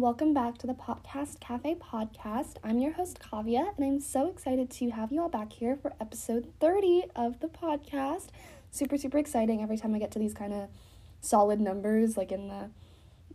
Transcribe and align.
welcome 0.00 0.32
back 0.32 0.58
to 0.58 0.66
the 0.66 0.74
Podcast 0.74 1.40
Cafe 1.40 1.74
podcast. 1.74 2.56
I'm 2.62 2.78
your 2.78 2.92
host, 2.92 3.18
Kavya, 3.20 3.76
and 3.76 3.84
I'm 3.84 4.00
so 4.00 4.28
excited 4.28 4.70
to 4.70 4.90
have 4.90 5.10
you 5.12 5.22
all 5.22 5.28
back 5.28 5.52
here 5.52 5.76
for 5.76 5.92
episode 6.00 6.52
30 6.60 7.04
of 7.16 7.40
the 7.40 7.48
podcast. 7.48 8.28
Super, 8.70 8.96
super 8.96 9.18
exciting 9.18 9.62
every 9.62 9.76
time 9.76 9.94
I 9.94 9.98
get 9.98 10.10
to 10.12 10.18
these 10.18 10.34
kind 10.34 10.52
of 10.52 10.68
solid 11.20 11.60
numbers, 11.60 12.16
like 12.16 12.32
in 12.32 12.48
the 12.48 12.70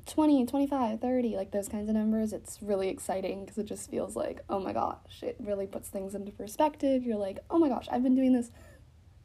20, 0.06 0.46
25, 0.46 1.02
30, 1.02 1.36
like 1.36 1.52
those 1.52 1.68
kinds 1.68 1.90
of 1.90 1.96
numbers. 1.96 2.32
It's 2.32 2.60
really 2.62 2.90
exciting 2.90 3.44
because 3.44 3.58
it 3.58 3.66
just 3.66 3.90
feels 3.90 4.16
like, 4.16 4.42
oh 4.50 4.60
my 4.60 4.74
gosh, 4.74 5.24
it 5.24 5.36
really 5.40 5.66
puts 5.68 5.90
things 5.90 6.14
into 6.14 6.32
perspective. 6.32 7.04
You're 7.04 7.18
like, 7.18 7.40
oh 7.50 7.58
my 7.58 7.70
gosh, 7.70 7.88
I've 7.92 8.04
been 8.04 8.16
doing 8.16 8.34
this 8.34 8.52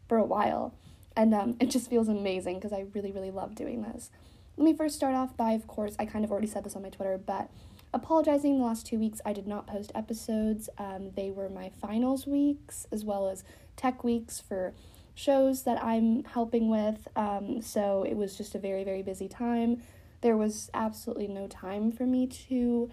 for 0.08 0.18
a 0.18 0.24
while. 0.24 0.74
And 1.16 1.34
um, 1.34 1.56
it 1.60 1.70
just 1.70 1.90
feels 1.90 2.08
amazing 2.08 2.56
because 2.56 2.72
I 2.72 2.86
really, 2.94 3.12
really 3.12 3.30
love 3.30 3.54
doing 3.54 3.82
this. 3.82 4.10
Let 4.56 4.64
me 4.64 4.74
first 4.74 4.96
start 4.96 5.14
off 5.14 5.36
by, 5.36 5.52
of 5.52 5.66
course, 5.66 5.96
I 5.98 6.06
kind 6.06 6.24
of 6.24 6.30
already 6.30 6.46
said 6.46 6.64
this 6.64 6.76
on 6.76 6.82
my 6.82 6.88
Twitter, 6.88 7.18
but 7.18 7.50
apologizing 7.92 8.58
the 8.58 8.64
last 8.64 8.86
two 8.86 8.98
weeks 8.98 9.20
I 9.24 9.32
did 9.32 9.46
not 9.46 9.66
post 9.66 9.92
episodes. 9.94 10.70
Um, 10.78 11.10
they 11.14 11.30
were 11.30 11.48
my 11.48 11.70
finals 11.80 12.26
weeks 12.26 12.86
as 12.92 13.04
well 13.04 13.28
as 13.28 13.44
tech 13.76 14.02
weeks 14.04 14.40
for 14.40 14.74
shows 15.14 15.64
that 15.64 15.82
I'm 15.82 16.24
helping 16.24 16.70
with. 16.70 17.06
Um, 17.16 17.60
so 17.60 18.02
it 18.02 18.14
was 18.14 18.36
just 18.36 18.54
a 18.54 18.58
very, 18.58 18.84
very 18.84 19.02
busy 19.02 19.28
time. 19.28 19.82
There 20.20 20.36
was 20.36 20.70
absolutely 20.74 21.28
no 21.28 21.46
time 21.46 21.92
for 21.92 22.04
me 22.04 22.26
to 22.48 22.90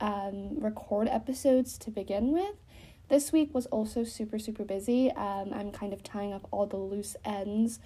um, 0.00 0.58
record 0.58 1.08
episodes 1.08 1.76
to 1.78 1.90
begin 1.90 2.32
with. 2.32 2.56
This 3.08 3.32
week 3.32 3.52
was 3.54 3.66
also 3.66 4.04
super, 4.04 4.38
super 4.38 4.64
busy. 4.64 5.10
Um, 5.10 5.52
I'm 5.52 5.72
kind 5.72 5.92
of 5.92 6.02
tying 6.02 6.32
up 6.32 6.46
all 6.50 6.66
the 6.66 6.76
loose 6.76 7.16
ends 7.24 7.80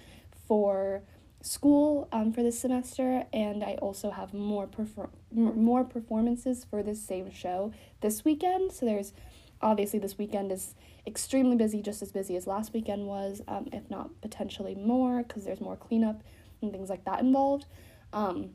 for 0.47 1.01
school 1.41 2.07
um, 2.11 2.31
for 2.31 2.41
this 2.41 2.59
semester, 2.59 3.25
and 3.33 3.63
I 3.63 3.73
also 3.81 4.11
have 4.11 4.33
more 4.33 4.67
perfor- 4.67 5.09
more 5.31 5.83
performances 5.83 6.65
for 6.69 6.81
this 6.81 7.01
same 7.01 7.31
show 7.31 7.73
this 8.01 8.23
weekend. 8.23 8.71
So 8.71 8.85
there's 8.85 9.13
obviously 9.61 9.99
this 9.99 10.17
weekend 10.17 10.51
is 10.51 10.75
extremely 11.05 11.55
busy, 11.55 11.81
just 11.81 12.01
as 12.01 12.11
busy 12.11 12.35
as 12.35 12.47
last 12.47 12.73
weekend 12.73 13.07
was, 13.07 13.41
um, 13.47 13.67
if 13.73 13.89
not 13.89 14.09
potentially 14.21 14.75
more, 14.75 15.23
because 15.23 15.43
there's 15.43 15.61
more 15.61 15.75
cleanup 15.75 16.23
and 16.61 16.71
things 16.71 16.89
like 16.89 17.03
that 17.05 17.19
involved. 17.19 17.65
Um, 18.13 18.51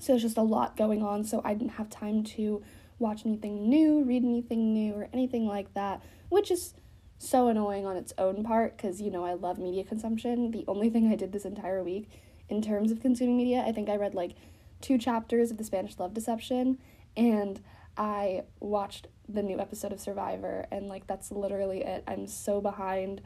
so 0.00 0.14
it's 0.14 0.22
just 0.22 0.36
a 0.36 0.42
lot 0.42 0.76
going 0.76 1.02
on. 1.02 1.22
So 1.24 1.40
I 1.44 1.54
didn't 1.54 1.72
have 1.72 1.88
time 1.88 2.24
to 2.24 2.62
watch 2.98 3.24
anything 3.24 3.68
new, 3.68 4.02
read 4.02 4.24
anything 4.24 4.72
new, 4.72 4.94
or 4.94 5.08
anything 5.12 5.46
like 5.46 5.72
that, 5.74 6.02
which 6.28 6.50
is 6.50 6.74
so 7.18 7.48
annoying 7.48 7.86
on 7.86 7.96
its 7.96 8.14
own 8.16 8.42
part 8.42 8.76
because 8.76 9.00
you 9.00 9.10
know 9.10 9.24
I 9.24 9.34
love 9.34 9.58
media 9.58 9.84
consumption. 9.84 10.50
The 10.50 10.64
only 10.66 10.90
thing 10.90 11.12
I 11.12 11.16
did 11.16 11.32
this 11.32 11.44
entire 11.44 11.84
week 11.84 12.08
in 12.48 12.62
terms 12.62 12.90
of 12.90 13.00
consuming 13.00 13.36
media, 13.36 13.62
I 13.66 13.72
think 13.72 13.88
I 13.88 13.96
read 13.96 14.14
like 14.14 14.32
two 14.80 14.98
chapters 14.98 15.50
of 15.50 15.58
the 15.58 15.64
Spanish 15.64 15.98
Love 15.98 16.14
Deception 16.14 16.78
and 17.16 17.60
I 17.96 18.44
watched 18.60 19.08
the 19.28 19.42
new 19.42 19.60
episode 19.60 19.92
of 19.92 20.00
Survivor 20.00 20.66
and 20.70 20.88
like 20.88 21.06
that's 21.06 21.30
literally 21.30 21.82
it. 21.82 22.02
I'm 22.08 22.26
so 22.26 22.60
behind 22.60 23.20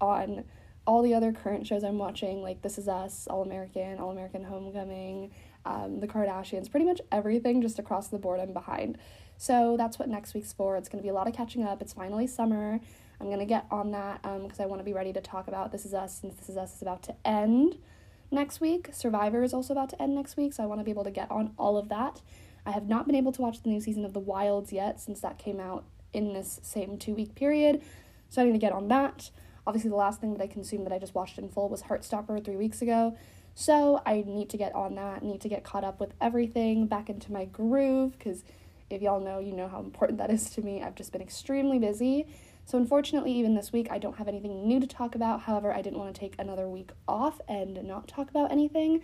on 0.00 0.44
all 0.86 1.02
the 1.02 1.14
other 1.14 1.32
current 1.32 1.66
shows 1.66 1.84
I'm 1.84 1.98
watching, 1.98 2.42
like 2.42 2.62
This 2.62 2.78
Is 2.78 2.88
Us, 2.88 3.26
All 3.28 3.42
American, 3.42 3.98
All 3.98 4.10
American 4.10 4.44
Homecoming, 4.44 5.32
um, 5.66 6.00
The 6.00 6.08
Kardashians, 6.08 6.70
pretty 6.70 6.86
much 6.86 7.00
everything 7.10 7.60
just 7.60 7.78
across 7.78 8.08
the 8.08 8.18
board 8.18 8.40
I'm 8.40 8.52
behind. 8.52 8.98
So 9.36 9.76
that's 9.76 9.98
what 9.98 10.08
next 10.08 10.34
week's 10.34 10.52
for. 10.52 10.76
It's 10.76 10.88
going 10.88 11.00
to 11.00 11.02
be 11.02 11.10
a 11.10 11.14
lot 11.14 11.28
of 11.28 11.34
catching 11.34 11.64
up. 11.64 11.82
It's 11.82 11.92
finally 11.92 12.26
summer. 12.26 12.80
I'm 13.20 13.26
going 13.26 13.38
to 13.38 13.46
get 13.46 13.66
on 13.70 13.92
that 13.92 14.22
because 14.22 14.60
um, 14.60 14.64
I 14.64 14.66
want 14.66 14.80
to 14.80 14.84
be 14.84 14.92
ready 14.92 15.12
to 15.12 15.20
talk 15.20 15.48
about 15.48 15.72
This 15.72 15.84
Is 15.84 15.94
Us 15.94 16.20
since 16.20 16.34
This 16.36 16.48
Is 16.48 16.56
Us 16.56 16.76
is 16.76 16.82
about 16.82 17.02
to 17.04 17.14
end 17.24 17.78
next 18.30 18.60
week. 18.60 18.90
Survivor 18.92 19.42
is 19.42 19.54
also 19.54 19.72
about 19.72 19.90
to 19.90 20.02
end 20.02 20.14
next 20.14 20.36
week, 20.36 20.52
so 20.52 20.62
I 20.62 20.66
want 20.66 20.80
to 20.80 20.84
be 20.84 20.90
able 20.90 21.04
to 21.04 21.10
get 21.10 21.30
on 21.30 21.52
all 21.58 21.76
of 21.76 21.88
that. 21.88 22.20
I 22.64 22.72
have 22.72 22.88
not 22.88 23.06
been 23.06 23.14
able 23.14 23.32
to 23.32 23.42
watch 23.42 23.62
the 23.62 23.68
new 23.68 23.80
season 23.80 24.04
of 24.04 24.12
The 24.12 24.20
Wilds 24.20 24.72
yet 24.72 25.00
since 25.00 25.20
that 25.20 25.38
came 25.38 25.60
out 25.60 25.84
in 26.12 26.32
this 26.32 26.60
same 26.62 26.98
two 26.98 27.14
week 27.14 27.34
period, 27.34 27.82
so 28.28 28.42
I 28.42 28.46
need 28.46 28.52
to 28.52 28.58
get 28.58 28.72
on 28.72 28.88
that. 28.88 29.30
Obviously, 29.66 29.90
the 29.90 29.96
last 29.96 30.20
thing 30.20 30.32
that 30.34 30.42
I 30.42 30.46
consumed 30.46 30.86
that 30.86 30.92
I 30.92 30.98
just 30.98 31.14
watched 31.14 31.38
in 31.38 31.48
full 31.48 31.68
was 31.68 31.82
Heartstopper 31.82 32.44
three 32.44 32.56
weeks 32.56 32.82
ago. 32.82 33.16
So 33.56 34.00
I 34.06 34.22
need 34.24 34.48
to 34.50 34.56
get 34.56 34.72
on 34.74 34.94
that, 34.94 35.24
need 35.24 35.40
to 35.40 35.48
get 35.48 35.64
caught 35.64 35.82
up 35.82 35.98
with 35.98 36.12
everything, 36.20 36.86
back 36.86 37.10
into 37.10 37.32
my 37.32 37.46
groove, 37.46 38.16
because 38.16 38.44
if 38.90 39.02
y'all 39.02 39.18
know, 39.18 39.40
you 39.40 39.52
know 39.52 39.66
how 39.66 39.80
important 39.80 40.18
that 40.18 40.30
is 40.30 40.48
to 40.50 40.62
me. 40.62 40.80
I've 40.80 40.94
just 40.94 41.10
been 41.10 41.22
extremely 41.22 41.80
busy 41.80 42.26
so, 42.66 42.78
unfortunately, 42.78 43.30
even 43.30 43.54
this 43.54 43.72
week, 43.72 43.86
I 43.92 43.98
don't 43.98 44.16
have 44.16 44.26
anything 44.26 44.66
new 44.66 44.80
to 44.80 44.88
talk 44.88 45.14
about. 45.14 45.42
However, 45.42 45.72
I 45.72 45.82
didn't 45.82 46.00
want 46.00 46.12
to 46.12 46.20
take 46.20 46.34
another 46.36 46.68
week 46.68 46.90
off 47.06 47.40
and 47.48 47.80
not 47.84 48.08
talk 48.08 48.28
about 48.28 48.50
anything. 48.50 49.02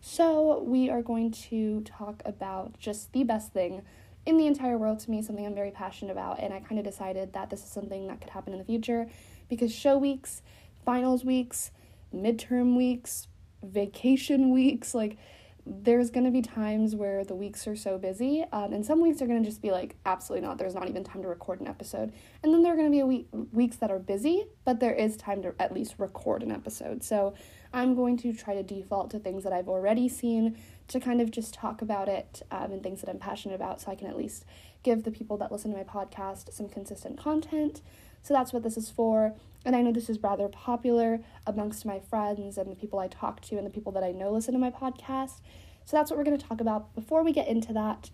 So, 0.00 0.62
we 0.62 0.88
are 0.90 1.02
going 1.02 1.32
to 1.32 1.80
talk 1.80 2.22
about 2.24 2.78
just 2.78 3.12
the 3.12 3.24
best 3.24 3.52
thing 3.52 3.82
in 4.26 4.36
the 4.36 4.46
entire 4.46 4.78
world 4.78 5.00
to 5.00 5.10
me, 5.10 5.22
something 5.22 5.44
I'm 5.44 5.56
very 5.56 5.72
passionate 5.72 6.12
about. 6.12 6.38
And 6.38 6.54
I 6.54 6.60
kind 6.60 6.78
of 6.78 6.84
decided 6.84 7.32
that 7.32 7.50
this 7.50 7.64
is 7.64 7.68
something 7.68 8.06
that 8.06 8.20
could 8.20 8.30
happen 8.30 8.52
in 8.52 8.60
the 8.60 8.64
future 8.64 9.08
because 9.48 9.74
show 9.74 9.98
weeks, 9.98 10.42
finals 10.84 11.24
weeks, 11.24 11.72
midterm 12.14 12.76
weeks, 12.76 13.26
vacation 13.62 14.50
weeks, 14.50 14.94
like, 14.94 15.18
there's 15.66 16.10
going 16.10 16.24
to 16.24 16.30
be 16.30 16.42
times 16.42 16.96
where 16.96 17.24
the 17.24 17.34
weeks 17.34 17.66
are 17.66 17.76
so 17.76 17.98
busy, 17.98 18.44
um, 18.52 18.72
and 18.72 18.84
some 18.84 19.00
weeks 19.00 19.20
are 19.20 19.26
going 19.26 19.42
to 19.42 19.48
just 19.48 19.60
be 19.60 19.70
like, 19.70 19.94
absolutely 20.06 20.46
not, 20.46 20.58
there's 20.58 20.74
not 20.74 20.88
even 20.88 21.04
time 21.04 21.22
to 21.22 21.28
record 21.28 21.60
an 21.60 21.66
episode. 21.66 22.12
And 22.42 22.52
then 22.52 22.62
there 22.62 22.72
are 22.72 22.76
going 22.76 22.90
to 22.90 22.96
be 22.96 23.02
week, 23.02 23.28
weeks 23.52 23.76
that 23.76 23.90
are 23.90 23.98
busy, 23.98 24.46
but 24.64 24.80
there 24.80 24.94
is 24.94 25.16
time 25.16 25.42
to 25.42 25.54
at 25.60 25.72
least 25.72 25.94
record 25.98 26.42
an 26.42 26.50
episode. 26.50 27.04
So 27.04 27.34
I'm 27.72 27.94
going 27.94 28.16
to 28.18 28.32
try 28.32 28.54
to 28.54 28.62
default 28.62 29.10
to 29.10 29.18
things 29.18 29.44
that 29.44 29.52
I've 29.52 29.68
already 29.68 30.08
seen 30.08 30.56
to 30.88 30.98
kind 30.98 31.20
of 31.20 31.30
just 31.30 31.54
talk 31.54 31.82
about 31.82 32.08
it 32.08 32.42
um, 32.50 32.72
and 32.72 32.82
things 32.82 33.00
that 33.02 33.10
I'm 33.10 33.18
passionate 33.18 33.54
about 33.54 33.80
so 33.80 33.92
I 33.92 33.94
can 33.94 34.08
at 34.08 34.16
least 34.16 34.44
give 34.82 35.04
the 35.04 35.10
people 35.10 35.36
that 35.36 35.52
listen 35.52 35.70
to 35.70 35.76
my 35.76 35.84
podcast 35.84 36.52
some 36.52 36.68
consistent 36.68 37.18
content. 37.18 37.82
So 38.22 38.34
that's 38.34 38.52
what 38.52 38.62
this 38.62 38.76
is 38.76 38.90
for. 38.90 39.34
And 39.64 39.76
I 39.76 39.82
know 39.82 39.92
this 39.92 40.08
is 40.08 40.18
rather 40.22 40.48
popular 40.48 41.20
amongst 41.46 41.84
my 41.84 42.00
friends 42.00 42.56
and 42.56 42.70
the 42.70 42.76
people 42.76 42.98
I 42.98 43.08
talk 43.08 43.40
to 43.42 43.56
and 43.56 43.66
the 43.66 43.70
people 43.70 43.92
that 43.92 44.02
I 44.02 44.12
know 44.12 44.32
listen 44.32 44.54
to 44.54 44.60
my 44.60 44.70
podcast. 44.70 45.40
So 45.84 45.96
that's 45.96 46.10
what 46.10 46.18
we're 46.18 46.24
going 46.24 46.38
to 46.38 46.46
talk 46.46 46.60
about. 46.60 46.94
Before 46.94 47.22
we 47.22 47.32
get 47.32 47.48
into 47.48 47.72
that, 47.72 48.10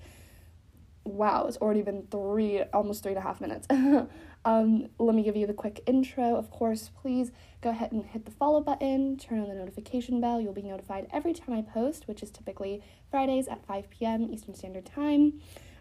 wow, 1.05 1.47
it's 1.47 1.56
already 1.59 1.83
been 1.83 2.06
three, 2.11 2.62
almost 2.72 3.03
three 3.03 3.12
and 3.12 3.19
a 3.19 3.22
half 3.22 3.41
minutes. 3.41 3.66
um, 4.45 4.89
let 4.99 5.15
me 5.15 5.22
give 5.22 5.37
you 5.37 5.47
the 5.47 5.55
quick 5.55 5.81
intro. 5.87 6.37
Of 6.37 6.50
course, 6.50 6.91
please 7.00 7.31
go 7.61 7.71
ahead 7.71 7.93
and 7.93 8.05
hit 8.05 8.25
the 8.25 8.31
follow 8.31 8.61
button, 8.61 9.16
turn 9.16 9.41
on 9.41 9.49
the 9.49 9.55
notification 9.55 10.21
bell. 10.21 10.41
You'll 10.41 10.53
be 10.53 10.62
notified 10.62 11.06
every 11.12 11.33
time 11.33 11.55
I 11.55 11.62
post, 11.62 12.09
which 12.09 12.22
is 12.22 12.31
typically 12.31 12.83
Fridays 13.11 13.47
at 13.47 13.65
5 13.66 13.91
p.m. 13.91 14.28
Eastern 14.31 14.55
Standard 14.55 14.87
Time. 14.87 15.41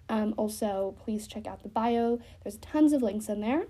Um, 0.10 0.36
also, 0.38 0.96
please 1.04 1.28
check 1.28 1.48
out 1.48 1.64
the 1.64 1.70
bio. 1.70 2.20
There's 2.44 2.58
tons 2.58 2.94
of 2.94 3.02
links 3.02 3.28
in 3.28 3.42
there. 3.42 3.66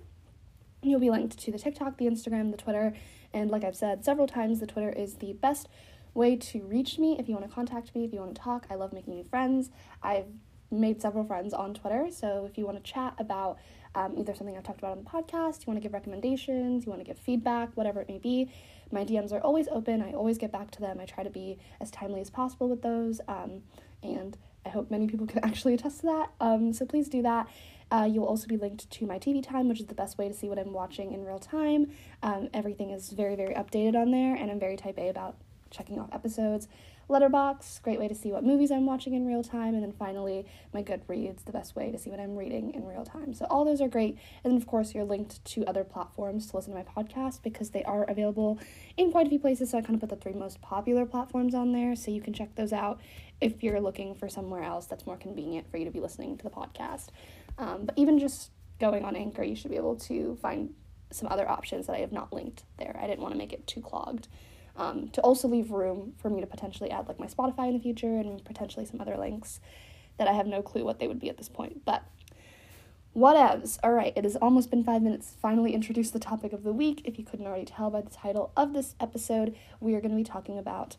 You'll 0.85 1.00
be 1.00 1.09
linked 1.09 1.40
to 1.40 1.51
the 1.51 1.57
TikTok, 1.57 1.97
the 1.97 2.06
Instagram, 2.06 2.51
the 2.51 2.57
Twitter, 2.57 2.94
and 3.34 3.50
like 3.50 3.63
I've 3.63 3.75
said 3.75 4.06
several 4.06 4.28
times, 4.28 4.59
the 4.59 4.68
Twitter 4.68 4.91
is 4.91 5.16
the 5.16 5.34
best 5.34 5.68
way 6.13 6.35
to 6.35 6.62
reach 6.62 7.00
me 7.00 7.18
if 7.19 7.28
you 7.28 7.34
want 7.34 7.47
to 7.47 7.53
contact 7.53 7.94
me, 7.96 8.06
if 8.06 8.13
you 8.13 8.19
want 8.19 8.35
to 8.35 8.41
talk. 8.41 8.68
I 8.69 8.75
love 8.75 8.94
making 8.94 9.16
new 9.16 9.23
friends. 9.23 9.72
I've 10.03 10.28
made 10.69 11.01
several 11.01 11.23
friends 11.23 11.56
on 11.56 11.73
Twitter, 11.73 12.09
so 12.12 12.47
if 12.50 12.56
you 12.57 12.66
want 12.66 12.78
to 12.78 12.91
chat 12.91 13.16
about 13.18 13.57
um, 13.96 14.13
either 14.16 14.35
something 14.35 14.56
I've 14.56 14.63
talked 14.63 14.78
about 14.79 14.91
on 14.91 15.03
the 15.03 15.09
podcast, 15.09 15.62
you 15.62 15.66
want 15.68 15.78
to 15.78 15.81
give 15.81 15.94
recommendations, 15.94 16.85
you 16.85 16.91
want 16.91 17.03
to 17.03 17.06
give 17.06 17.17
feedback, 17.17 17.75
whatever 17.75 18.02
it 18.02 18.07
may 18.07 18.19
be, 18.19 18.52
my 18.91 19.03
DMs 19.03 19.31
are 19.31 19.40
always 19.40 19.67
open. 19.69 20.03
I 20.03 20.13
always 20.13 20.38
get 20.38 20.52
back 20.52 20.69
to 20.72 20.81
them. 20.81 21.00
I 21.00 21.06
try 21.06 21.23
to 21.23 21.29
be 21.31 21.57
as 21.81 21.90
timely 21.90 22.22
as 22.22 22.29
possible 22.29 22.69
with 22.69 22.84
those, 22.84 23.22
um, 23.28 23.63
and 24.03 24.38
I 24.66 24.69
hope 24.69 24.91
many 24.91 25.07
people 25.07 25.25
can 25.25 25.40
actually 25.44 25.73
attest 25.73 26.02
to 26.02 26.06
that. 26.07 26.31
Um, 26.40 26.73
so 26.73 26.85
please 26.85 27.09
do 27.09 27.23
that. 27.23 27.47
Uh, 27.91 28.07
you'll 28.12 28.26
also 28.26 28.47
be 28.47 28.58
linked 28.58 28.90
to 28.90 29.05
my 29.05 29.20
TV 29.20 29.46
time, 29.46 29.67
which 29.67 29.79
is 29.79 29.85
the 29.87 29.96
best 29.96 30.17
way 30.17 30.28
to 30.28 30.34
see 30.34 30.49
what 30.49 30.58
I'm 30.58 30.73
watching 30.73 31.14
in 31.14 31.23
real 31.23 31.40
time. 31.40 31.91
Um, 32.23 32.49
everything 32.53 32.90
is 32.90 33.11
very, 33.11 33.35
very 33.35 33.53
updated 33.53 33.96
on 33.96 34.11
there, 34.11 34.35
and 34.35 34.52
I'm 34.52 34.59
very 34.59 34.76
type 34.76 34.97
A 34.97 35.09
about 35.09 35.35
checking 35.70 35.99
off 35.99 36.09
episodes. 36.11 36.67
Letterboxd, 37.08 37.84
great 37.84 37.99
way 37.99 38.08
to 38.08 38.16
see 38.16 38.32
what 38.32 38.43
movies 38.43 38.72
I'm 38.72 38.87
watching 38.87 39.14
in 39.14 39.28
real 39.28 39.43
time. 39.43 39.76
And 39.76 39.84
then 39.84 39.91
finally, 39.91 40.47
my 40.73 40.82
Goodreads, 40.82 41.46
the 41.46 41.52
best 41.52 41.76
way 41.76 41.91
to 41.91 41.99
see 41.99 42.09
what 42.09 42.20
I'm 42.20 42.35
reading 42.35 42.73
in 42.73 42.84
real 42.84 43.05
time. 43.05 43.32
So, 43.35 43.46
all 43.46 43.64
those 43.64 43.79
are 43.79 43.88
great. 43.88 44.17
And 44.43 44.52
then, 44.52 44.58
of 44.59 44.66
course, 44.66 44.96
you're 44.96 45.03
linked 45.03 45.46
to 45.46 45.64
other 45.66 45.84
platforms 45.84 46.47
to 46.47 46.55
listen 46.55 46.73
to 46.73 46.79
my 46.79 46.84
podcast 46.84 47.43
because 47.43 47.70
they 47.70 47.84
are 47.84 48.05
available 48.05 48.59
in 48.97 49.11
quite 49.11 49.28
a 49.28 49.29
few 49.29 49.38
places. 49.38 49.70
So, 49.70 49.78
I 49.78 49.81
kind 49.81 49.93
of 49.93 49.99
put 49.99 50.09
the 50.09 50.16
three 50.16 50.34
most 50.34 50.61
popular 50.61 51.05
platforms 51.05 51.53
on 51.53 51.73
there 51.73 51.96
so 51.96 52.09
you 52.09 52.22
can 52.22 52.34
check 52.34 52.55
those 52.55 52.73
out 52.73 52.99
if 53.40 53.61
you're 53.61 53.81
looking 53.81 54.16
for 54.16 54.28
somewhere 54.28 54.64
else 54.64 54.88
that's 54.88 55.05
more 55.05 55.17
convenient 55.17 55.70
for 55.70 55.78
you 55.78 55.85
to 55.85 55.91
be 55.91 55.99
listening 55.99 56.38
to 56.38 56.43
the 56.43 56.49
podcast. 56.49 57.09
Um, 57.57 57.85
but 57.85 57.97
even 57.97 58.19
just 58.19 58.52
going 58.79 59.05
on 59.05 59.16
Anchor, 59.16 59.43
you 59.43 59.55
should 59.55 59.72
be 59.72 59.78
able 59.78 59.96
to 59.96 60.37
find 60.41 60.73
some 61.11 61.29
other 61.31 61.49
options 61.49 61.87
that 61.87 61.96
I 61.96 61.99
have 61.99 62.11
not 62.11 62.34
linked 62.34 62.63
there. 62.78 62.99
I 63.02 63.07
didn't 63.07 63.22
want 63.22 63.34
to 63.34 63.37
make 63.37 63.53
it 63.53 63.66
too 63.67 63.81
clogged. 63.81 64.28
Um, 64.78 65.07
to 65.09 65.22
also 65.22 65.47
leave 65.47 65.72
room 65.72 66.13
for 66.17 66.29
me 66.29 66.41
to 66.41 66.47
potentially 66.47 66.91
add 66.91 67.07
like 67.07 67.19
my 67.19 67.28
Spotify 67.28 67.69
in 67.69 67.73
the 67.73 67.79
future 67.79 68.17
and 68.17 68.43
potentially 68.43 68.85
some 68.85 68.99
other 68.99 69.17
links 69.17 69.61
that 70.17 70.28
I 70.28 70.34
have 70.34 70.47
no 70.47 70.61
clue 70.61 70.84
what 70.84 70.99
they 70.99 71.07
would 71.07 71.19
be 71.19 71.29
at 71.29 71.37
this 71.37 71.47
point. 71.47 71.85
But 71.85 72.03
Whatevs. 73.16 73.79
All 73.81 73.93
right, 73.93 74.11
it 74.16 74.25
has 74.25 74.35
almost 74.35 74.69
been 74.69 74.84
five 74.84 75.02
minutes. 75.02 75.37
Finally, 75.41 75.73
introduce 75.73 76.11
the 76.11 76.19
topic 76.19 76.52
of 76.52 76.63
the 76.63 76.73
week. 76.73 77.02
If 77.05 77.17
you 77.17 77.23
couldn't 77.23 77.47
already 77.47 77.63
tell 77.63 77.90
by 77.90 78.02
the 78.02 78.09
title 78.09 78.52
of 78.57 78.73
this 78.73 78.93
episode, 78.99 79.55
we 79.79 79.96
are 79.96 80.02
going 80.02 80.11
to 80.11 80.17
be 80.17 80.23
talking 80.23 80.57
about 80.57 80.97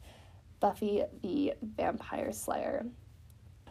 Buffy 0.59 1.03
the 1.23 1.53
Vampire 1.61 2.33
Slayer. 2.33 2.87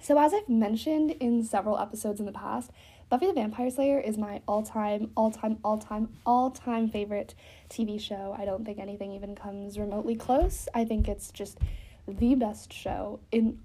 So, 0.01 0.19
as 0.19 0.33
I've 0.33 0.49
mentioned 0.49 1.11
in 1.19 1.43
several 1.43 1.79
episodes 1.79 2.19
in 2.19 2.25
the 2.25 2.31
past, 2.31 2.71
Buffy 3.09 3.27
the 3.27 3.33
Vampire 3.33 3.69
Slayer 3.69 3.99
is 3.99 4.17
my 4.17 4.41
all 4.47 4.63
time, 4.63 5.11
all 5.15 5.31
time, 5.31 5.59
all 5.63 5.77
time, 5.77 6.09
all 6.25 6.49
time 6.51 6.89
favorite 6.89 7.35
TV 7.69 7.99
show. 7.99 8.35
I 8.37 8.45
don't 8.45 8.65
think 8.65 8.79
anything 8.79 9.11
even 9.11 9.35
comes 9.35 9.77
remotely 9.77 10.15
close. 10.15 10.67
I 10.73 10.85
think 10.85 11.07
it's 11.07 11.31
just 11.31 11.59
the 12.07 12.35
best 12.35 12.73
show 12.73 13.19
in 13.31 13.59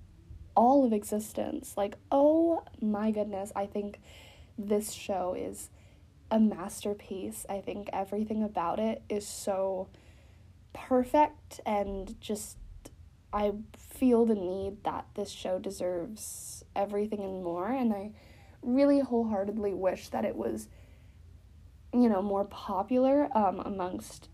all 0.54 0.84
of 0.84 0.92
existence. 0.92 1.74
Like, 1.76 1.96
oh 2.12 2.64
my 2.80 3.10
goodness, 3.10 3.50
I 3.56 3.66
think 3.66 3.98
this 4.58 4.92
show 4.92 5.34
is 5.34 5.70
a 6.30 6.38
masterpiece. 6.38 7.46
I 7.48 7.60
think 7.60 7.88
everything 7.92 8.42
about 8.42 8.78
it 8.78 9.02
is 9.08 9.26
so 9.26 9.88
perfect 10.72 11.60
and 11.64 12.20
just 12.20 12.56
I 13.32 13.52
feel 13.76 14.24
the 14.26 14.34
need 14.34 14.82
that 14.84 15.06
this 15.14 15.30
show 15.30 15.58
deserves 15.58 16.64
everything 16.74 17.20
and 17.20 17.42
more 17.42 17.68
and 17.68 17.92
I 17.92 18.12
really 18.62 19.00
wholeheartedly 19.00 19.74
wish 19.74 20.08
that 20.08 20.24
it 20.24 20.36
was 20.36 20.68
you 21.92 22.08
know 22.08 22.22
more 22.22 22.44
popular 22.44 23.28
um, 23.36 23.60
amongst 23.60 24.28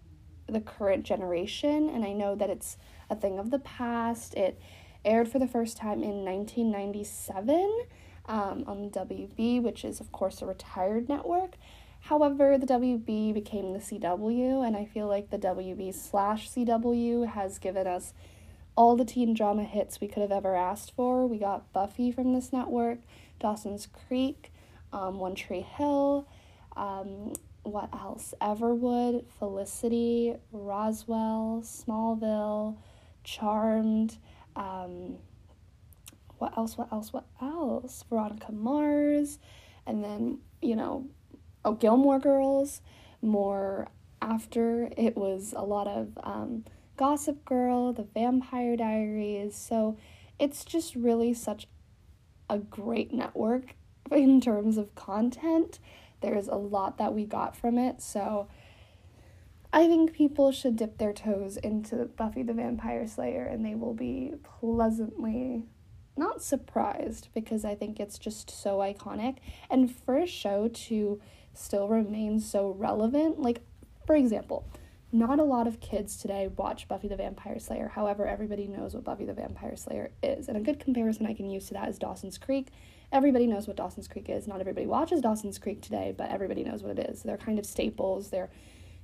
the 0.46 0.60
current 0.60 1.04
generation 1.04 1.88
and 1.88 2.04
I 2.04 2.12
know 2.12 2.34
that 2.34 2.50
it's 2.50 2.76
a 3.10 3.16
thing 3.16 3.38
of 3.38 3.50
the 3.50 3.58
past. 3.58 4.34
It 4.34 4.60
aired 5.04 5.28
for 5.28 5.38
the 5.38 5.46
first 5.46 5.76
time 5.76 6.02
in 6.02 6.24
1997 6.24 7.86
um, 8.26 8.64
on 8.66 8.82
the 8.82 8.88
WB, 8.88 9.62
which 9.62 9.84
is, 9.84 10.00
of 10.00 10.10
course, 10.12 10.42
a 10.42 10.46
retired 10.46 11.08
network. 11.08 11.56
However, 12.00 12.58
the 12.58 12.66
WB 12.66 13.32
became 13.34 13.72
the 13.72 13.78
CW, 13.78 14.66
and 14.66 14.76
I 14.76 14.84
feel 14.84 15.06
like 15.06 15.30
the 15.30 15.38
WB 15.38 15.94
slash 15.94 16.50
CW 16.50 17.28
has 17.28 17.58
given 17.58 17.86
us 17.86 18.12
all 18.76 18.96
the 18.96 19.04
teen 19.04 19.34
drama 19.34 19.64
hits 19.64 20.00
we 20.00 20.08
could 20.08 20.20
have 20.20 20.32
ever 20.32 20.54
asked 20.54 20.92
for. 20.94 21.26
We 21.26 21.38
got 21.38 21.72
Buffy 21.72 22.12
from 22.12 22.34
this 22.34 22.52
network, 22.52 22.98
Dawson's 23.40 23.86
Creek, 23.86 24.52
um, 24.92 25.18
One 25.18 25.34
Tree 25.34 25.62
Hill, 25.62 26.28
um, 26.76 27.32
what 27.62 27.88
else? 27.92 28.32
Everwood, 28.40 29.24
Felicity, 29.38 30.36
Roswell, 30.52 31.62
Smallville, 31.64 32.76
Charmed, 33.24 34.18
um, 34.54 35.16
what 36.38 36.56
else, 36.56 36.76
what 36.76 36.92
else, 36.92 37.12
what 37.12 37.24
else? 37.40 38.04
Veronica 38.08 38.52
Mars, 38.52 39.38
and 39.86 40.04
then, 40.04 40.38
you 40.60 40.76
know, 40.76 41.06
oh, 41.64 41.72
Gilmore 41.72 42.20
Girls, 42.20 42.82
more 43.22 43.88
after 44.22 44.90
it 44.96 45.16
was 45.16 45.54
a 45.56 45.64
lot 45.64 45.86
of 45.86 46.16
um, 46.22 46.64
Gossip 46.96 47.44
Girl, 47.44 47.92
The 47.92 48.04
Vampire 48.04 48.76
Diaries. 48.76 49.54
So 49.54 49.96
it's 50.38 50.64
just 50.64 50.94
really 50.94 51.34
such 51.34 51.66
a 52.48 52.58
great 52.58 53.12
network 53.12 53.74
in 54.10 54.40
terms 54.40 54.76
of 54.76 54.94
content. 54.94 55.78
There's 56.20 56.48
a 56.48 56.56
lot 56.56 56.98
that 56.98 57.14
we 57.14 57.24
got 57.24 57.56
from 57.56 57.78
it. 57.78 58.00
So 58.00 58.48
I 59.72 59.86
think 59.86 60.12
people 60.12 60.52
should 60.52 60.76
dip 60.76 60.98
their 60.98 61.12
toes 61.12 61.56
into 61.58 61.96
Buffy 62.06 62.42
the 62.42 62.54
Vampire 62.54 63.06
Slayer 63.06 63.44
and 63.44 63.64
they 63.64 63.74
will 63.74 63.94
be 63.94 64.32
pleasantly 64.42 65.64
not 66.16 66.42
surprised 66.42 67.28
because 67.34 67.64
I 67.64 67.74
think 67.74 68.00
it's 68.00 68.18
just 68.18 68.50
so 68.50 68.78
iconic. 68.78 69.36
And 69.68 69.94
for 69.94 70.16
a 70.16 70.26
show 70.26 70.68
to 70.68 71.20
still 71.52 71.88
remain 71.88 72.40
so 72.40 72.70
relevant, 72.70 73.40
like, 73.40 73.60
for 74.06 74.16
example, 74.16 74.66
not 75.18 75.38
a 75.38 75.44
lot 75.44 75.66
of 75.66 75.80
kids 75.80 76.16
today 76.16 76.48
watch 76.56 76.88
Buffy 76.88 77.08
the 77.08 77.16
Vampire 77.16 77.58
Slayer. 77.58 77.88
However, 77.94 78.26
everybody 78.26 78.66
knows 78.66 78.94
what 78.94 79.04
Buffy 79.04 79.24
the 79.24 79.34
Vampire 79.34 79.76
Slayer 79.76 80.10
is. 80.22 80.48
And 80.48 80.56
a 80.56 80.60
good 80.60 80.80
comparison 80.80 81.26
I 81.26 81.34
can 81.34 81.48
use 81.50 81.66
to 81.68 81.74
that 81.74 81.88
is 81.88 81.98
Dawson's 81.98 82.38
Creek. 82.38 82.68
Everybody 83.12 83.46
knows 83.46 83.66
what 83.66 83.76
Dawson's 83.76 84.08
Creek 84.08 84.28
is. 84.28 84.46
Not 84.46 84.60
everybody 84.60 84.86
watches 84.86 85.20
Dawson's 85.20 85.58
Creek 85.58 85.80
today, 85.80 86.14
but 86.16 86.30
everybody 86.30 86.64
knows 86.64 86.82
what 86.82 86.98
it 86.98 87.10
is. 87.10 87.22
They're 87.22 87.36
kind 87.36 87.58
of 87.58 87.66
staples. 87.66 88.30
They're 88.30 88.50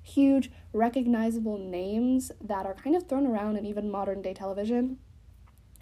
huge, 0.03 0.51
recognizable 0.73 1.59
names 1.59 2.33
that 2.41 2.67
are 2.67 2.75
kind 2.75 2.97
of 2.97 3.09
thrown 3.09 3.27
around 3.27 3.57
in 3.57 3.65
even 3.65 3.91
modern 3.91 4.23
day 4.23 4.35
television 4.35 4.99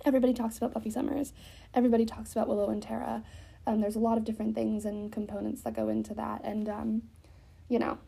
everybody 0.04 0.32
talks 0.32 0.56
about 0.56 0.72
Buffy 0.72 0.90
Summers, 0.90 1.32
everybody 1.74 2.04
talks 2.04 2.32
about 2.32 2.48
Willow 2.48 2.70
and 2.70 2.82
Tara. 2.82 3.22
Um, 3.66 3.80
there's 3.80 3.96
a 3.96 4.00
lot 4.00 4.18
of 4.18 4.24
different 4.24 4.54
things 4.54 4.84
and 4.84 5.12
components 5.12 5.62
that 5.62 5.74
go 5.74 5.88
into 5.88 6.14
that, 6.14 6.40
and 6.44 6.68
um, 6.68 7.02
you 7.68 7.78
know, 7.78 7.98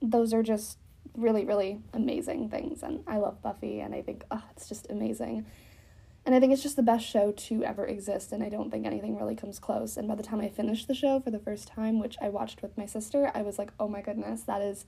those 0.00 0.32
are 0.32 0.42
just 0.42 0.78
really, 1.16 1.44
really 1.44 1.80
amazing 1.92 2.48
things. 2.48 2.82
And 2.82 3.02
I 3.06 3.18
love 3.18 3.42
Buffy, 3.42 3.80
and 3.80 3.94
I 3.94 4.02
think 4.02 4.24
oh, 4.30 4.42
it's 4.52 4.68
just 4.68 4.90
amazing. 4.90 5.46
And 6.26 6.34
I 6.34 6.40
think 6.40 6.52
it's 6.52 6.62
just 6.62 6.76
the 6.76 6.82
best 6.82 7.06
show 7.06 7.32
to 7.32 7.64
ever 7.64 7.86
exist, 7.86 8.32
and 8.32 8.42
I 8.42 8.50
don't 8.50 8.70
think 8.70 8.86
anything 8.86 9.16
really 9.16 9.34
comes 9.34 9.58
close. 9.58 9.96
And 9.96 10.06
by 10.06 10.14
the 10.14 10.22
time 10.22 10.40
I 10.40 10.48
finished 10.48 10.86
the 10.86 10.94
show 10.94 11.18
for 11.20 11.30
the 11.30 11.38
first 11.38 11.68
time, 11.68 11.98
which 11.98 12.16
I 12.20 12.28
watched 12.28 12.60
with 12.62 12.76
my 12.76 12.86
sister, 12.86 13.30
I 13.34 13.42
was 13.42 13.58
like, 13.58 13.72
oh 13.80 13.88
my 13.88 14.02
goodness, 14.02 14.42
that 14.42 14.60
is 14.60 14.84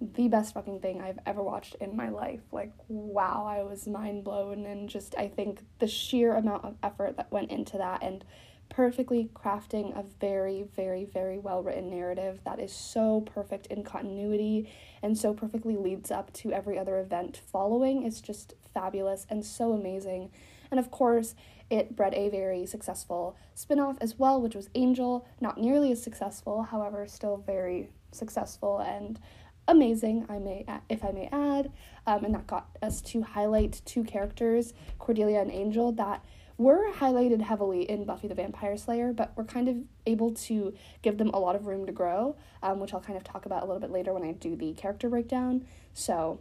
the 0.00 0.28
best 0.28 0.54
fucking 0.54 0.80
thing 0.80 1.00
I've 1.00 1.18
ever 1.26 1.42
watched 1.42 1.76
in 1.80 1.96
my 1.96 2.08
life. 2.08 2.40
Like, 2.52 2.72
wow, 2.88 3.46
I 3.48 3.62
was 3.62 3.86
mind 3.86 4.24
blown. 4.24 4.66
And 4.66 4.88
just, 4.88 5.14
I 5.16 5.28
think 5.28 5.64
the 5.78 5.86
sheer 5.86 6.34
amount 6.34 6.64
of 6.64 6.76
effort 6.82 7.16
that 7.16 7.32
went 7.32 7.50
into 7.50 7.78
that 7.78 8.02
and 8.02 8.24
perfectly 8.68 9.30
crafting 9.34 9.96
a 9.96 10.02
very, 10.20 10.64
very, 10.74 11.04
very 11.04 11.38
well 11.38 11.62
written 11.62 11.90
narrative 11.90 12.40
that 12.44 12.58
is 12.58 12.72
so 12.72 13.20
perfect 13.20 13.66
in 13.66 13.84
continuity 13.84 14.72
and 15.02 15.16
so 15.16 15.32
perfectly 15.32 15.76
leads 15.76 16.10
up 16.10 16.32
to 16.32 16.52
every 16.52 16.78
other 16.78 16.98
event 16.98 17.40
following 17.50 18.02
is 18.02 18.20
just 18.20 18.54
fabulous 18.72 19.26
and 19.30 19.44
so 19.44 19.72
amazing. 19.72 20.30
And 20.70 20.80
of 20.80 20.90
course, 20.90 21.34
it 21.70 21.96
bred 21.96 22.14
a 22.14 22.28
very 22.28 22.66
successful 22.66 23.36
spin 23.54 23.80
off 23.80 23.96
as 24.00 24.18
well, 24.18 24.40
which 24.40 24.54
was 24.54 24.68
Angel. 24.74 25.26
Not 25.40 25.58
nearly 25.58 25.92
as 25.92 26.02
successful, 26.02 26.62
however, 26.62 27.06
still 27.06 27.36
very 27.36 27.90
successful 28.12 28.78
and 28.80 29.18
amazing, 29.66 30.26
I 30.28 30.38
may 30.38 30.66
if 30.88 31.04
I 31.04 31.10
may 31.10 31.28
add, 31.32 31.72
um, 32.06 32.24
and 32.24 32.34
that 32.34 32.46
got 32.46 32.68
us 32.82 33.00
to 33.02 33.22
highlight 33.22 33.80
two 33.84 34.04
characters, 34.04 34.74
Cordelia 34.98 35.40
and 35.40 35.50
Angel, 35.50 35.92
that 35.92 36.24
were 36.56 36.92
highlighted 36.92 37.42
heavily 37.42 37.88
in 37.88 38.04
Buffy 38.04 38.28
the 38.28 38.34
Vampire 38.34 38.76
Slayer, 38.76 39.12
but 39.12 39.32
we're 39.36 39.44
kind 39.44 39.68
of 39.68 39.76
able 40.06 40.32
to 40.32 40.74
give 41.02 41.18
them 41.18 41.30
a 41.30 41.38
lot 41.38 41.56
of 41.56 41.66
room 41.66 41.86
to 41.86 41.92
grow, 41.92 42.36
um, 42.62 42.80
which 42.80 42.94
I'll 42.94 43.00
kind 43.00 43.16
of 43.16 43.24
talk 43.24 43.46
about 43.46 43.62
a 43.62 43.66
little 43.66 43.80
bit 43.80 43.90
later 43.90 44.12
when 44.12 44.22
I 44.22 44.32
do 44.32 44.54
the 44.54 44.72
character 44.74 45.08
breakdown. 45.08 45.66
So, 45.92 46.40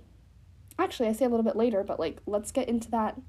actually, 0.77 1.09
I 1.09 1.13
say 1.13 1.25
a 1.25 1.29
little 1.29 1.43
bit 1.43 1.55
later, 1.55 1.83
but 1.83 1.99
like, 1.99 2.19
let's 2.25 2.51
get 2.51 2.69
into 2.69 2.91
that 2.91 3.19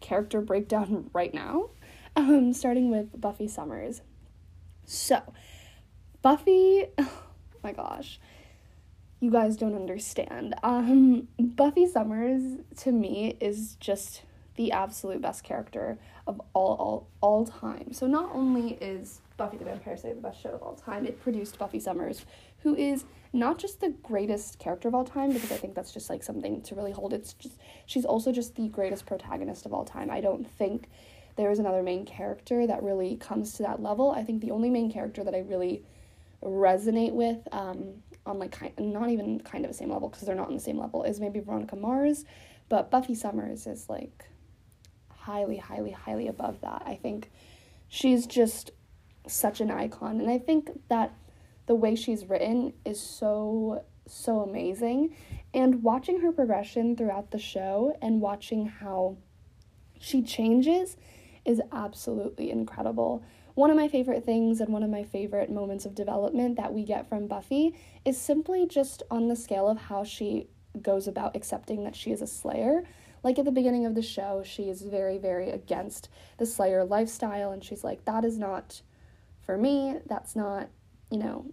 character 0.00 0.40
breakdown 0.40 1.10
right 1.14 1.32
now, 1.32 1.70
um, 2.16 2.52
starting 2.52 2.90
with 2.90 3.18
Buffy 3.20 3.48
Summers. 3.48 4.02
So, 4.84 5.20
Buffy, 6.22 6.86
oh 6.98 7.22
my 7.62 7.72
gosh 7.72 8.20
you 9.20 9.30
guys 9.30 9.56
don't 9.56 9.74
understand. 9.74 10.54
Um, 10.62 11.28
Buffy 11.38 11.86
Summers 11.86 12.56
to 12.78 12.90
me 12.90 13.36
is 13.38 13.76
just 13.78 14.22
the 14.60 14.72
absolute 14.72 15.22
best 15.22 15.42
character 15.42 15.98
of 16.26 16.38
all 16.52 16.74
all 16.74 17.08
all 17.22 17.46
time. 17.46 17.94
So 17.94 18.06
not 18.06 18.28
only 18.34 18.72
is 18.74 19.22
Buffy 19.38 19.56
the 19.56 19.64
Vampire 19.64 19.96
Slayer 19.96 20.14
the 20.14 20.20
best 20.20 20.42
show 20.42 20.50
of 20.50 20.62
all 20.62 20.74
time, 20.74 21.06
it 21.06 21.18
produced 21.22 21.58
Buffy 21.58 21.80
Summers, 21.80 22.26
who 22.58 22.74
is 22.74 23.06
not 23.32 23.56
just 23.58 23.80
the 23.80 23.88
greatest 24.02 24.58
character 24.58 24.86
of 24.86 24.94
all 24.94 25.06
time 25.06 25.32
because 25.32 25.50
I 25.50 25.56
think 25.56 25.74
that's 25.74 25.94
just 25.94 26.10
like 26.10 26.22
something 26.22 26.60
to 26.60 26.74
really 26.74 26.92
hold. 26.92 27.14
It's 27.14 27.32
just 27.32 27.58
she's 27.86 28.04
also 28.04 28.32
just 28.32 28.54
the 28.54 28.68
greatest 28.68 29.06
protagonist 29.06 29.64
of 29.64 29.72
all 29.72 29.86
time. 29.86 30.10
I 30.10 30.20
don't 30.20 30.46
think 30.46 30.90
there 31.36 31.50
is 31.50 31.58
another 31.58 31.82
main 31.82 32.04
character 32.04 32.66
that 32.66 32.82
really 32.82 33.16
comes 33.16 33.54
to 33.54 33.62
that 33.62 33.82
level. 33.82 34.10
I 34.10 34.24
think 34.24 34.42
the 34.42 34.50
only 34.50 34.68
main 34.68 34.92
character 34.92 35.24
that 35.24 35.34
I 35.34 35.38
really 35.38 35.82
resonate 36.44 37.12
with 37.12 37.48
um, 37.52 37.94
on 38.26 38.38
like 38.38 38.52
kind 38.52 38.74
not 38.78 39.08
even 39.08 39.40
kind 39.40 39.64
of 39.64 39.70
the 39.70 39.76
same 39.78 39.90
level 39.90 40.10
because 40.10 40.26
they're 40.26 40.36
not 40.36 40.48
on 40.48 40.54
the 40.54 40.60
same 40.60 40.78
level 40.78 41.02
is 41.02 41.18
maybe 41.18 41.40
Veronica 41.40 41.76
Mars, 41.76 42.26
but 42.68 42.90
Buffy 42.90 43.14
Summers 43.14 43.66
is 43.66 43.88
like 43.88 44.26
highly 45.30 45.58
highly 45.58 45.92
highly 45.92 46.26
above 46.26 46.60
that. 46.62 46.82
I 46.84 46.96
think 46.96 47.30
she's 47.88 48.26
just 48.26 48.72
such 49.26 49.60
an 49.60 49.70
icon 49.70 50.20
and 50.20 50.30
I 50.30 50.38
think 50.38 50.70
that 50.88 51.12
the 51.66 51.74
way 51.74 51.94
she's 51.94 52.24
written 52.24 52.72
is 52.84 53.00
so 53.00 53.84
so 54.06 54.40
amazing 54.40 55.14
and 55.54 55.82
watching 55.82 56.20
her 56.20 56.32
progression 56.32 56.96
throughout 56.96 57.30
the 57.30 57.38
show 57.38 57.96
and 58.02 58.20
watching 58.20 58.66
how 58.66 59.16
she 60.00 60.22
changes 60.22 60.96
is 61.44 61.60
absolutely 61.70 62.50
incredible. 62.50 63.22
One 63.54 63.70
of 63.70 63.76
my 63.76 63.88
favorite 63.88 64.24
things 64.24 64.60
and 64.60 64.72
one 64.72 64.82
of 64.82 64.90
my 64.90 65.04
favorite 65.04 65.50
moments 65.50 65.84
of 65.84 65.94
development 65.94 66.56
that 66.56 66.72
we 66.72 66.82
get 66.84 67.08
from 67.08 67.26
Buffy 67.26 67.76
is 68.04 68.18
simply 68.18 68.66
just 68.66 69.02
on 69.10 69.28
the 69.28 69.36
scale 69.36 69.68
of 69.68 69.78
how 69.78 70.02
she 70.02 70.48
goes 70.80 71.06
about 71.06 71.36
accepting 71.36 71.84
that 71.84 71.96
she 71.96 72.10
is 72.10 72.22
a 72.22 72.26
slayer. 72.26 72.84
Like 73.22 73.38
at 73.38 73.44
the 73.44 73.52
beginning 73.52 73.86
of 73.86 73.94
the 73.94 74.02
show, 74.02 74.42
she 74.44 74.68
is 74.68 74.82
very, 74.82 75.18
very 75.18 75.50
against 75.50 76.08
the 76.38 76.46
slayer 76.46 76.84
lifestyle, 76.84 77.52
and 77.52 77.62
she's 77.62 77.84
like, 77.84 78.04
that 78.04 78.24
is 78.24 78.38
not 78.38 78.82
for 79.40 79.58
me, 79.58 79.98
that's 80.06 80.36
not 80.36 80.68
you 81.10 81.18
know, 81.18 81.52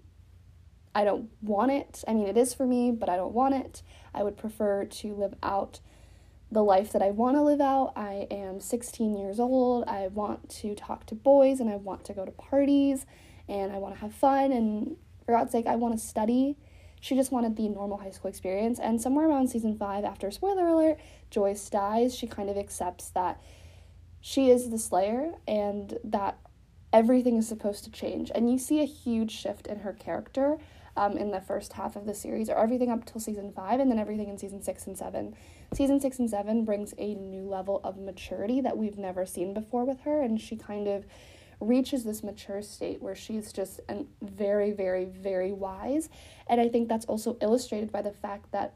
I 0.95 1.03
don't 1.03 1.29
want 1.41 1.71
it. 1.71 2.03
I 2.07 2.13
mean, 2.13 2.27
it 2.27 2.37
is 2.37 2.53
for 2.53 2.65
me, 2.65 2.91
but 2.91 3.09
I 3.09 3.17
don't 3.17 3.33
want 3.33 3.55
it. 3.55 3.81
I 4.13 4.23
would 4.23 4.37
prefer 4.37 4.85
to 4.85 5.13
live 5.13 5.33
out 5.43 5.79
the 6.51 6.63
life 6.63 6.93
that 6.93 7.01
I 7.01 7.11
want 7.11 7.35
to 7.35 7.41
live 7.41 7.59
out. 7.59 7.93
I 7.95 8.27
am 8.31 8.59
16 8.59 9.17
years 9.17 9.39
old. 9.39 9.83
I 9.87 10.07
want 10.07 10.49
to 10.61 10.75
talk 10.75 11.05
to 11.07 11.15
boys 11.15 11.59
and 11.59 11.69
I 11.69 11.75
want 11.75 12.05
to 12.05 12.13
go 12.13 12.23
to 12.23 12.31
parties 12.31 13.05
and 13.49 13.71
I 13.71 13.77
want 13.79 13.95
to 13.95 14.01
have 14.01 14.13
fun. 14.13 14.51
And 14.51 14.95
for 15.25 15.33
God's 15.33 15.51
sake, 15.51 15.67
I 15.67 15.75
want 15.75 15.99
to 15.99 16.03
study. 16.03 16.55
She 16.99 17.15
just 17.15 17.31
wanted 17.31 17.55
the 17.55 17.69
normal 17.69 17.97
high 17.97 18.11
school 18.11 18.29
experience. 18.29 18.79
And 18.79 19.01
somewhere 19.01 19.27
around 19.27 19.49
season 19.49 19.77
five, 19.77 20.03
after 20.03 20.31
spoiler 20.31 20.67
alert, 20.67 20.99
Joyce 21.29 21.69
dies, 21.69 22.15
she 22.15 22.27
kind 22.27 22.49
of 22.49 22.57
accepts 22.57 23.09
that 23.11 23.41
she 24.21 24.49
is 24.49 24.69
the 24.69 24.79
Slayer 24.79 25.33
and 25.47 25.97
that 26.03 26.39
everything 26.91 27.37
is 27.37 27.47
supposed 27.47 27.83
to 27.83 27.91
change. 27.91 28.31
And 28.33 28.51
you 28.51 28.57
see 28.57 28.81
a 28.81 28.85
huge 28.85 29.31
shift 29.31 29.67
in 29.67 29.79
her 29.79 29.93
character 29.93 30.57
um, 30.97 31.15
in 31.15 31.31
the 31.31 31.39
first 31.39 31.73
half 31.73 31.95
of 31.95 32.07
the 32.07 32.15
series, 32.15 32.49
or 32.49 32.57
everything 32.57 32.89
up 32.89 33.05
till 33.05 33.21
season 33.21 33.51
five, 33.51 33.79
and 33.79 33.91
then 33.91 33.99
everything 33.99 34.29
in 34.29 34.37
season 34.37 34.63
six 34.63 34.87
and 34.87 34.97
seven. 34.97 35.35
Season 35.73 35.99
six 35.99 36.17
and 36.17 36.29
seven 36.29 36.65
brings 36.65 36.93
a 36.97 37.13
new 37.13 37.47
level 37.47 37.79
of 37.83 37.99
maturity 37.99 38.61
that 38.61 38.77
we've 38.77 38.97
never 38.97 39.25
seen 39.25 39.53
before 39.53 39.85
with 39.85 40.01
her, 40.01 40.23
and 40.23 40.41
she 40.41 40.55
kind 40.55 40.87
of 40.87 41.05
reaches 41.59 42.03
this 42.03 42.23
mature 42.23 42.61
state 42.61 43.01
where 43.01 43.15
she's 43.15 43.51
just 43.51 43.79
an 43.89 44.07
very, 44.21 44.71
very, 44.71 45.05
very 45.05 45.51
wise. 45.51 46.09
And 46.47 46.61
I 46.61 46.69
think 46.69 46.87
that's 46.87 47.05
also 47.05 47.37
illustrated 47.41 47.91
by 47.91 48.01
the 48.01 48.11
fact 48.11 48.51
that 48.51 48.73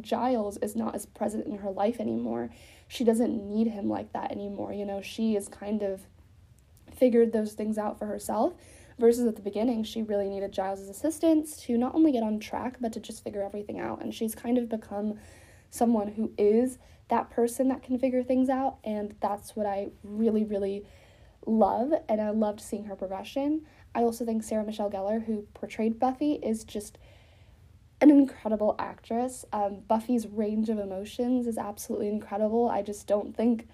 Giles 0.00 0.56
is 0.58 0.74
not 0.74 0.94
as 0.94 1.04
present 1.04 1.46
in 1.46 1.58
her 1.58 1.70
life 1.70 2.00
anymore. 2.00 2.50
She 2.88 3.04
doesn't 3.04 3.48
need 3.48 3.68
him 3.68 3.88
like 3.88 4.12
that 4.14 4.32
anymore. 4.32 4.72
You 4.72 4.86
know, 4.86 5.02
she 5.02 5.36
is 5.36 5.48
kind 5.48 5.82
of 5.82 6.02
figured 6.94 7.32
those 7.32 7.52
things 7.52 7.78
out 7.78 7.98
for 7.98 8.06
herself 8.06 8.54
versus 8.98 9.26
at 9.26 9.36
the 9.36 9.42
beginning 9.42 9.82
she 9.82 10.02
really 10.02 10.28
needed 10.28 10.52
Giles's 10.52 10.88
assistance 10.88 11.56
to 11.56 11.76
not 11.76 11.94
only 11.94 12.12
get 12.12 12.22
on 12.22 12.38
track 12.38 12.76
but 12.80 12.92
to 12.92 13.00
just 13.00 13.24
figure 13.24 13.42
everything 13.42 13.80
out 13.80 14.02
and 14.02 14.14
she's 14.14 14.34
kind 14.34 14.58
of 14.58 14.68
become 14.68 15.18
someone 15.70 16.08
who 16.08 16.30
is 16.36 16.78
that 17.08 17.30
person 17.30 17.68
that 17.68 17.82
can 17.82 17.98
figure 17.98 18.22
things 18.22 18.48
out 18.48 18.76
and 18.84 19.14
that's 19.20 19.56
what 19.56 19.66
I 19.66 19.88
really 20.04 20.44
really 20.44 20.86
love 21.46 21.92
and 22.08 22.20
I 22.20 22.30
loved 22.30 22.60
seeing 22.60 22.84
her 22.84 22.96
progression. 22.96 23.62
I 23.94 24.02
also 24.02 24.24
think 24.24 24.42
Sarah 24.42 24.64
Michelle 24.64 24.90
Gellar 24.90 25.24
who 25.24 25.46
portrayed 25.54 25.98
Buffy 25.98 26.34
is 26.34 26.64
just 26.64 26.98
an 28.00 28.10
incredible 28.10 28.74
actress. 28.78 29.44
Um, 29.52 29.80
Buffy's 29.86 30.26
range 30.26 30.68
of 30.68 30.78
emotions 30.78 31.46
is 31.46 31.56
absolutely 31.56 32.08
incredible. 32.08 32.68
I 32.68 32.82
just 32.82 33.06
don't 33.06 33.36
think 33.36 33.68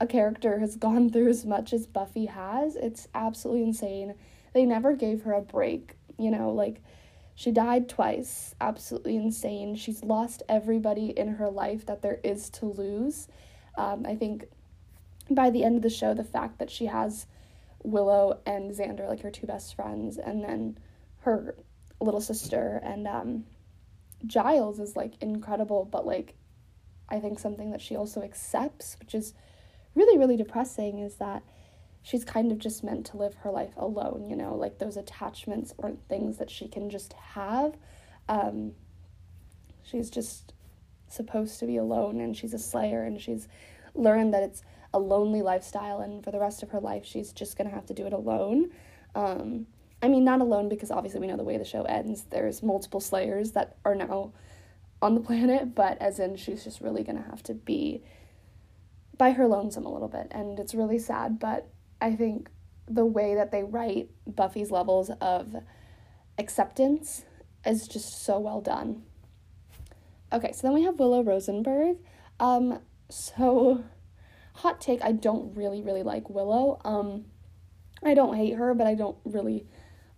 a 0.00 0.06
character 0.06 0.58
has 0.58 0.76
gone 0.86 1.10
through 1.10 1.28
as 1.28 1.44
much 1.44 1.72
as 1.72 1.86
Buffy 1.86 2.26
has. 2.26 2.76
It's 2.76 3.08
absolutely 3.14 3.62
insane. 3.62 4.14
They 4.54 4.64
never 4.64 4.94
gave 4.94 5.22
her 5.22 5.32
a 5.32 5.42
break, 5.42 5.96
you 6.18 6.30
know, 6.30 6.50
like 6.50 6.80
she 7.34 7.50
died 7.50 7.88
twice. 7.88 8.54
Absolutely 8.62 9.16
insane. 9.16 9.74
She's 9.76 10.02
lost 10.02 10.42
everybody 10.48 11.10
in 11.10 11.34
her 11.34 11.50
life 11.50 11.84
that 11.84 12.00
there 12.00 12.18
is 12.24 12.48
to 12.50 12.66
lose. 12.66 13.28
Um, 13.76 14.06
I 14.06 14.16
think 14.16 14.46
by 15.30 15.50
the 15.50 15.64
end 15.64 15.76
of 15.76 15.82
the 15.82 15.90
show, 15.90 16.14
the 16.14 16.24
fact 16.24 16.58
that 16.58 16.70
she 16.70 16.86
has 16.86 17.26
Willow 17.82 18.40
and 18.46 18.70
Xander, 18.70 19.08
like 19.08 19.22
her 19.22 19.30
two 19.30 19.46
best 19.46 19.74
friends, 19.74 20.18
and 20.18 20.42
then 20.42 20.78
her 21.20 21.56
little 22.00 22.20
sister 22.20 22.80
and 22.82 23.06
um, 23.06 23.44
Giles 24.26 24.78
is 24.78 24.96
like 24.96 25.14
incredible, 25.20 25.84
but 25.84 26.06
like 26.06 26.34
I 27.08 27.20
think 27.20 27.38
something 27.38 27.70
that 27.70 27.80
she 27.80 27.96
also 27.96 28.22
accepts, 28.22 28.96
which 28.98 29.14
is 29.14 29.34
really, 29.94 30.18
really 30.18 30.36
depressing 30.36 30.98
is 30.98 31.16
that 31.16 31.42
she's 32.02 32.24
kind 32.24 32.52
of 32.52 32.58
just 32.58 32.84
meant 32.84 33.06
to 33.06 33.16
live 33.16 33.34
her 33.34 33.50
life 33.50 33.74
alone, 33.76 34.26
you 34.28 34.36
know, 34.36 34.54
like 34.54 34.78
those 34.78 34.96
attachments 34.96 35.74
aren't 35.78 36.06
things 36.08 36.38
that 36.38 36.50
she 36.50 36.68
can 36.68 36.90
just 36.90 37.12
have. 37.12 37.76
Um, 38.28 38.72
she's 39.82 40.10
just 40.10 40.52
supposed 41.08 41.58
to 41.60 41.66
be 41.66 41.76
alone 41.76 42.20
and 42.20 42.36
she's 42.36 42.54
a 42.54 42.58
slayer 42.58 43.04
and 43.04 43.20
she's 43.20 43.48
learned 43.94 44.34
that 44.34 44.42
it's 44.42 44.62
a 44.96 44.98
lonely 44.98 45.42
lifestyle 45.42 46.00
and 46.00 46.24
for 46.24 46.30
the 46.30 46.40
rest 46.40 46.62
of 46.62 46.70
her 46.70 46.80
life 46.80 47.04
she's 47.04 47.32
just 47.32 47.58
gonna 47.58 47.70
have 47.70 47.86
to 47.86 47.94
do 47.94 48.06
it 48.06 48.12
alone. 48.12 48.70
Um, 49.14 49.66
I 50.02 50.08
mean, 50.08 50.24
not 50.24 50.40
alone 50.40 50.68
because 50.68 50.90
obviously 50.90 51.20
we 51.20 51.26
know 51.26 51.36
the 51.36 51.44
way 51.44 51.58
the 51.58 51.64
show 51.64 51.82
ends. 51.82 52.24
There's 52.30 52.62
multiple 52.62 53.00
slayers 53.00 53.52
that 53.52 53.76
are 53.84 53.94
now 53.94 54.32
on 55.02 55.14
the 55.14 55.20
planet, 55.28 55.74
but 55.74 56.00
as 56.00 56.18
in 56.18 56.36
she's 56.36 56.64
just 56.64 56.80
really 56.80 57.04
gonna 57.04 57.26
have 57.30 57.42
to 57.44 57.54
be 57.54 58.02
by 59.18 59.32
her 59.32 59.46
lonesome 59.46 59.84
a 59.86 59.92
little 59.92 60.08
bit, 60.08 60.28
and 60.30 60.58
it's 60.58 60.74
really 60.74 60.98
sad. 60.98 61.38
But 61.38 61.68
I 62.00 62.16
think 62.16 62.48
the 62.88 63.06
way 63.06 63.34
that 63.34 63.52
they 63.52 63.62
write 63.62 64.10
Buffy's 64.26 64.70
levels 64.70 65.10
of 65.20 65.56
acceptance 66.38 67.24
is 67.64 67.86
just 67.86 68.24
so 68.24 68.38
well 68.38 68.60
done. 68.60 69.02
Okay, 70.32 70.52
so 70.52 70.60
then 70.62 70.74
we 70.74 70.82
have 70.84 70.98
Willow 70.98 71.22
Rosenberg. 71.22 71.98
Um, 72.40 72.80
so 73.08 73.84
hot 74.56 74.80
take, 74.80 75.02
I 75.02 75.12
don't 75.12 75.54
really, 75.54 75.82
really 75.82 76.02
like 76.02 76.30
Willow. 76.30 76.80
Um, 76.84 77.26
I 78.02 78.14
don't 78.14 78.36
hate 78.36 78.54
her, 78.54 78.74
but 78.74 78.86
I 78.86 78.94
don't 78.94 79.16
really 79.24 79.66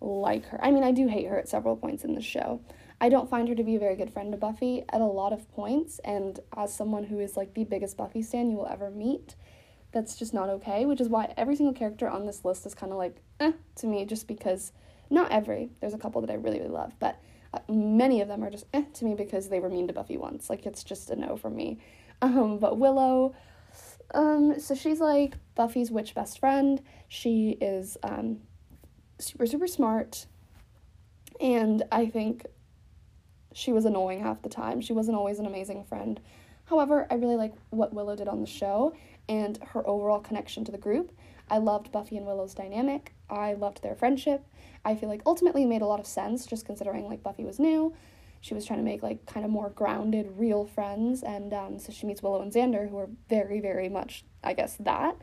like 0.00 0.47
her. 0.47 0.62
I 0.62 0.71
mean, 0.71 0.85
I 0.85 0.92
do 0.92 1.09
hate 1.09 1.26
her 1.26 1.38
at 1.38 1.49
several 1.49 1.76
points 1.76 2.04
in 2.04 2.14
the 2.14 2.23
show. 2.23 2.61
I 3.00 3.09
don't 3.09 3.30
find 3.30 3.49
her 3.49 3.54
to 3.54 3.62
be 3.62 3.76
a 3.76 3.78
very 3.78 3.95
good 3.95 4.12
friend 4.12 4.33
to 4.33 4.38
Buffy 4.38 4.85
at 4.88 5.00
a 5.00 5.04
lot 5.04 5.33
of 5.33 5.50
points, 5.52 6.00
and 6.04 6.40
as 6.57 6.75
someone 6.75 7.04
who 7.04 7.21
is 7.21 7.37
like 7.37 7.54
the 7.54 7.64
biggest 7.64 7.97
Buffy 7.97 8.23
stan 8.23 8.50
you 8.50 8.57
will 8.57 8.66
ever 8.66 8.90
meet, 8.90 9.37
that's 9.92 10.16
just 10.16 10.35
not 10.35 10.49
okay, 10.49 10.85
which 10.85 11.00
is 11.00 11.09
why 11.09 11.33
every 11.37 11.57
single 11.57 11.75
character 11.75 12.09
on 12.09 12.26
this 12.26 12.45
list 12.45 12.66
is 12.66 12.75
kind 12.75 12.92
of 12.92 12.99
like, 12.99 13.23
eh, 13.40 13.52
to 13.76 13.87
me, 13.87 14.04
just 14.04 14.26
because, 14.26 14.73
not 15.11 15.30
every, 15.30 15.71
there's 15.80 15.95
a 15.95 15.99
couple 15.99 16.21
that 16.21 16.30
I 16.30 16.35
really, 16.35 16.59
really 16.59 16.71
love, 16.71 16.92
but 16.99 17.21
uh, 17.54 17.61
many 17.68 18.21
of 18.21 18.28
them 18.28 18.45
are 18.45 18.50
just 18.50 18.66
eh 18.75 18.85
to 18.95 19.04
me 19.04 19.14
because 19.14 19.49
they 19.49 19.61
were 19.61 19.71
mean 19.71 19.87
to 19.87 19.95
Buffy 19.95 20.16
once. 20.16 20.50
Like, 20.50 20.66
it's 20.66 20.85
just 20.85 21.11
a 21.11 21.16
no 21.16 21.37
for 21.37 21.50
me. 21.50 21.78
Um, 22.21 22.59
but 22.59 22.78
Willow, 22.78 23.35
um, 24.15 24.59
so 24.59 24.75
she's 24.75 25.00
like 25.00 25.35
Buffy's 25.55 25.91
witch 25.91 26.15
best 26.15 26.38
friend. 26.38 26.83
She 27.09 27.59
is, 27.61 27.97
um, 28.03 28.38
super, 29.19 29.47
super 29.47 29.67
smart, 29.67 30.27
and 31.41 31.83
I 31.91 32.07
think 32.07 32.47
she 33.53 33.73
was 33.73 33.85
annoying 33.85 34.21
half 34.21 34.43
the 34.43 34.49
time. 34.49 34.81
She 34.81 34.93
wasn't 34.93 35.17
always 35.17 35.38
an 35.38 35.47
amazing 35.47 35.85
friend. 35.85 36.21
However, 36.67 37.07
I 37.11 37.15
really 37.15 37.37
like 37.37 37.55
what 37.71 37.95
Willow 37.95 38.15
did 38.15 38.29
on 38.29 38.41
the 38.41 38.47
show 38.47 38.95
and 39.29 39.59
her 39.73 39.87
overall 39.88 40.21
connection 40.21 40.65
to 40.65 40.73
the 40.73 40.79
group. 40.79 41.12
I 41.50 41.59
loved 41.59 41.91
Buffy 41.91 42.17
and 42.17 42.27
Willow's 42.27 42.55
dynamic. 42.55 43.15
I 43.31 43.55
loved 43.55 43.83
their 43.83 43.95
friendship. 43.95 44.45
I 44.85 44.95
feel 44.95 45.09
like 45.09 45.23
ultimately 45.27 45.62
it 45.65 45.69
made 45.69 45.83
a 45.83 45.87
lot 45.87 46.00
of 46.00 46.07
sense 46.07 46.47
just 46.47 46.67
considering 46.67 47.07
like 47.07 47.23
Buffy 47.23 47.45
was 47.45 47.59
new. 47.59 47.95
She 48.40 48.54
was 48.54 48.64
trying 48.64 48.78
to 48.78 48.85
make 48.85 49.02
like 49.02 49.26
kind 49.26 49.45
of 49.45 49.50
more 49.50 49.71
grounded, 49.71 50.28
real 50.37 50.64
friends, 50.64 51.23
and 51.23 51.52
um, 51.52 51.78
so 51.78 51.92
she 51.92 52.07
meets 52.07 52.23
Willow 52.23 52.40
and 52.42 52.52
Xander, 52.52 52.88
who 52.88 52.99
are 52.99 53.09
very, 53.28 53.61
very 53.61 53.88
much, 53.88 54.25
I 54.45 54.54
guess, 54.54 54.76
that. 54.80 55.16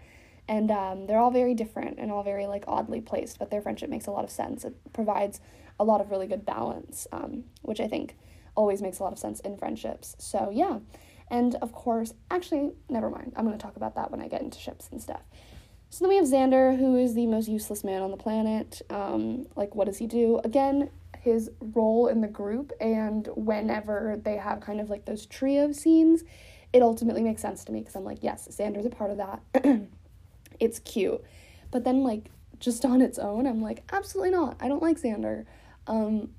And 0.48 0.69
um, 0.69 1.07
they're 1.07 1.17
all 1.17 1.31
very 1.31 1.55
different 1.55 1.98
and 1.98 2.12
all 2.12 2.24
very 2.24 2.45
like 2.45 2.65
oddly 2.67 3.01
placed, 3.01 3.39
but 3.39 3.50
their 3.50 3.62
friendship 3.62 3.89
makes 3.89 4.05
a 4.05 4.12
lot 4.12 4.24
of 4.24 4.29
sense. 4.29 4.63
It 4.63 4.75
provides 4.93 5.39
a 5.79 5.84
lot 5.84 6.01
of 6.01 6.12
really 6.12 6.27
good 6.27 6.45
balance, 6.45 7.07
um, 7.12 7.45
which 7.62 7.79
I 7.79 7.88
think 7.88 8.15
always 8.55 8.81
makes 8.81 9.00
a 9.00 9.03
lot 9.03 9.12
of 9.12 9.19
sense 9.19 9.39
in 9.41 9.57
friendships. 9.57 10.15
So, 10.19 10.51
yeah. 10.53 10.79
And 11.29 11.55
of 11.55 11.72
course, 11.72 12.13
actually, 12.29 12.74
never 12.89 13.10
mind. 13.10 13.34
I'm 13.36 13.45
going 13.45 13.57
to 13.57 13.62
talk 13.62 13.75
about 13.75 13.95
that 13.95 14.12
when 14.12 14.22
I 14.22 14.27
get 14.27 14.41
into 14.41 14.60
ships 14.60 14.89
and 14.91 15.01
stuff. 15.01 15.22
So 15.89 16.03
then 16.03 16.10
we 16.10 16.17
have 16.17 16.25
Xander, 16.25 16.77
who 16.77 16.98
is 16.98 17.15
the 17.15 17.25
most 17.25 17.48
useless 17.48 17.84
man 17.84 18.01
on 18.01 18.12
the 18.12 18.17
planet. 18.17 18.81
Um, 18.89 19.48
like, 19.55 19.75
what 19.75 19.86
does 19.86 19.98
he 19.98 20.07
do? 20.07 20.39
Again, 20.43 20.89
his 21.25 21.50
role 21.60 22.08
in 22.08 22.22
the 22.22 22.27
group, 22.27 22.72
and 22.79 23.27
whenever 23.36 24.22
they 24.24 24.38
have 24.38 24.62
kind 24.62 24.79
of 24.79 24.91
like 24.91 25.05
those 25.05 25.25
trio 25.25 25.72
scenes, 25.72 26.24
it 26.72 26.84
ultimately 26.84 27.24
makes 27.24 27.41
sense 27.41 27.65
to 27.65 27.72
me 27.72 27.79
because 27.79 27.96
I'm 27.96 28.05
like, 28.05 28.20
yes, 28.22 28.48
Xander's 28.51 28.86
a 28.86 28.91
part 28.91 29.10
of 29.10 29.17
that. 29.17 29.41
it's 30.60 30.77
cute. 30.79 31.20
But 31.72 31.84
then, 31.84 32.03
like, 32.03 32.29
just 32.60 32.86
on 32.86 33.01
its 33.01 33.17
own, 33.17 33.48
I'm 33.48 33.60
like, 33.60 33.82
absolutely 33.91 34.29
not. 34.32 34.55
I 34.60 34.67
don't 34.67 34.84
like 34.84 35.01
Xander. 35.01 35.46
Um, 35.88 36.29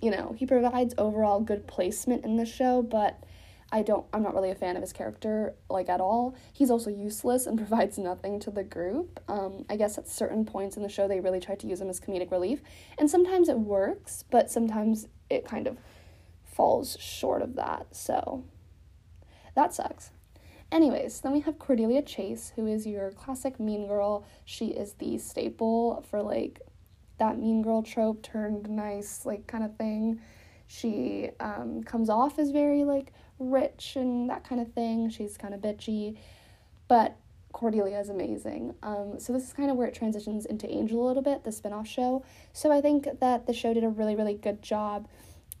you 0.00 0.10
know, 0.10 0.34
he 0.38 0.46
provides 0.46 0.94
overall 0.96 1.40
good 1.40 1.66
placement 1.66 2.24
in 2.24 2.38
the 2.38 2.46
show, 2.46 2.80
but 2.80 3.22
I 3.72 3.82
don't 3.82 4.04
I'm 4.12 4.22
not 4.22 4.34
really 4.34 4.50
a 4.50 4.54
fan 4.54 4.76
of 4.76 4.82
his 4.82 4.92
character 4.92 5.54
like 5.68 5.88
at 5.88 6.00
all. 6.00 6.34
He's 6.52 6.70
also 6.70 6.90
useless 6.90 7.46
and 7.46 7.56
provides 7.66 7.98
nothing 7.98 8.40
to 8.40 8.50
the 8.50 8.64
group. 8.64 9.20
Um, 9.28 9.64
I 9.68 9.76
guess 9.76 9.98
at 9.98 10.08
certain 10.08 10.44
points 10.44 10.76
in 10.76 10.82
the 10.82 10.88
show 10.88 11.06
they 11.06 11.20
really 11.20 11.40
tried 11.40 11.60
to 11.60 11.66
use 11.66 11.80
him 11.80 11.88
as 11.88 12.00
comedic 12.00 12.30
relief, 12.30 12.62
and 12.98 13.10
sometimes 13.10 13.48
it 13.48 13.58
works, 13.58 14.24
but 14.30 14.50
sometimes 14.50 15.08
it 15.28 15.44
kind 15.44 15.66
of 15.66 15.78
falls 16.44 16.96
short 17.00 17.42
of 17.42 17.54
that. 17.56 17.94
So 17.94 18.44
that 19.54 19.72
sucks. 19.74 20.10
Anyways, 20.72 21.20
then 21.20 21.32
we 21.32 21.40
have 21.40 21.58
Cordelia 21.58 22.00
Chase, 22.02 22.52
who 22.54 22.66
is 22.66 22.86
your 22.86 23.10
classic 23.10 23.58
mean 23.58 23.88
girl. 23.88 24.24
She 24.44 24.66
is 24.66 24.92
the 24.94 25.18
staple 25.18 26.04
for 26.08 26.22
like 26.22 26.60
that 27.18 27.38
mean 27.38 27.62
girl 27.62 27.82
trope 27.82 28.22
turned 28.22 28.68
nice, 28.70 29.26
like 29.26 29.46
kind 29.46 29.64
of 29.64 29.76
thing. 29.76 30.20
She 30.68 31.30
um, 31.40 31.82
comes 31.82 32.08
off 32.08 32.38
as 32.38 32.50
very 32.50 32.84
like 32.84 33.12
rich 33.40 33.96
and 33.96 34.30
that 34.30 34.44
kind 34.44 34.60
of 34.60 34.72
thing. 34.72 35.10
She's 35.10 35.36
kind 35.36 35.54
of 35.54 35.60
bitchy, 35.60 36.16
but 36.86 37.16
Cordelia 37.52 37.98
is 37.98 38.08
amazing. 38.08 38.74
Um, 38.82 39.18
so 39.18 39.32
this 39.32 39.44
is 39.44 39.52
kind 39.52 39.70
of 39.70 39.76
where 39.76 39.88
it 39.88 39.94
transitions 39.94 40.46
into 40.46 40.70
Angel 40.70 41.04
a 41.04 41.06
little 41.06 41.22
bit, 41.22 41.44
the 41.44 41.52
spin-off 41.52 41.88
show. 41.88 42.24
So 42.52 42.70
I 42.70 42.80
think 42.80 43.08
that 43.20 43.46
the 43.46 43.52
show 43.52 43.74
did 43.74 43.84
a 43.84 43.88
really, 43.88 44.14
really 44.14 44.34
good 44.34 44.62
job 44.62 45.08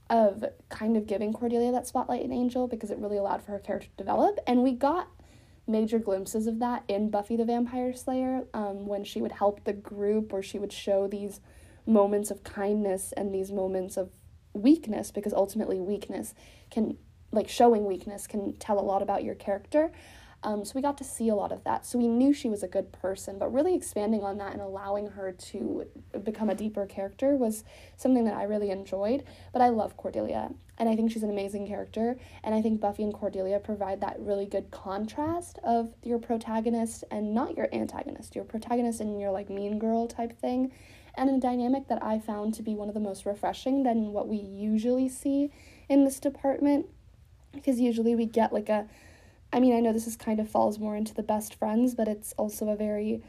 of 0.08 0.44
kind 0.68 0.96
of 0.96 1.06
giving 1.06 1.32
Cordelia 1.32 1.72
that 1.72 1.86
spotlight 1.86 2.22
in 2.22 2.32
Angel 2.32 2.66
because 2.66 2.90
it 2.90 2.98
really 2.98 3.16
allowed 3.16 3.42
for 3.42 3.52
her 3.52 3.58
character 3.58 3.88
to 3.88 3.96
develop. 3.96 4.38
And 4.46 4.62
we 4.62 4.72
got 4.72 5.08
major 5.66 5.98
glimpses 5.98 6.46
of 6.46 6.58
that 6.58 6.82
in 6.88 7.10
Buffy 7.10 7.36
the 7.36 7.44
Vampire 7.44 7.92
Slayer 7.92 8.44
um, 8.52 8.86
when 8.86 9.04
she 9.04 9.22
would 9.22 9.32
help 9.32 9.64
the 9.64 9.72
group 9.72 10.32
or 10.32 10.42
she 10.42 10.58
would 10.58 10.72
show 10.72 11.06
these 11.06 11.40
moments 11.86 12.30
of 12.30 12.42
kindness 12.42 13.12
and 13.16 13.32
these 13.32 13.52
moments 13.52 13.96
of 13.96 14.10
weakness 14.52 15.10
because 15.10 15.32
ultimately 15.32 15.80
weakness 15.80 16.34
can 16.70 16.96
like 17.32 17.48
showing 17.48 17.84
weakness 17.84 18.26
can 18.26 18.54
tell 18.54 18.78
a 18.78 18.82
lot 18.82 19.02
about 19.02 19.24
your 19.24 19.34
character 19.34 19.90
um, 20.42 20.64
so 20.64 20.72
we 20.74 20.80
got 20.80 20.96
to 20.98 21.04
see 21.04 21.28
a 21.28 21.34
lot 21.34 21.52
of 21.52 21.64
that. 21.64 21.84
So 21.84 21.98
we 21.98 22.08
knew 22.08 22.32
she 22.32 22.48
was 22.48 22.62
a 22.62 22.68
good 22.68 22.92
person, 22.92 23.38
but 23.38 23.52
really 23.52 23.74
expanding 23.74 24.22
on 24.22 24.38
that 24.38 24.52
and 24.52 24.62
allowing 24.62 25.08
her 25.08 25.32
to 25.32 25.86
become 26.24 26.48
a 26.48 26.54
deeper 26.54 26.86
character 26.86 27.36
was 27.36 27.62
something 27.96 28.24
that 28.24 28.34
I 28.34 28.44
really 28.44 28.70
enjoyed. 28.70 29.24
But 29.52 29.60
I 29.60 29.68
love 29.68 29.98
Cordelia, 29.98 30.50
and 30.78 30.88
I 30.88 30.96
think 30.96 31.12
she's 31.12 31.22
an 31.22 31.30
amazing 31.30 31.66
character. 31.66 32.16
And 32.42 32.54
I 32.54 32.62
think 32.62 32.80
Buffy 32.80 33.02
and 33.02 33.12
Cordelia 33.12 33.58
provide 33.58 34.00
that 34.00 34.16
really 34.18 34.46
good 34.46 34.70
contrast 34.70 35.58
of 35.62 35.92
your 36.02 36.18
protagonist 36.18 37.04
and 37.10 37.34
not 37.34 37.56
your 37.56 37.68
antagonist, 37.72 38.34
your 38.34 38.44
protagonist 38.44 39.00
and 39.00 39.20
your 39.20 39.32
like 39.32 39.50
mean 39.50 39.78
girl 39.78 40.06
type 40.06 40.40
thing. 40.40 40.72
And 41.16 41.28
a 41.28 41.38
dynamic 41.38 41.88
that 41.88 42.02
I 42.02 42.18
found 42.18 42.54
to 42.54 42.62
be 42.62 42.74
one 42.74 42.88
of 42.88 42.94
the 42.94 43.00
most 43.00 43.26
refreshing 43.26 43.82
than 43.82 44.12
what 44.12 44.28
we 44.28 44.38
usually 44.38 45.08
see 45.08 45.50
in 45.88 46.04
this 46.04 46.18
department. 46.18 46.86
Because 47.52 47.80
usually 47.80 48.14
we 48.14 48.26
get 48.26 48.52
like 48.52 48.68
a 48.68 48.86
I 49.52 49.58
mean, 49.58 49.76
I 49.76 49.80
know 49.80 49.92
this 49.92 50.06
is 50.06 50.16
kind 50.16 50.38
of 50.38 50.48
falls 50.48 50.78
more 50.78 50.94
into 50.94 51.12
the 51.12 51.24
best 51.24 51.56
friends, 51.56 51.94
but 51.94 52.06
it's 52.06 52.32
also 52.34 52.68
a 52.68 52.76
very 52.76 53.22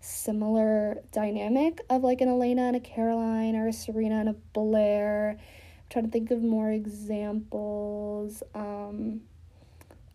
similar 0.00 0.98
dynamic 1.12 1.80
of 1.88 2.02
like 2.02 2.20
an 2.20 2.28
Elena 2.28 2.62
and 2.62 2.76
a 2.76 2.80
Caroline 2.80 3.54
or 3.54 3.68
a 3.68 3.72
Serena 3.72 4.16
and 4.16 4.28
a 4.28 4.34
Blair. 4.52 5.36
I'm 5.38 5.84
trying 5.88 6.04
to 6.06 6.10
think 6.10 6.32
of 6.32 6.42
more 6.42 6.70
examples. 6.70 8.42
Um, 8.54 9.20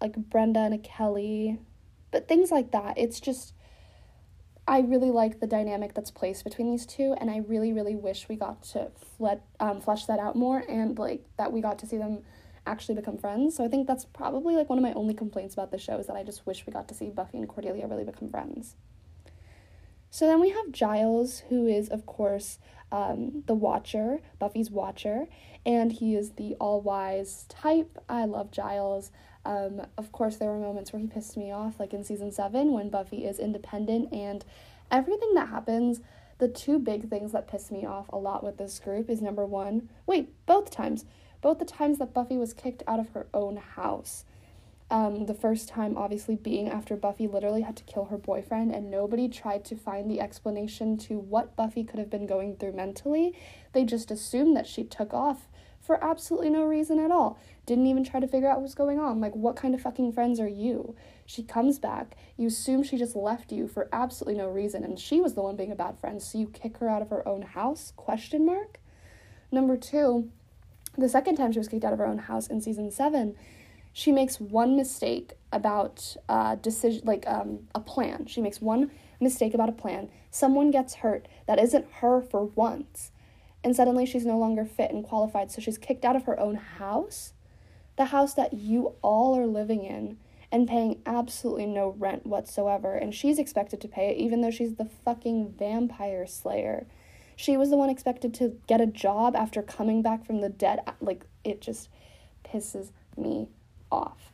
like 0.03 0.15
Brenda 0.17 0.60
and 0.60 0.74
a 0.74 0.77
Kelly. 0.77 1.58
But 2.12 2.27
things 2.27 2.51
like 2.51 2.72
that. 2.72 2.98
It's 2.98 3.20
just 3.20 3.53
I 4.67 4.79
really 4.79 5.10
like 5.10 5.39
the 5.39 5.48
dynamic 5.48 5.93
that's 5.93 6.12
placed 6.12 6.43
between 6.43 6.70
these 6.70 6.86
two, 6.86 7.15
and 7.20 7.29
I 7.29 7.38
really, 7.38 7.74
really 7.74 7.96
wish 7.96 8.29
we 8.29 8.36
got 8.36 8.63
to 8.63 8.91
fle- 9.17 9.43
um, 9.60 9.82
flesh 9.82 10.05
that 10.05 10.20
out 10.20 10.36
more, 10.36 10.63
and 10.70 10.98
like 10.98 11.25
that 11.38 11.51
we 11.51 11.60
got 11.60 11.79
to 11.79 11.88
see 11.88 11.98
them 11.98 12.24
actually 12.65 12.96
become 12.96 13.17
friends. 13.17 13.55
So 13.55 13.63
I 13.63 13.67
think 13.67 13.88
that's 13.88 14.05
probably 14.05 14.55
like 14.55 14.70
one 14.70 14.77
of 14.77 14.84
my 14.84 14.93
only 14.93 15.13
complaints 15.13 15.53
about 15.53 15.72
the 15.72 15.77
show 15.77 15.98
is 15.98 16.08
that 16.08 16.15
I 16.15 16.24
just 16.24 16.46
wish 16.46 16.65
we 16.65 16.74
got 16.74 16.88
to 16.89 16.93
see 16.93 17.10
Buffy 17.10 17.38
and 17.38 17.48
Cordelia 17.48 17.88
really 17.88 18.03
become 18.03 18.29
friends. 18.29 18.75
So 20.10 20.27
then 20.27 20.39
we 20.39 20.50
have 20.50 20.72
Giles, 20.72 21.39
who 21.50 21.65
is, 21.65 21.89
of 21.89 22.05
course, 22.05 22.60
um, 22.91 23.43
the 23.48 23.55
Watcher, 23.55 24.20
Buffy's 24.38 24.70
Watcher, 24.70 25.25
and 25.65 25.91
he 25.91 26.15
is 26.15 26.34
the 26.34 26.55
all 26.60 26.82
wise 26.82 27.46
type. 27.50 27.98
I 28.08 28.25
love 28.25 28.51
Giles. 28.51 29.12
Um, 29.46 29.82
of 29.98 30.12
course, 30.12 30.38
there 30.38 30.50
were 30.50 30.60
moments 30.60 30.93
where 30.93 31.00
he 31.00 31.08
pissed 31.08 31.36
me 31.36 31.51
off, 31.51 31.79
like 31.79 31.93
in 31.93 32.03
season 32.03 32.32
seven 32.32 32.74
when 32.74 32.89
Buffy 32.89 33.25
is 33.25 33.39
independent 33.39 34.13
and 34.13 34.46
everything 34.91 35.34
that 35.34 35.50
happens. 35.50 36.01
The 36.38 36.48
two 36.48 36.77
big 36.77 37.10
things 37.10 37.32
that 37.32 37.48
piss 37.48 37.72
me 37.72 37.86
off 37.86 38.08
a 38.10 38.17
lot 38.17 38.43
with 38.43 38.58
this 38.58 38.79
group 38.79 39.10
is 39.10 39.22
number 39.22 39.46
one, 39.46 39.89
wait, 40.05 40.29
both 40.46 40.70
times 40.70 41.05
both 41.44 41.60
the 41.60 41.66
times 41.66 42.00
that 42.00 42.14
Buffy 42.14 42.38
was 42.38 42.54
kicked 42.54 42.82
out 42.88 43.00
of 43.00 43.10
her 43.10 43.28
own 43.34 43.58
house. 43.58 44.24
Um, 44.90 45.26
the 45.26 45.34
first 45.34 45.68
time, 45.68 45.98
obviously, 45.98 46.36
being 46.36 46.70
after 46.70 46.96
Buffy 46.96 47.28
literally 47.28 47.64
had 47.64 47.76
to 47.78 47.84
kill 47.84 48.06
her 48.06 48.18
boyfriend, 48.18 48.74
and 48.74 48.90
nobody 48.90 49.28
tried 49.28 49.66
to 49.66 49.76
find 49.76 50.10
the 50.10 50.22
explanation 50.22 50.98
to 51.00 51.20
what 51.20 51.56
Buffy 51.56 51.84
could 51.84 52.00
have 52.00 52.10
been 52.10 52.26
going 52.26 52.56
through 52.56 52.72
mentally. 52.74 53.38
They 53.74 53.84
just 53.84 54.10
assumed 54.10 54.56
that 54.56 54.68
she 54.68 54.84
took 54.84 55.14
off 55.14 55.50
for 55.82 56.02
absolutely 56.02 56.50
no 56.50 56.64
reason 56.64 56.98
at 56.98 57.12
all. 57.12 57.38
Didn't 57.65 57.88
even 57.88 58.06
try 58.06 58.22
to 58.22 58.28
figure 58.28 58.50
out 58.50 58.62
what's 58.62 58.74
going 58.74 59.00
on. 59.00 59.20
Like, 59.20 59.36
what 59.36 59.58
kind 59.58 59.76
of 59.76 59.82
fucking 59.82 60.13
friends 60.13 60.39
are 60.39 60.48
you? 60.48 60.96
She 61.26 61.44
comes 61.44 61.78
back. 61.78 62.15
You 62.38 62.48
assume 62.48 62.84
she 62.84 62.98
just 62.98 63.17
left 63.17 63.52
you 63.52 63.67
for 63.67 63.89
absolutely 63.91 64.38
no 64.38 64.48
reason, 64.48 64.86
and 64.86 64.98
she 64.98 65.20
was 65.20 65.34
the 65.34 65.41
one 65.41 65.58
being 65.58 65.74
a 65.74 65.76
bad 65.76 66.00
friend, 66.00 66.22
so 66.22 66.38
you 66.38 66.48
kick 66.48 66.78
her 66.78 66.88
out 66.88 67.02
of 67.02 67.10
her 67.10 67.28
own 67.28 67.41
house? 67.41 67.91
Question 67.98 68.46
mark. 68.46 68.80
Number 69.52 69.76
two, 69.76 70.32
the 70.97 71.10
second 71.10 71.36
time 71.36 71.51
she 71.51 71.60
was 71.60 71.67
kicked 71.67 71.84
out 71.84 71.93
of 71.93 71.99
her 71.99 72.06
own 72.06 72.19
house 72.19 72.47
in 72.47 72.62
season 72.62 72.91
seven, 72.91 73.36
she 73.93 74.12
makes 74.12 74.39
one 74.39 74.75
mistake 74.75 75.34
about 75.51 76.15
uh, 76.27 76.56
decision, 76.56 77.01
like 77.06 77.25
um, 77.27 77.67
a 77.75 77.79
plan. 77.79 78.25
She 78.25 78.41
makes 78.41 78.62
one 78.62 78.91
mistake 79.19 79.53
about 79.53 79.69
a 79.69 79.73
plan. 79.73 80.10
Someone 80.32 80.71
gets 80.71 80.95
hurt 80.95 81.27
that 81.47 81.60
isn't 81.60 81.86
her 82.01 82.21
for 82.21 82.45
once, 82.45 83.12
and 83.63 83.75
suddenly 83.75 84.06
she's 84.06 84.25
no 84.25 84.38
longer 84.38 84.65
fit 84.65 84.91
and 84.91 85.03
qualified. 85.03 85.51
So 85.51 85.62
she's 85.62 85.77
kicked 85.77 86.06
out 86.06 86.15
of 86.15 86.23
her 86.23 86.39
own 86.39 86.56
house, 86.56 87.34
the 87.95 88.06
house 88.06 88.34
that 88.34 88.53
you 88.53 88.95
all 89.01 89.38
are 89.38 89.45
living 89.45 89.84
in 89.84 90.17
and 90.51 90.67
paying 90.67 91.01
absolutely 91.06 91.65
no 91.65 91.95
rent 91.97 92.27
whatsoever. 92.27 92.95
And 92.95 93.13
she's 93.13 93.39
expected 93.39 93.82
to 93.82 93.88
pay 93.88 94.10
it, 94.10 94.17
even 94.17 94.41
though 94.41 94.51
she's 94.51 94.75
the 94.75 94.89
fucking 95.03 95.56
vampire 95.58 96.27
slayer. 96.27 96.86
She 97.36 97.58
was 97.58 97.69
the 97.69 97.78
one 97.78 97.89
expected 97.89 98.34
to 98.36 98.58
get 98.67 98.82
a 98.82 98.86
job 98.86 99.36
after 99.36 99.62
coming 99.62 100.02
back 100.02 100.26
from 100.26 100.41
the 100.41 100.50
dead. 100.50 100.80
Like, 101.02 101.26
it 101.43 101.62
just 101.62 101.89
pisses 102.43 102.91
me 103.17 103.50
off. 103.91 104.32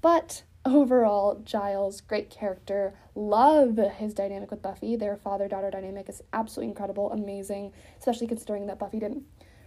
But 0.00 0.42
overall, 0.64 1.40
Giles, 1.44 2.00
great 2.00 2.30
character. 2.30 2.94
Love 3.14 3.78
his 3.96 4.14
dynamic 4.14 4.50
with 4.50 4.62
Buffy. 4.62 4.96
Their 4.96 5.16
father 5.16 5.48
daughter 5.48 5.70
dynamic 5.70 6.08
is 6.08 6.22
absolutely 6.32 6.70
incredible, 6.70 7.12
amazing, 7.12 7.72
especially 7.98 8.26
considering 8.26 8.66
that 8.66 8.78
Buffy 8.78 8.98
didn't 8.98 9.24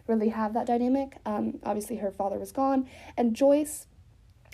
really 0.08 0.30
have 0.30 0.54
that 0.54 0.66
dynamic. 0.66 1.18
Um, 1.26 1.60
obviously, 1.64 1.98
her 1.98 2.12
father 2.12 2.38
was 2.38 2.52
gone. 2.52 2.88
And 3.16 3.36
Joyce 3.36 3.88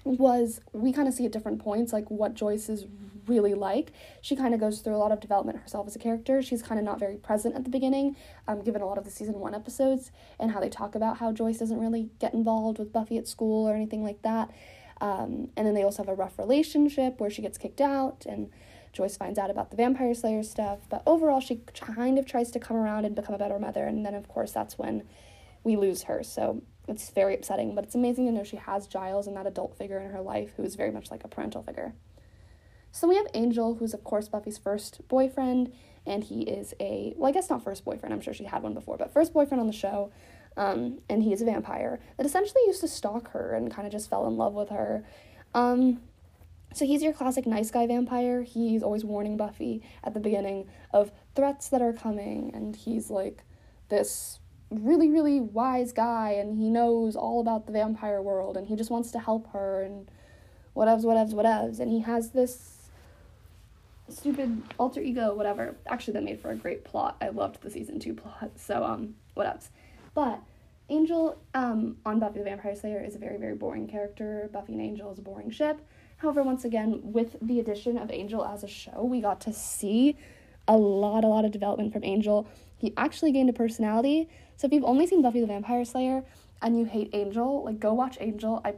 was, 0.05 0.61
we 0.71 0.93
kind 0.93 1.07
of 1.07 1.13
see 1.13 1.25
at 1.25 1.31
different 1.31 1.59
points, 1.59 1.91
like 1.91 2.09
what 2.09 2.35
Joyce 2.35 2.69
is 2.69 2.85
really 3.27 3.55
like. 3.55 3.91
She 4.21 4.35
kind 4.35 4.53
of 4.53 4.59
goes 4.59 4.79
through 4.79 4.95
a 4.95 4.97
lot 4.97 5.11
of 5.11 5.19
development 5.19 5.59
herself 5.59 5.87
as 5.87 5.95
a 5.95 5.99
character. 5.99 6.41
She's 6.41 6.61
kind 6.61 6.79
of 6.79 6.85
not 6.85 6.99
very 6.99 7.15
present 7.17 7.55
at 7.55 7.63
the 7.63 7.69
beginning, 7.69 8.15
um, 8.47 8.61
given 8.61 8.81
a 8.81 8.85
lot 8.85 8.97
of 8.97 9.03
the 9.03 9.09
season 9.09 9.39
one 9.39 9.55
episodes 9.55 10.11
and 10.39 10.51
how 10.51 10.59
they 10.59 10.69
talk 10.69 10.95
about 10.95 11.17
how 11.17 11.31
Joyce 11.31 11.57
doesn't 11.57 11.79
really 11.79 12.09
get 12.19 12.33
involved 12.33 12.77
with 12.77 12.93
Buffy 12.93 13.17
at 13.17 13.27
school 13.27 13.67
or 13.67 13.75
anything 13.75 14.03
like 14.03 14.21
that. 14.21 14.51
Um, 15.01 15.49
and 15.57 15.67
then 15.67 15.73
they 15.73 15.83
also 15.83 16.03
have 16.03 16.09
a 16.09 16.15
rough 16.15 16.37
relationship 16.37 17.19
where 17.19 17.29
she 17.29 17.41
gets 17.41 17.57
kicked 17.57 17.81
out 17.81 18.25
and 18.27 18.49
Joyce 18.93 19.17
finds 19.17 19.37
out 19.37 19.49
about 19.49 19.71
the 19.71 19.75
Vampire 19.75 20.13
Slayer 20.13 20.43
stuff. 20.43 20.79
But 20.89 21.03
overall, 21.05 21.41
she 21.41 21.61
kind 21.73 22.17
of 22.17 22.25
tries 22.25 22.49
to 22.51 22.59
come 22.59 22.77
around 22.77 23.05
and 23.05 23.13
become 23.13 23.35
a 23.35 23.37
better 23.37 23.59
mother. 23.59 23.85
And 23.85 24.05
then, 24.05 24.15
of 24.15 24.29
course, 24.29 24.53
that's 24.53 24.77
when 24.77 25.03
we 25.65 25.75
lose 25.75 26.03
her. 26.03 26.23
So 26.23 26.61
it's 26.87 27.09
very 27.09 27.35
upsetting, 27.35 27.73
but 27.73 27.83
it's 27.83 27.95
amazing 27.95 28.25
to 28.27 28.31
know 28.31 28.43
she 28.43 28.57
has 28.57 28.87
Giles 28.87 29.27
and 29.27 29.35
that 29.35 29.47
adult 29.47 29.77
figure 29.77 29.99
in 29.99 30.11
her 30.11 30.21
life 30.21 30.53
who 30.55 30.63
is 30.63 30.75
very 30.75 30.91
much 30.91 31.11
like 31.11 31.23
a 31.23 31.27
parental 31.27 31.63
figure. 31.63 31.93
So 32.91 33.07
we 33.07 33.15
have 33.15 33.27
Angel, 33.33 33.75
who's 33.75 33.93
of 33.93 34.03
course 34.03 34.29
Buffy's 34.29 34.57
first 34.57 35.05
boyfriend, 35.07 35.73
and 36.05 36.23
he 36.23 36.43
is 36.43 36.73
a 36.79 37.13
well, 37.17 37.29
I 37.29 37.33
guess 37.33 37.49
not 37.49 37.63
first 37.63 37.83
boyfriend. 37.83 38.13
I'm 38.13 38.21
sure 38.21 38.33
she 38.33 38.45
had 38.45 38.63
one 38.63 38.73
before, 38.73 38.97
but 38.97 39.11
first 39.11 39.33
boyfriend 39.33 39.59
on 39.59 39.67
the 39.67 39.73
show. 39.73 40.11
Um, 40.57 40.99
and 41.09 41.21
he 41.21 41.33
is 41.33 41.41
a 41.41 41.45
vampire 41.45 41.99
that 42.15 42.25
essentially 42.25 42.61
used 42.65 42.79
to 42.81 42.87
stalk 42.87 43.31
her 43.31 43.53
and 43.53 43.69
kind 43.69 43.85
of 43.85 43.91
just 43.91 44.09
fell 44.09 44.25
in 44.27 44.37
love 44.37 44.53
with 44.53 44.69
her. 44.69 45.03
Um, 45.53 46.01
so 46.73 46.85
he's 46.85 47.03
your 47.03 47.11
classic 47.11 47.45
nice 47.45 47.71
guy 47.71 47.87
vampire. 47.87 48.43
He's 48.43 48.81
always 48.83 49.03
warning 49.03 49.35
Buffy 49.35 49.81
at 50.03 50.13
the 50.13 50.19
beginning 50.19 50.69
of 50.93 51.11
threats 51.35 51.67
that 51.69 51.81
are 51.81 51.93
coming, 51.93 52.51
and 52.53 52.75
he's 52.75 53.09
like 53.09 53.43
this 53.89 54.39
really, 54.83 55.09
really 55.09 55.39
wise 55.39 55.91
guy, 55.91 56.31
and 56.31 56.57
he 56.57 56.69
knows 56.69 57.15
all 57.15 57.41
about 57.41 57.65
the 57.65 57.71
vampire 57.71 58.21
world, 58.21 58.57
and 58.57 58.67
he 58.67 58.75
just 58.75 58.89
wants 58.89 59.11
to 59.11 59.19
help 59.19 59.51
her, 59.51 59.81
and 59.81 60.09
whatevs, 60.75 61.03
whatevs, 61.03 61.33
whatevs. 61.33 61.79
And 61.79 61.91
he 61.91 62.01
has 62.01 62.31
this 62.31 62.89
stupid 64.09 64.61
alter 64.77 65.01
ego, 65.01 65.33
whatever. 65.33 65.75
Actually, 65.87 66.13
that 66.13 66.23
made 66.23 66.39
for 66.39 66.51
a 66.51 66.55
great 66.55 66.83
plot. 66.83 67.17
I 67.21 67.29
loved 67.29 67.61
the 67.61 67.69
season 67.69 67.99
two 67.99 68.13
plot. 68.13 68.51
So, 68.55 68.83
um, 68.83 69.15
whatevs. 69.35 69.69
But 70.13 70.41
Angel, 70.89 71.39
um, 71.53 71.97
on 72.05 72.19
Buffy 72.19 72.39
the 72.39 72.45
Vampire 72.45 72.75
Slayer 72.75 73.03
is 73.03 73.15
a 73.15 73.19
very, 73.19 73.37
very 73.37 73.55
boring 73.55 73.87
character. 73.87 74.49
Buffy 74.53 74.73
and 74.73 74.81
Angel 74.81 75.11
is 75.11 75.17
a 75.17 75.21
boring 75.21 75.49
ship. 75.49 75.81
However, 76.17 76.43
once 76.43 76.63
again, 76.63 77.01
with 77.03 77.35
the 77.41 77.59
addition 77.59 77.97
of 77.97 78.11
Angel 78.11 78.45
as 78.45 78.63
a 78.63 78.67
show, 78.67 79.03
we 79.03 79.19
got 79.19 79.41
to 79.41 79.53
see 79.53 80.15
a 80.67 80.77
lot, 80.77 81.23
a 81.23 81.27
lot 81.27 81.45
of 81.45 81.51
development 81.51 81.93
from 81.93 82.03
Angel. 82.03 82.47
He 82.77 82.93
actually 82.97 83.31
gained 83.31 83.49
a 83.49 83.53
personality. 83.53 84.29
So 84.57 84.67
if 84.67 84.73
you've 84.73 84.83
only 84.83 85.07
seen 85.07 85.21
Buffy 85.21 85.41
the 85.41 85.47
Vampire 85.47 85.85
Slayer 85.85 86.23
and 86.61 86.77
you 86.77 86.85
hate 86.85 87.09
Angel, 87.13 87.63
like 87.63 87.79
go 87.79 87.93
watch 87.93 88.17
Angel. 88.19 88.61
I 88.63 88.73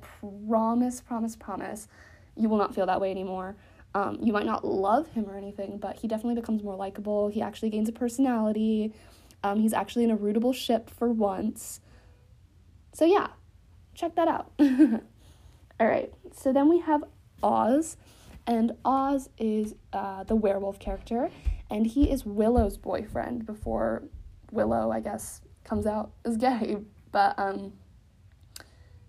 promise, 0.48 1.02
promise, 1.02 1.36
promise, 1.36 1.88
you 2.36 2.50
will 2.50 2.58
not 2.58 2.76
feel 2.76 2.86
that 2.86 3.02
way 3.02 3.12
anymore. 3.12 3.56
Um, 3.94 4.20
you 4.22 4.34
might 4.34 4.46
not 4.46 4.66
love 4.66 5.08
him 5.10 5.26
or 5.28 5.38
anything, 5.38 5.78
but 5.78 5.98
he 5.98 6.08
definitely 6.08 6.36
becomes 6.40 6.64
more 6.64 6.76
likable. 6.76 7.30
He 7.30 7.42
actually 7.42 7.70
gains 7.70 7.90
a 7.90 7.92
personality. 7.92 8.94
Um, 9.44 9.60
he's 9.60 9.74
actually 9.74 10.04
in 10.04 10.12
a 10.12 10.18
rootable 10.18 10.54
ship 10.54 10.90
for 10.90 11.10
once. 11.10 11.80
So, 12.94 13.06
yeah, 13.06 13.28
check 13.96 14.16
that 14.16 14.28
out. 14.28 14.52
All 15.80 15.88
right, 15.88 16.12
so 16.36 16.52
then 16.52 16.70
we 16.70 16.80
have 16.80 17.04
Oz, 17.44 17.98
And 18.46 18.72
Oz 18.84 19.30
is 19.38 19.76
uh, 19.94 20.24
the 20.24 20.36
werewolf 20.36 20.80
character, 20.80 21.30
and 21.70 21.88
he 21.88 22.10
is 22.10 22.26
Willow's 22.26 22.78
boyfriend 22.78 23.46
before 23.46 24.04
Willow, 24.52 24.92
I 24.92 25.00
guess, 25.00 25.42
comes 25.64 25.86
out 25.86 26.12
as 26.26 26.38
gay. 26.38 26.78
But, 27.12 27.38
um, 27.38 27.74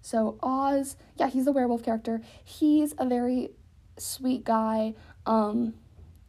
so 0.01 0.38
Oz, 0.42 0.97
yeah, 1.16 1.29
he's 1.29 1.44
the 1.44 1.53
werewolf 1.53 1.83
character. 1.83 2.21
He's 2.44 2.94
a 2.99 3.07
very 3.07 3.51
sweet 3.97 4.44
guy. 4.44 4.94
Um, 5.27 5.75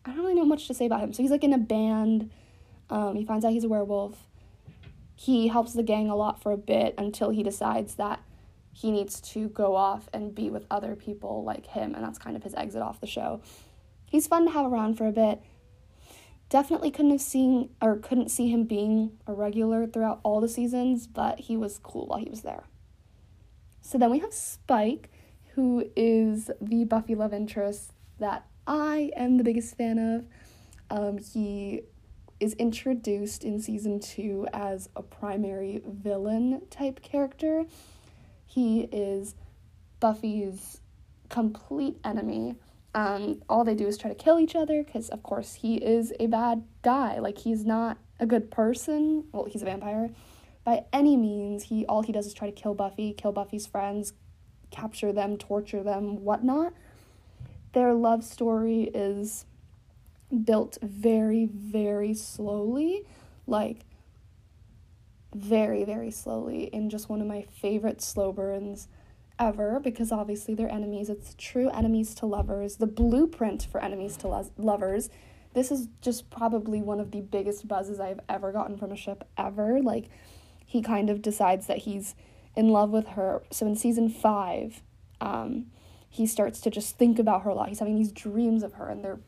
I 0.06 0.12
don't 0.12 0.20
really 0.20 0.36
know 0.36 0.46
much 0.46 0.68
to 0.68 0.74
say 0.74 0.86
about 0.86 1.02
him. 1.02 1.14
So 1.14 1.24
he's 1.24 1.32
like 1.32 1.44
in 1.44 1.54
a 1.54 1.58
band. 1.58 2.30
Um, 2.90 3.16
he 3.16 3.26
finds 3.26 3.46
out 3.46 3.52
he's 3.52 3.64
a 3.64 3.70
werewolf. 3.70 4.28
He 5.16 5.48
helps 5.48 5.74
the 5.74 5.84
gang 5.84 6.10
a 6.10 6.16
lot 6.16 6.42
for 6.42 6.52
a 6.52 6.58
bit 6.58 6.96
until 6.98 7.30
he 7.30 7.44
decides 7.44 7.96
that 7.96 8.22
he 8.72 8.92
needs 8.92 9.20
to 9.20 9.50
go 9.50 9.76
off 9.76 10.10
and 10.14 10.34
be 10.34 10.50
with 10.50 10.66
other 10.72 10.96
people 10.96 11.44
like 11.44 11.66
him, 11.66 11.94
and 11.94 12.04
that's 12.04 12.18
kind 12.18 12.38
of 12.38 12.44
his 12.44 12.54
exit 12.56 12.82
off 12.82 13.02
the 13.02 13.08
show. 13.08 13.42
He's 14.06 14.28
fun 14.28 14.46
to 14.46 14.52
have 14.52 14.66
around 14.66 14.98
for 14.98 15.08
a 15.08 15.12
bit. 15.12 15.42
Definitely 16.50 16.90
couldn't 16.90 17.12
have 17.12 17.22
seen 17.22 17.70
or 17.80 17.98
couldn't 17.98 18.30
see 18.30 18.50
him 18.50 18.64
being 18.64 19.12
a 19.28 19.34
regular 19.34 19.86
throughout 19.86 20.20
all 20.24 20.42
the 20.42 20.50
seasons, 20.50 21.06
but 21.06 21.40
he 21.42 21.56
was 21.56 21.80
cool 21.84 22.08
while 22.08 22.20
he 22.20 22.30
was 22.30 22.42
there. 22.42 22.64
So 23.82 23.98
then 23.98 24.10
we 24.10 24.20
have 24.20 24.34
Spike, 24.34 25.12
who 25.54 25.90
is 25.96 26.50
the 26.60 26.86
Buffy 26.86 27.16
love 27.16 27.34
interest 27.34 27.94
that 28.18 28.46
I 28.66 29.12
am 29.16 29.38
the 29.38 29.44
biggest 29.44 29.78
fan 29.78 29.98
of. 30.00 30.26
Um, 30.90 31.18
he 31.20 31.82
is 32.40 32.54
introduced 32.54 33.44
in 33.44 33.60
season 33.60 34.00
two 34.00 34.48
as 34.54 34.90
a 34.96 35.04
primary 35.04 35.82
villain 35.86 36.62
type 36.70 37.02
character. 37.02 37.66
He 38.46 38.82
is 38.92 39.36
Buffy's 40.00 40.82
complete 41.30 41.98
enemy. 42.04 42.56
Um, 42.96 43.44
all 43.48 43.64
they 43.64 43.76
do 43.76 43.88
is 43.88 43.98
try 43.98 44.10
to 44.10 44.16
kill 44.16 44.40
each 44.40 44.56
other 44.56 44.84
because, 44.84 45.10
of 45.10 45.22
course, 45.22 45.56
he 45.56 45.76
is 45.76 46.12
a 46.20 46.28
bad 46.28 46.64
guy. 46.82 47.20
Like 47.20 47.38
he's 47.38 47.66
not 47.66 47.98
a 48.20 48.26
good 48.26 48.50
person. 48.52 49.26
Well, 49.32 49.46
he's 49.46 49.62
a 49.62 49.66
vampire 49.66 50.10
by 50.64 50.86
any 50.92 51.16
means. 51.16 51.64
He 51.64 51.86
all 51.86 52.02
he 52.02 52.12
does 52.12 52.26
is 52.26 52.34
try 52.34 52.50
to 52.50 52.54
kill 52.54 52.74
Buffy, 52.74 53.14
kill 53.14 53.32
Buffy's 53.32 53.68
friends, 53.68 54.14
capture 54.72 55.14
them, 55.14 55.38
torture 55.38 55.84
them, 55.84 56.24
whatnot. 56.24 56.74
Their 57.74 57.94
love 57.94 58.24
story 58.24 58.84
is 58.94 59.46
built 60.44 60.78
very, 60.82 61.46
very 61.46 62.14
slowly, 62.14 63.06
like 63.46 63.86
very, 65.34 65.84
very 65.84 66.12
slowly, 66.12 66.64
in 66.64 66.90
just 66.90 67.10
one 67.10 67.22
of 67.22 67.28
my 67.28 67.44
favorite 67.62 68.02
slow 68.02 68.32
burns 68.32 68.88
ever 69.40 69.80
because 69.80 70.12
obviously 70.12 70.54
they're 70.54 70.72
enemies. 70.72 71.10
It's 71.10 71.34
true 71.38 71.70
enemies 71.70 72.14
to 72.16 72.26
lovers, 72.26 72.76
the 72.76 72.88
blueprint 72.88 73.68
for 73.72 73.82
enemies 73.82 74.18
to 74.18 74.28
lo- 74.28 74.52
lovers. 74.58 75.10
This 75.54 75.72
is 75.72 75.88
just 76.02 76.30
probably 76.30 76.82
one 76.82 77.00
of 77.00 77.12
the 77.12 77.22
biggest 77.22 77.68
buzzes 77.68 78.00
I've 78.00 78.20
ever 78.28 78.52
gotten 78.52 78.78
from 78.78 78.92
a 78.92 78.96
ship 78.96 79.28
ever. 79.38 79.82
Like, 79.82 80.10
he 80.66 80.84
kind 80.84 81.10
of 81.10 81.22
decides 81.22 81.66
that 81.66 81.80
he's 81.80 82.14
in 82.56 82.70
love 82.70 82.92
with 82.92 83.08
her. 83.10 83.42
So 83.50 83.66
in 83.66 83.76
season 83.76 84.10
five, 84.10 84.84
um, 85.20 85.68
he 86.10 86.28
starts 86.28 86.60
to 86.62 86.70
just 86.70 86.98
think 86.98 87.18
about 87.18 87.44
her 87.44 87.50
a 87.50 87.56
lot. 87.56 87.70
He's 87.70 87.80
having 87.80 87.96
these 87.96 88.12
dreams 88.12 88.62
of 88.62 88.74
her, 88.74 88.88
and 88.88 89.04
their 89.04 89.20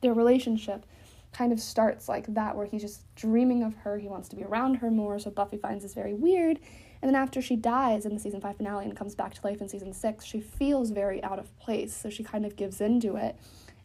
their 0.00 0.14
relationship 0.14 0.86
kind 1.32 1.52
of 1.52 1.60
starts 1.60 2.08
like 2.08 2.32
that, 2.34 2.56
where 2.56 2.66
he's 2.66 2.82
just 2.82 3.02
dreaming 3.14 3.62
of 3.62 3.74
her. 3.76 3.98
He 3.98 4.08
wants 4.08 4.28
to 4.28 4.36
be 4.36 4.44
around 4.44 4.76
her 4.76 4.90
more. 4.90 5.18
So 5.18 5.30
Buffy 5.30 5.56
finds 5.56 5.82
this 5.82 5.94
very 5.94 6.14
weird. 6.14 6.60
And 7.04 7.14
then 7.14 7.22
after 7.22 7.42
she 7.42 7.54
dies 7.54 8.06
in 8.06 8.14
the 8.14 8.18
season 8.18 8.40
five 8.40 8.56
finale 8.56 8.86
and 8.86 8.96
comes 8.96 9.14
back 9.14 9.34
to 9.34 9.46
life 9.46 9.60
in 9.60 9.68
season 9.68 9.92
six, 9.92 10.24
she 10.24 10.40
feels 10.40 10.88
very 10.88 11.22
out 11.22 11.38
of 11.38 11.54
place. 11.58 11.94
So 11.94 12.08
she 12.08 12.24
kind 12.24 12.46
of 12.46 12.56
gives 12.56 12.80
into 12.80 13.16
it, 13.16 13.36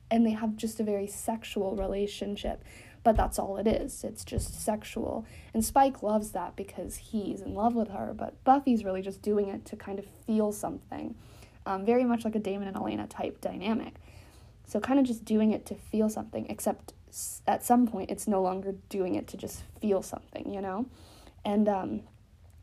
and 0.09 0.25
they 0.25 0.31
have 0.31 0.55
just 0.55 0.79
a 0.79 0.85
very 0.85 1.05
sexual 1.05 1.75
relationship. 1.75 2.63
But 3.03 3.17
that's 3.17 3.37
all 3.37 3.57
it 3.57 3.67
is. 3.67 4.05
It's 4.05 4.23
just 4.23 4.63
sexual. 4.63 5.25
And 5.53 5.65
Spike 5.65 6.01
loves 6.01 6.31
that 6.31 6.55
because 6.55 6.95
he's 6.95 7.41
in 7.41 7.55
love 7.55 7.75
with 7.75 7.89
her. 7.89 8.13
But 8.15 8.41
Buffy's 8.45 8.85
really 8.85 9.01
just 9.01 9.21
doing 9.21 9.49
it 9.49 9.65
to 9.65 9.75
kind 9.75 9.99
of 9.99 10.05
feel 10.25 10.53
something 10.53 11.13
um, 11.65 11.83
very 11.85 12.05
much 12.05 12.23
like 12.23 12.35
a 12.35 12.39
Damon 12.39 12.69
and 12.69 12.77
Elena 12.77 13.05
type 13.05 13.41
dynamic. 13.41 13.95
So, 14.65 14.79
kind 14.79 14.97
of 14.97 15.05
just 15.05 15.25
doing 15.25 15.51
it 15.51 15.65
to 15.65 15.75
feel 15.75 16.07
something, 16.07 16.45
except 16.49 16.93
at 17.45 17.65
some 17.65 17.85
point 17.85 18.11
it's 18.11 18.29
no 18.29 18.41
longer 18.41 18.75
doing 18.87 19.15
it 19.15 19.27
to 19.27 19.35
just 19.35 19.63
feel 19.81 20.01
something, 20.01 20.53
you 20.53 20.61
know? 20.61 20.85
And 21.43 21.67
um, 21.67 22.01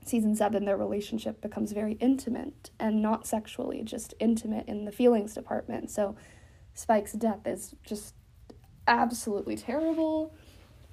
season 0.09 0.35
seven, 0.35 0.65
their 0.65 0.77
relationship 0.77 1.41
becomes 1.41 1.73
very 1.73 1.95
intimate 1.95 2.71
and 2.79 3.03
not 3.03 3.27
sexually, 3.27 3.83
just 3.83 4.15
intimate 4.19 4.67
in 4.69 4.85
the 4.85 4.93
feelings 4.93 5.35
department. 5.35 5.91
So, 5.91 6.17
Spike's 6.75 7.13
death 7.13 7.47
is 7.47 7.75
just 7.85 8.15
absolutely 8.87 9.57
terrible. 9.57 10.35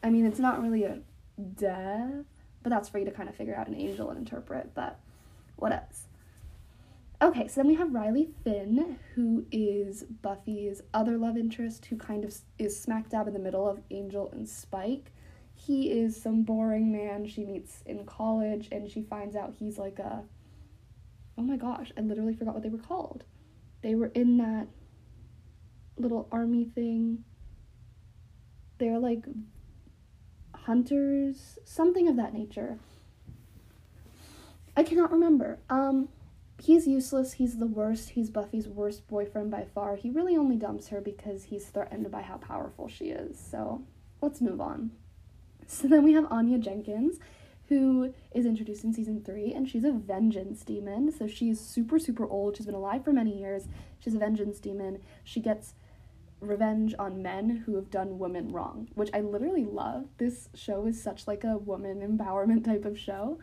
I 0.01 0.09
mean, 0.09 0.25
it's 0.25 0.39
not 0.39 0.61
really 0.61 0.83
a 0.83 1.01
death, 1.55 2.25
but 2.61 2.69
that's 2.69 2.89
for 2.89 2.99
you 2.99 3.05
to 3.05 3.11
kind 3.11 3.29
of 3.29 3.35
figure 3.35 3.55
out 3.55 3.67
an 3.67 3.75
angel 3.75 4.09
and 4.09 4.17
interpret. 4.17 4.73
But 4.73 4.99
what 5.57 5.71
else? 5.71 6.07
Okay, 7.21 7.47
so 7.47 7.61
then 7.61 7.67
we 7.67 7.75
have 7.75 7.93
Riley 7.93 8.29
Finn, 8.43 8.99
who 9.15 9.45
is 9.49 10.03
Buffy's 10.03 10.81
other 10.93 11.17
love 11.17 11.37
interest, 11.37 11.85
who 11.85 11.95
kind 11.95 12.25
of 12.25 12.35
is 12.59 12.77
smack 12.77 13.09
dab 13.09 13.27
in 13.27 13.33
the 13.33 13.39
middle 13.39 13.67
of 13.67 13.81
Angel 13.91 14.29
and 14.33 14.47
Spike. 14.47 15.13
He 15.65 15.91
is 15.91 16.21
some 16.21 16.43
boring 16.43 16.91
man 16.91 17.25
she 17.25 17.45
meets 17.45 17.83
in 17.85 18.05
college, 18.05 18.67
and 18.71 18.89
she 18.89 19.01
finds 19.01 19.35
out 19.35 19.53
he's 19.57 19.77
like 19.77 19.99
a. 19.99 20.23
Oh 21.37 21.41
my 21.41 21.55
gosh, 21.55 21.91
I 21.97 22.01
literally 22.01 22.35
forgot 22.35 22.53
what 22.53 22.63
they 22.63 22.69
were 22.69 22.77
called. 22.77 23.23
They 23.81 23.95
were 23.95 24.07
in 24.07 24.37
that 24.37 24.67
little 25.97 26.27
army 26.31 26.65
thing. 26.65 27.23
They're 28.77 28.99
like 28.99 29.25
hunters, 30.53 31.59
something 31.63 32.07
of 32.07 32.17
that 32.17 32.33
nature. 32.33 32.77
I 34.75 34.83
cannot 34.83 35.11
remember. 35.11 35.59
Um, 35.69 36.09
he's 36.61 36.87
useless. 36.87 37.33
He's 37.33 37.57
the 37.57 37.67
worst. 37.67 38.09
He's 38.09 38.29
Buffy's 38.29 38.67
worst 38.67 39.07
boyfriend 39.07 39.51
by 39.51 39.65
far. 39.73 39.95
He 39.95 40.09
really 40.09 40.35
only 40.35 40.57
dumps 40.57 40.89
her 40.89 40.99
because 40.99 41.45
he's 41.45 41.67
threatened 41.67 42.11
by 42.11 42.21
how 42.21 42.37
powerful 42.37 42.89
she 42.89 43.05
is. 43.05 43.39
So 43.39 43.83
let's 44.21 44.41
move 44.41 44.59
on. 44.59 44.91
So 45.67 45.87
then 45.87 46.03
we 46.03 46.13
have 46.13 46.31
Anya 46.31 46.57
Jenkins, 46.57 47.19
who 47.69 48.13
is 48.33 48.45
introduced 48.45 48.83
in 48.83 48.93
season 48.93 49.23
three, 49.23 49.53
and 49.53 49.67
she's 49.67 49.83
a 49.83 49.91
vengeance 49.91 50.63
demon. 50.63 51.11
So 51.11 51.27
she's 51.27 51.59
super, 51.59 51.99
super 51.99 52.27
old. 52.27 52.57
She's 52.57 52.65
been 52.65 52.75
alive 52.75 53.03
for 53.03 53.13
many 53.13 53.37
years. 53.37 53.67
She's 53.99 54.15
a 54.15 54.19
vengeance 54.19 54.59
demon. 54.59 54.99
She 55.23 55.39
gets 55.39 55.73
revenge 56.39 56.93
on 56.99 57.21
men 57.21 57.63
who 57.65 57.75
have 57.75 57.89
done 57.89 58.19
women 58.19 58.49
wrong, 58.49 58.89
which 58.95 59.09
I 59.13 59.21
literally 59.21 59.65
love. 59.65 60.05
This 60.17 60.49
show 60.53 60.85
is 60.85 61.01
such 61.01 61.27
like 61.27 61.43
a 61.43 61.57
woman 61.57 62.01
empowerment 62.01 62.65
type 62.65 62.85
of 62.85 62.99
show. 62.99 63.39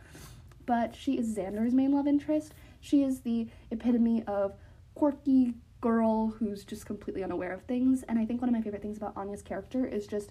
But 0.67 0.95
she 0.95 1.19
is 1.19 1.37
Xander's 1.37 1.75
main 1.75 1.93
love 1.93 2.07
interest. 2.07 2.53
She 2.81 3.03
is 3.03 3.21
the 3.21 3.49
epitome 3.71 4.23
of 4.27 4.55
quirky 4.95 5.55
girl 5.81 6.29
who's 6.39 6.65
just 6.65 6.87
completely 6.87 7.25
unaware 7.25 7.53
of 7.53 7.63
things. 7.63 8.03
And 8.05 8.19
I 8.19 8.27
think 8.27 8.41
one 8.41 8.49
of 8.49 8.55
my 8.55 8.61
favorite 8.61 8.83
things 8.83 8.99
about 8.99 9.17
Anya's 9.17 9.43
character 9.43 9.87
is 9.87 10.07
just 10.07 10.31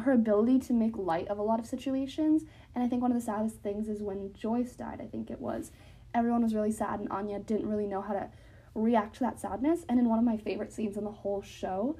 her 0.00 0.12
ability 0.12 0.58
to 0.60 0.72
make 0.72 0.96
light 0.96 1.28
of 1.28 1.38
a 1.38 1.42
lot 1.42 1.60
of 1.60 1.66
situations. 1.66 2.44
And 2.74 2.84
I 2.84 2.88
think 2.88 3.02
one 3.02 3.10
of 3.10 3.18
the 3.18 3.24
saddest 3.24 3.56
things 3.62 3.88
is 3.88 4.02
when 4.02 4.32
Joyce 4.32 4.74
died, 4.74 5.00
I 5.00 5.06
think 5.06 5.30
it 5.30 5.40
was. 5.40 5.70
Everyone 6.14 6.42
was 6.42 6.54
really 6.54 6.72
sad, 6.72 7.00
and 7.00 7.08
Anya 7.10 7.38
didn't 7.38 7.68
really 7.68 7.86
know 7.86 8.00
how 8.00 8.14
to 8.14 8.30
react 8.74 9.14
to 9.16 9.20
that 9.20 9.40
sadness. 9.40 9.84
And 9.88 9.98
in 9.98 10.08
one 10.08 10.18
of 10.18 10.24
my 10.24 10.36
favorite 10.36 10.72
scenes 10.72 10.96
in 10.96 11.04
the 11.04 11.10
whole 11.10 11.42
show, 11.42 11.98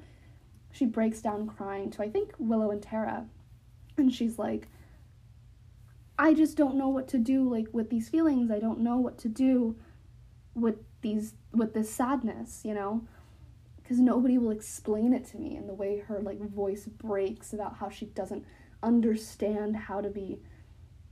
she 0.71 0.85
breaks 0.85 1.21
down 1.21 1.47
crying 1.47 1.89
to, 1.91 2.03
I 2.03 2.09
think, 2.09 2.33
Willow 2.37 2.71
and 2.71 2.81
Tara. 2.81 3.27
And 3.97 4.13
she's 4.13 4.39
like, 4.39 4.67
I 6.17 6.33
just 6.33 6.57
don't 6.57 6.75
know 6.75 6.89
what 6.89 7.07
to 7.09 7.17
do 7.17 7.49
like 7.49 7.67
with 7.71 7.89
these 7.89 8.09
feelings. 8.09 8.51
I 8.51 8.59
don't 8.59 8.79
know 8.79 8.97
what 8.97 9.17
to 9.19 9.29
do 9.29 9.77
with 10.53 10.75
these 11.01 11.33
with 11.53 11.73
this 11.73 11.89
sadness, 11.89 12.61
you 12.63 12.73
know? 12.73 13.07
Cuz 13.89 13.99
nobody 13.99 14.37
will 14.37 14.51
explain 14.51 15.13
it 15.13 15.25
to 15.25 15.37
me 15.37 15.57
and 15.57 15.67
the 15.67 15.73
way 15.73 15.97
her 15.97 16.21
like 16.21 16.39
voice 16.39 16.85
breaks 16.85 17.53
about 17.53 17.77
how 17.77 17.89
she 17.89 18.05
doesn't 18.05 18.45
understand 18.83 19.75
how 19.75 19.99
to 19.99 20.09
be 20.09 20.41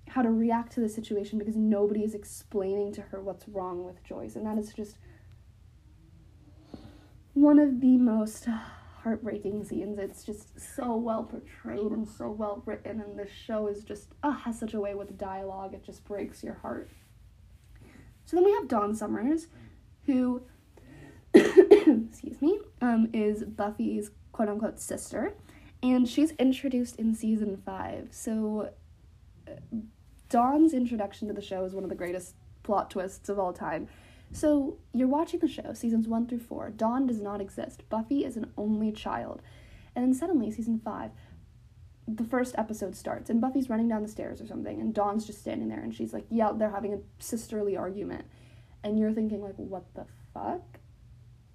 how 0.10 0.22
to 0.22 0.32
react 0.32 0.72
to 0.74 0.80
the 0.80 0.88
situation 0.88 1.38
because 1.38 1.58
nobody 1.58 2.04
is 2.04 2.14
explaining 2.14 2.94
to 2.94 3.02
her 3.02 3.20
what's 3.20 3.50
wrong 3.50 3.84
with 3.84 4.02
Joyce 4.04 4.36
and 4.38 4.46
that 4.46 4.58
is 4.58 4.72
just 4.72 4.98
one 7.34 7.60
of 7.60 7.82
the 7.82 7.98
most 7.98 8.48
heartbreaking 9.08 9.64
scenes. 9.64 10.00
It's 10.00 10.24
just 10.24 10.60
so 10.60 10.96
well 10.96 11.24
portrayed 11.24 11.92
and 11.92 12.08
so 12.08 12.30
well 12.30 12.62
written, 12.66 13.00
and 13.00 13.18
this 13.18 13.32
show 13.32 13.68
is 13.68 13.84
just 13.84 14.10
uh, 14.24 14.32
has 14.32 14.60
such 14.60 14.74
a 14.74 14.80
way 14.80 14.96
with 14.96 15.18
dialogue. 15.18 15.74
It 15.74 15.84
just 15.84 16.04
breaks 16.04 16.44
your 16.44 16.56
heart. 16.56 16.90
So 18.26 18.36
then 18.36 18.44
we 18.44 18.52
have 18.54 18.68
Dawn 18.68 18.96
Summers, 18.96 19.48
who, 20.06 20.42
excuse 21.34 22.42
me, 22.42 22.60
um, 22.82 23.10
is 23.14 23.44
Buffy's 23.44 24.12
quote 24.32 24.50
unquote 24.50 24.80
sister, 24.80 25.34
and 25.82 26.08
she's 26.08 26.32
introduced 26.34 26.98
in 26.98 27.14
season 27.16 27.58
five. 27.66 28.10
So 28.12 28.72
uh, 29.48 29.52
Dawn's 30.30 30.74
introduction 30.74 31.28
to 31.28 31.34
the 31.34 31.42
show 31.42 31.64
is 31.64 31.74
one 31.74 31.84
of 31.84 31.90
the 31.90 31.96
greatest 31.96 32.36
plot 32.64 32.92
twists 32.92 33.30
of 33.30 33.40
all 33.40 33.54
time. 33.54 33.88
So 34.32 34.78
you're 34.94 35.08
watching 35.08 35.40
the 35.40 35.48
show, 35.48 35.74
seasons 35.74 36.08
one 36.08 36.28
through 36.28 36.40
four. 36.40 36.70
Dawn 36.70 37.08
does 37.08 37.22
not 37.22 37.40
exist. 37.40 37.88
Buffy 37.90 38.26
is 38.26 38.36
an 38.36 38.52
only 38.58 38.92
child. 38.92 39.42
And 39.96 40.06
then 40.06 40.14
suddenly, 40.14 40.52
season 40.52 40.80
five, 40.84 41.12
the 42.08 42.24
first 42.24 42.56
episode 42.58 42.96
starts, 42.96 43.30
and 43.30 43.42
Buffy's 43.42 43.70
running 43.70 43.88
down 43.88 44.02
the 44.02 44.08
stairs 44.08 44.42
or 44.42 44.48
something, 44.48 44.80
and 44.80 44.94
Dawn's 44.94 45.26
just 45.26 45.40
standing 45.40 45.68
there, 45.68 45.82
and 45.82 45.94
she's 45.94 46.14
like, 46.14 46.26
Yeah, 46.30 46.52
they're 46.54 46.70
having 46.70 46.94
a 46.94 47.00
sisterly 47.20 47.76
argument. 47.76 48.26
And 48.84 49.00
you're 49.00 49.12
thinking, 49.12 49.42
like, 49.42 49.56
what 49.56 49.84
the 49.96 50.06
fuck? 50.34 50.77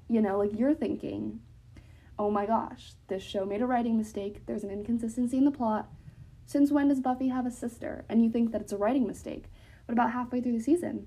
You 0.09 0.21
know, 0.21 0.39
like, 0.39 0.59
you're 0.59 0.75
thinking, 0.75 1.41
oh 2.19 2.31
my 2.31 2.47
gosh, 2.47 2.93
this 3.09 3.23
show 3.23 3.45
made 3.45 3.63
a 3.63 3.67
writing 3.67 3.97
mistake, 3.97 4.47
there's 4.47 4.65
an 4.65 4.71
inconsistency 4.71 5.39
in 5.39 5.45
the 5.45 5.51
plot. 5.51 5.89
Since 6.45 6.71
when 6.71 6.89
does 6.89 7.01
Buffy 7.01 7.29
have 7.29 7.47
a 7.47 7.51
sister? 7.51 8.05
And 8.09 8.23
you 8.23 8.31
think 8.31 8.53
that 8.53 8.61
it's 8.61 8.73
a 8.73 8.77
writing 8.77 9.07
mistake. 9.07 9.45
But 9.87 9.95
about 9.95 10.13
halfway 10.13 10.41
through 10.41 10.53
the 10.53 10.61
season, 10.61 11.07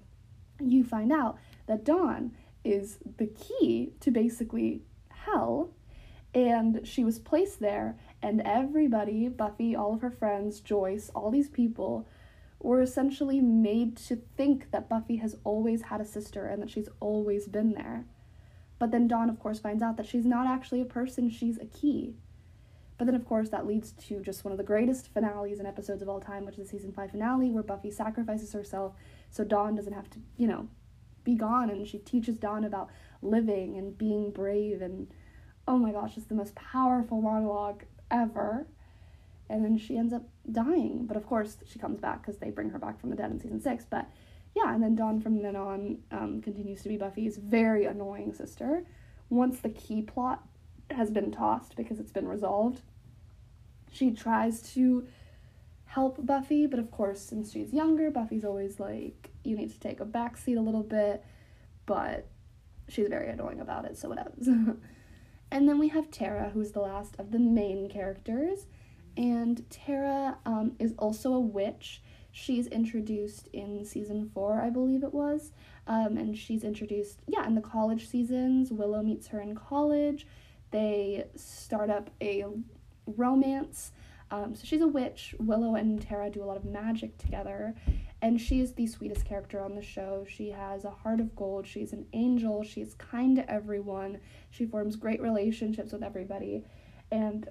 you 0.59 0.83
find 0.83 1.11
out 1.11 1.37
that 1.67 1.83
Dawn 1.83 2.31
is 2.63 2.97
the 3.17 3.27
key 3.27 3.93
to 3.99 4.11
basically 4.11 4.81
hell, 5.09 5.71
and 6.33 6.85
she 6.85 7.03
was 7.03 7.19
placed 7.19 7.59
there, 7.59 7.97
and 8.21 8.41
everybody, 8.41 9.27
Buffy, 9.29 9.75
all 9.75 9.93
of 9.93 10.01
her 10.01 10.11
friends, 10.11 10.59
Joyce, 10.59 11.09
all 11.13 11.31
these 11.31 11.49
people, 11.49 12.07
were 12.59 12.81
essentially 12.81 13.39
made 13.39 13.95
to 13.95 14.15
think 14.35 14.71
that 14.71 14.89
Buffy 14.89 15.17
has 15.17 15.37
always 15.43 15.83
had 15.83 16.01
a 16.01 16.05
sister 16.05 16.45
and 16.45 16.61
that 16.61 16.69
she's 16.69 16.89
always 16.99 17.47
been 17.47 17.73
there. 17.73 18.05
But 18.77 18.91
then 18.91 19.07
Dawn, 19.07 19.29
of 19.29 19.39
course, 19.39 19.59
finds 19.59 19.81
out 19.81 19.97
that 19.97 20.05
she's 20.05 20.25
not 20.25 20.47
actually 20.47 20.81
a 20.81 20.85
person, 20.85 21.29
she's 21.29 21.57
a 21.57 21.65
key. 21.65 22.15
But 22.97 23.05
then, 23.05 23.15
of 23.15 23.25
course, 23.25 23.49
that 23.49 23.67
leads 23.67 23.91
to 23.91 24.21
just 24.21 24.45
one 24.45 24.51
of 24.53 24.57
the 24.57 24.63
greatest 24.63 25.13
finales 25.13 25.59
and 25.59 25.67
episodes 25.67 26.01
of 26.01 26.07
all 26.07 26.21
time, 26.21 26.45
which 26.45 26.57
is 26.57 26.69
the 26.69 26.77
season 26.77 26.93
5 26.93 27.11
finale, 27.11 27.51
where 27.51 27.63
Buffy 27.63 27.91
sacrifices 27.91 28.53
herself 28.53 28.93
so 29.29 29.43
Dawn 29.43 29.75
doesn't 29.75 29.93
have 29.93 30.09
to, 30.11 30.19
you 30.37 30.47
know, 30.47 30.67
be 31.23 31.35
gone. 31.35 31.69
And 31.69 31.85
she 31.87 31.97
teaches 31.97 32.37
Dawn 32.37 32.63
about 32.63 32.89
living 33.21 33.77
and 33.77 33.97
being 33.97 34.31
brave. 34.31 34.81
And 34.81 35.07
oh 35.67 35.77
my 35.77 35.91
gosh, 35.91 36.15
it's 36.15 36.27
the 36.27 36.35
most 36.35 36.55
powerful 36.55 37.21
monologue 37.21 37.83
ever. 38.09 38.67
And 39.49 39.63
then 39.63 39.77
she 39.77 39.97
ends 39.97 40.13
up 40.13 40.23
dying. 40.49 41.05
But 41.05 41.17
of 41.17 41.25
course, 41.25 41.57
she 41.65 41.79
comes 41.79 41.99
back 41.99 42.21
because 42.21 42.39
they 42.39 42.49
bring 42.49 42.69
her 42.69 42.79
back 42.79 42.99
from 42.99 43.09
the 43.09 43.15
dead 43.17 43.31
in 43.31 43.41
season 43.41 43.61
6. 43.61 43.85
But 43.89 44.09
yeah, 44.55 44.73
and 44.73 44.81
then 44.81 44.95
Dawn 44.95 45.19
from 45.19 45.41
then 45.41 45.55
on 45.55 45.97
um, 46.11 46.41
continues 46.41 46.81
to 46.83 46.89
be 46.89 46.97
Buffy's 46.97 47.37
very 47.37 47.85
annoying 47.85 48.33
sister. 48.33 48.85
Once 49.29 49.59
the 49.59 49.69
key 49.69 50.01
plot 50.01 50.47
has 50.91 51.11
been 51.11 51.31
tossed 51.31 51.75
because 51.75 51.99
it's 51.99 52.11
been 52.11 52.27
resolved, 52.27 52.81
she 53.91 54.11
tries 54.11 54.61
to 54.73 55.05
help 55.85 56.25
Buffy, 56.25 56.67
but 56.67 56.79
of 56.79 56.89
course, 56.89 57.19
since 57.21 57.51
she's 57.51 57.73
younger, 57.73 58.09
Buffy's 58.11 58.45
always 58.45 58.79
like, 58.79 59.31
you 59.43 59.57
need 59.57 59.71
to 59.71 59.79
take 59.79 59.99
a 59.99 60.05
backseat 60.05 60.57
a 60.57 60.61
little 60.61 60.83
bit, 60.83 61.23
but 61.85 62.27
she's 62.87 63.07
very 63.09 63.29
annoying 63.29 63.59
about 63.59 63.85
it, 63.85 63.97
so 63.97 64.07
whatever. 64.07 64.31
and 65.51 65.67
then 65.67 65.79
we 65.79 65.89
have 65.89 66.09
Tara, 66.11 66.49
who's 66.53 66.71
the 66.71 66.79
last 66.79 67.15
of 67.19 67.31
the 67.31 67.39
main 67.39 67.89
characters, 67.89 68.67
and 69.17 69.69
Tara 69.69 70.37
um, 70.45 70.73
is 70.79 70.93
also 70.97 71.33
a 71.33 71.39
witch 71.39 72.01
she's 72.35 72.67
introduced 72.67 73.47
in 73.53 73.85
season 73.85 74.29
four, 74.33 74.59
I 74.59 74.69
believe 74.69 75.03
it 75.05 75.13
was. 75.13 75.53
Um, 75.87 76.17
and 76.17 76.37
she's 76.37 76.65
introduced, 76.65 77.21
yeah, 77.27 77.47
in 77.47 77.55
the 77.55 77.61
college 77.61 78.09
seasons. 78.09 78.73
Willow 78.73 79.01
meets 79.01 79.27
her 79.27 79.39
in 79.39 79.55
college. 79.55 80.27
They 80.69 81.27
start 81.37 81.89
up 81.89 82.09
a 82.21 82.43
romance. 83.07 83.93
Um, 84.31 84.53
so 84.53 84.65
she's 84.65 84.81
a 84.81 84.87
witch. 84.87 85.33
Willow 85.39 85.75
and 85.75 86.01
Tara 86.01 86.29
do 86.29 86.43
a 86.43 86.45
lot 86.45 86.57
of 86.57 86.65
magic 86.65 87.17
together. 87.17 87.73
And 88.21 88.41
she 88.41 88.59
is 88.59 88.73
the 88.73 88.87
sweetest 88.87 89.23
character 89.23 89.61
on 89.61 89.73
the 89.73 89.81
show. 89.81 90.25
She 90.27 90.49
has 90.49 90.83
a 90.83 90.91
heart 90.91 91.21
of 91.21 91.37
gold. 91.37 91.65
She's 91.65 91.93
an 91.93 92.05
angel. 92.11 92.63
She's 92.63 92.95
kind 92.95 93.37
to 93.37 93.49
everyone. 93.49 94.19
She 94.49 94.65
forms 94.65 94.97
great 94.97 95.21
relationships 95.21 95.93
with 95.93 96.03
everybody. 96.03 96.65
And 97.11 97.47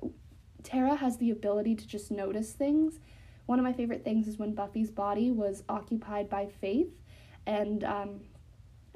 Tara 0.63 0.97
has 0.97 1.17
the 1.17 1.31
ability 1.31 1.75
to 1.77 1.87
just 1.87 2.11
notice 2.11 2.53
things 2.53 3.01
one 3.47 3.59
of 3.59 3.65
my 3.65 3.73
favorite 3.73 4.05
things 4.05 4.27
is 4.27 4.39
when 4.39 4.55
Buffy's 4.55 4.91
body 4.91 5.31
was 5.31 5.63
occupied 5.69 6.29
by 6.29 6.47
Faith, 6.47 7.01
and 7.47 7.85
um, 7.85 8.21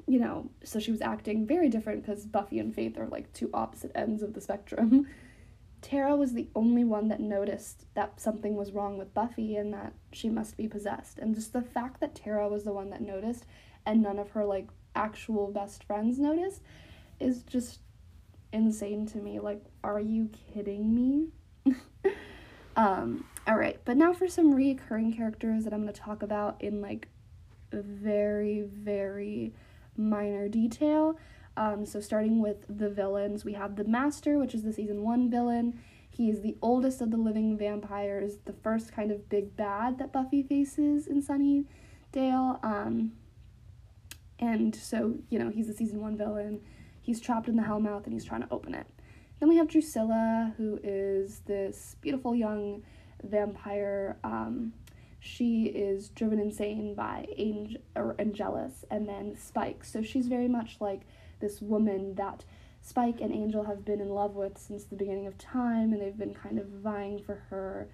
you 0.07 0.19
know, 0.19 0.49
so 0.63 0.79
she 0.79 0.91
was 0.91 1.01
acting 1.01 1.45
very 1.45 1.69
different 1.69 2.01
because 2.01 2.25
Buffy 2.25 2.59
and 2.59 2.73
Faith 2.73 2.97
are 2.97 3.07
like 3.07 3.31
two 3.31 3.49
opposite 3.53 3.91
ends 3.93 4.23
of 4.23 4.33
the 4.33 4.41
spectrum. 4.41 5.07
Tara 5.81 6.15
was 6.15 6.33
the 6.33 6.49
only 6.55 6.83
one 6.83 7.07
that 7.07 7.21
noticed 7.21 7.85
that 7.93 8.19
something 8.19 8.55
was 8.55 8.73
wrong 8.73 8.97
with 8.97 9.13
Buffy 9.13 9.55
and 9.55 9.73
that 9.73 9.93
she 10.11 10.27
must 10.29 10.57
be 10.57 10.67
possessed. 10.67 11.19
And 11.19 11.33
just 11.33 11.53
the 11.53 11.61
fact 11.61 12.01
that 12.01 12.15
Tara 12.15 12.49
was 12.49 12.65
the 12.65 12.73
one 12.73 12.89
that 12.89 13.01
noticed 13.01 13.45
and 13.85 14.01
none 14.01 14.19
of 14.19 14.31
her 14.31 14.43
like 14.43 14.67
actual 14.95 15.51
best 15.51 15.83
friends 15.85 16.19
noticed 16.19 16.61
is 17.19 17.43
just 17.43 17.79
insane 18.51 19.05
to 19.07 19.19
me. 19.19 19.39
Like, 19.39 19.63
are 19.83 19.99
you 19.99 20.29
kidding 20.53 20.93
me? 20.93 21.29
Um, 22.79 23.25
all 23.45 23.57
right, 23.57 23.77
but 23.83 23.97
now 23.97 24.13
for 24.13 24.29
some 24.29 24.53
reoccurring 24.53 25.13
characters 25.13 25.65
that 25.65 25.73
I'm 25.73 25.81
going 25.81 25.93
to 25.93 25.99
talk 25.99 26.23
about 26.23 26.61
in 26.61 26.81
like 26.81 27.09
very, 27.73 28.61
very 28.61 29.53
minor 29.97 30.47
detail. 30.47 31.17
Um, 31.57 31.85
so, 31.85 31.99
starting 31.99 32.41
with 32.41 32.63
the 32.69 32.89
villains, 32.89 33.43
we 33.43 33.51
have 33.51 33.75
the 33.75 33.83
Master, 33.83 34.39
which 34.39 34.53
is 34.53 34.63
the 34.63 34.71
season 34.71 35.03
one 35.03 35.29
villain. 35.29 35.81
He 36.09 36.29
is 36.29 36.41
the 36.41 36.55
oldest 36.61 37.01
of 37.01 37.11
the 37.11 37.17
living 37.17 37.57
vampires, 37.57 38.37
the 38.45 38.53
first 38.53 38.93
kind 38.93 39.11
of 39.11 39.27
big 39.27 39.57
bad 39.57 39.97
that 39.99 40.13
Buffy 40.13 40.41
faces 40.41 41.05
in 41.05 41.21
Sunnydale. 41.21 42.63
Um, 42.63 43.11
and 44.39 44.73
so, 44.73 45.15
you 45.29 45.37
know, 45.37 45.49
he's 45.49 45.67
the 45.67 45.73
season 45.73 45.99
one 45.99 46.15
villain. 46.15 46.61
He's 47.01 47.19
trapped 47.19 47.49
in 47.49 47.57
the 47.57 47.63
Hellmouth 47.63 48.05
and 48.05 48.13
he's 48.13 48.23
trying 48.23 48.41
to 48.41 48.47
open 48.51 48.73
it. 48.73 48.87
Then 49.39 49.49
we 49.49 49.57
have 49.57 49.67
Drusilla, 49.67 50.53
who 50.57 50.79
is 50.83 51.39
this 51.45 51.95
beautiful 52.01 52.35
young 52.35 52.83
vampire. 53.23 54.17
Um, 54.23 54.73
she 55.19 55.65
is 55.65 56.09
driven 56.09 56.39
insane 56.39 56.95
by 56.95 57.25
Angel 57.37 57.81
or 57.95 58.15
Angelus 58.19 58.85
and 58.89 59.07
then 59.07 59.35
Spike. 59.37 59.83
So 59.83 60.01
she's 60.01 60.27
very 60.27 60.47
much 60.47 60.77
like 60.79 61.01
this 61.39 61.61
woman 61.61 62.15
that 62.15 62.45
Spike 62.81 63.21
and 63.21 63.33
Angel 63.33 63.63
have 63.63 63.83
been 63.83 63.99
in 64.01 64.09
love 64.09 64.35
with 64.35 64.57
since 64.57 64.85
the 64.85 64.95
beginning 64.95 65.27
of 65.27 65.37
time, 65.37 65.91
and 65.91 66.01
they've 66.01 66.17
been 66.17 66.33
kind 66.33 66.57
of 66.59 66.67
vying 66.67 67.19
for 67.19 67.43
her 67.49 67.89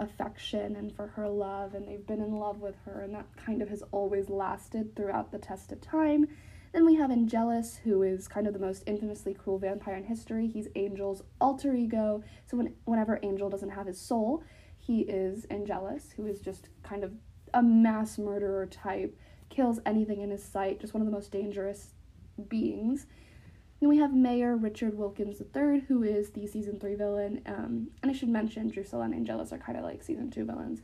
affection 0.00 0.76
and 0.76 0.94
for 0.94 1.08
her 1.08 1.28
love, 1.28 1.74
and 1.74 1.88
they've 1.88 2.06
been 2.06 2.20
in 2.20 2.38
love 2.38 2.60
with 2.60 2.76
her, 2.84 3.00
and 3.00 3.14
that 3.14 3.26
kind 3.36 3.62
of 3.62 3.68
has 3.68 3.82
always 3.90 4.30
lasted 4.30 4.94
throughout 4.94 5.32
the 5.32 5.38
test 5.38 5.72
of 5.72 5.80
time. 5.80 6.28
Then 6.72 6.84
we 6.84 6.96
have 6.96 7.10
Angelus, 7.10 7.76
who 7.82 8.02
is 8.02 8.28
kind 8.28 8.46
of 8.46 8.52
the 8.52 8.58
most 8.58 8.82
infamously 8.86 9.34
cruel 9.34 9.58
vampire 9.58 9.96
in 9.96 10.04
history. 10.04 10.46
He's 10.46 10.68
Angel's 10.76 11.22
alter 11.40 11.74
ego. 11.74 12.22
So 12.46 12.56
when, 12.56 12.74
whenever 12.84 13.18
Angel 13.22 13.48
doesn't 13.48 13.70
have 13.70 13.86
his 13.86 14.00
soul, 14.00 14.42
he 14.78 15.00
is 15.00 15.46
Angelus, 15.50 16.12
who 16.16 16.26
is 16.26 16.40
just 16.40 16.68
kind 16.82 17.04
of 17.04 17.12
a 17.54 17.62
mass 17.62 18.18
murderer 18.18 18.66
type, 18.66 19.18
kills 19.48 19.80
anything 19.86 20.20
in 20.20 20.30
his 20.30 20.44
sight, 20.44 20.80
just 20.80 20.94
one 20.94 21.00
of 21.00 21.06
the 21.06 21.12
most 21.12 21.32
dangerous 21.32 21.94
beings. 22.48 23.06
Then 23.80 23.88
we 23.88 23.98
have 23.98 24.12
Mayor 24.12 24.56
Richard 24.56 24.98
Wilkins 24.98 25.40
III, 25.40 25.80
who 25.88 26.02
is 26.02 26.30
the 26.30 26.46
season 26.46 26.80
three 26.80 26.96
villain. 26.96 27.42
Um, 27.46 27.88
and 28.02 28.10
I 28.10 28.14
should 28.14 28.28
mention 28.28 28.68
Drusilla 28.68 29.04
and 29.04 29.14
Angelus 29.14 29.52
are 29.52 29.58
kind 29.58 29.78
of 29.78 29.84
like 29.84 30.02
season 30.02 30.30
two 30.30 30.44
villains. 30.44 30.80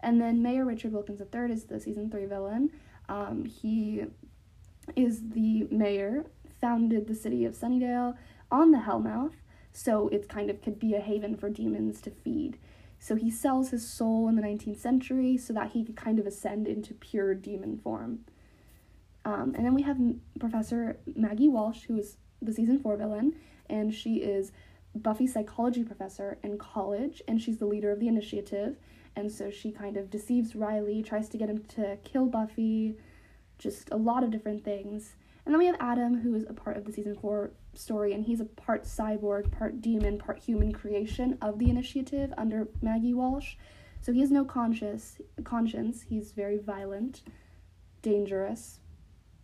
And 0.00 0.20
then 0.20 0.42
Mayor 0.42 0.64
Richard 0.64 0.92
Wilkins 0.92 1.20
III 1.20 1.52
is 1.52 1.64
the 1.64 1.80
season 1.80 2.10
three 2.10 2.26
villain. 2.26 2.70
Um, 3.08 3.44
he 3.44 4.04
is 4.96 5.30
the 5.30 5.66
mayor, 5.70 6.24
founded 6.60 7.06
the 7.06 7.14
city 7.14 7.44
of 7.44 7.54
Sunnydale 7.54 8.16
on 8.50 8.70
the 8.70 8.78
Hellmouth, 8.78 9.34
so 9.72 10.08
it 10.08 10.28
kind 10.28 10.50
of 10.50 10.62
could 10.62 10.78
be 10.78 10.94
a 10.94 11.00
haven 11.00 11.36
for 11.36 11.50
demons 11.50 12.00
to 12.02 12.10
feed. 12.10 12.58
So 12.98 13.16
he 13.16 13.30
sells 13.30 13.70
his 13.70 13.86
soul 13.86 14.28
in 14.28 14.36
the 14.36 14.42
19th 14.42 14.78
century 14.78 15.36
so 15.36 15.52
that 15.52 15.72
he 15.72 15.84
could 15.84 15.96
kind 15.96 16.18
of 16.18 16.26
ascend 16.26 16.66
into 16.66 16.94
pure 16.94 17.34
demon 17.34 17.76
form. 17.76 18.20
Um, 19.24 19.54
and 19.56 19.64
then 19.64 19.74
we 19.74 19.82
have 19.82 19.98
Professor 20.38 20.98
Maggie 21.14 21.48
Walsh, 21.48 21.82
who 21.82 21.98
is 21.98 22.16
the 22.40 22.52
season 22.52 22.78
four 22.78 22.96
villain, 22.96 23.34
and 23.68 23.92
she 23.92 24.16
is 24.16 24.52
Buffy's 24.94 25.32
psychology 25.32 25.82
professor 25.82 26.38
in 26.42 26.56
college, 26.56 27.20
and 27.26 27.40
she's 27.40 27.58
the 27.58 27.66
leader 27.66 27.90
of 27.90 28.00
the 28.00 28.08
initiative. 28.08 28.76
And 29.16 29.30
so 29.30 29.50
she 29.50 29.70
kind 29.70 29.96
of 29.96 30.10
deceives 30.10 30.54
Riley, 30.54 31.02
tries 31.02 31.28
to 31.30 31.38
get 31.38 31.48
him 31.48 31.64
to 31.76 31.98
kill 32.04 32.26
Buffy, 32.26 32.96
just 33.58 33.88
a 33.90 33.96
lot 33.96 34.24
of 34.24 34.30
different 34.30 34.64
things. 34.64 35.14
And 35.44 35.52
then 35.52 35.58
we 35.58 35.66
have 35.66 35.76
Adam, 35.78 36.20
who 36.20 36.34
is 36.34 36.46
a 36.48 36.54
part 36.54 36.76
of 36.76 36.84
the 36.84 36.92
season 36.92 37.16
four 37.16 37.50
story, 37.74 38.14
and 38.14 38.24
he's 38.24 38.40
a 38.40 38.44
part 38.44 38.84
cyborg, 38.84 39.50
part 39.50 39.80
demon, 39.80 40.18
part 40.18 40.38
human 40.38 40.72
creation 40.72 41.36
of 41.42 41.58
the 41.58 41.68
initiative 41.68 42.32
under 42.38 42.68
Maggie 42.80 43.14
Walsh. 43.14 43.56
So 44.00 44.12
he 44.12 44.20
has 44.20 44.30
no 44.30 44.44
conscious 44.44 45.18
conscience. 45.44 46.02
He's 46.02 46.32
very 46.32 46.58
violent, 46.58 47.22
dangerous. 48.02 48.80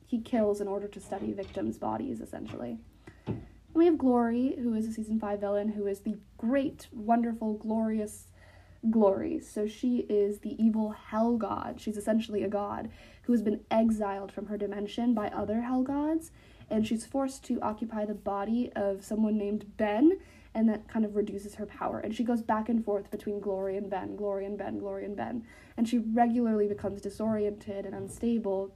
He 0.06 0.20
kills 0.20 0.60
in 0.60 0.68
order 0.68 0.88
to 0.88 1.00
study 1.00 1.32
victims' 1.32 1.78
bodies, 1.78 2.20
essentially. 2.20 2.78
And 3.26 3.44
we 3.74 3.86
have 3.86 3.98
Glory, 3.98 4.56
who 4.60 4.74
is 4.74 4.86
a 4.86 4.92
season 4.92 5.20
five 5.20 5.40
villain, 5.40 5.68
who 5.68 5.86
is 5.86 6.00
the 6.00 6.18
great, 6.36 6.88
wonderful, 6.92 7.54
glorious 7.54 8.26
Glory. 8.88 9.40
So 9.40 9.66
she 9.66 10.06
is 10.08 10.38
the 10.38 10.62
evil 10.62 10.90
hell 10.90 11.36
god. 11.36 11.80
She's 11.80 11.98
essentially 11.98 12.42
a 12.42 12.48
god 12.48 12.88
who 13.22 13.32
has 13.32 13.42
been 13.42 13.60
exiled 13.70 14.32
from 14.32 14.46
her 14.46 14.56
dimension 14.56 15.12
by 15.12 15.28
other 15.28 15.60
hell 15.60 15.82
gods, 15.82 16.30
and 16.70 16.86
she's 16.86 17.04
forced 17.04 17.44
to 17.44 17.60
occupy 17.60 18.06
the 18.06 18.14
body 18.14 18.72
of 18.74 19.04
someone 19.04 19.36
named 19.36 19.76
Ben, 19.76 20.18
and 20.54 20.66
that 20.68 20.88
kind 20.88 21.04
of 21.04 21.14
reduces 21.14 21.56
her 21.56 21.66
power. 21.66 21.98
And 21.98 22.14
she 22.14 22.24
goes 22.24 22.40
back 22.40 22.70
and 22.70 22.82
forth 22.82 23.10
between 23.10 23.38
Glory 23.38 23.76
and 23.76 23.90
Ben, 23.90 24.16
Glory 24.16 24.46
and 24.46 24.56
Ben, 24.56 24.78
Glory 24.78 25.04
and 25.04 25.16
Ben, 25.16 25.44
and 25.76 25.86
she 25.86 25.98
regularly 25.98 26.66
becomes 26.66 27.02
disoriented 27.02 27.84
and 27.84 27.94
unstable. 27.94 28.74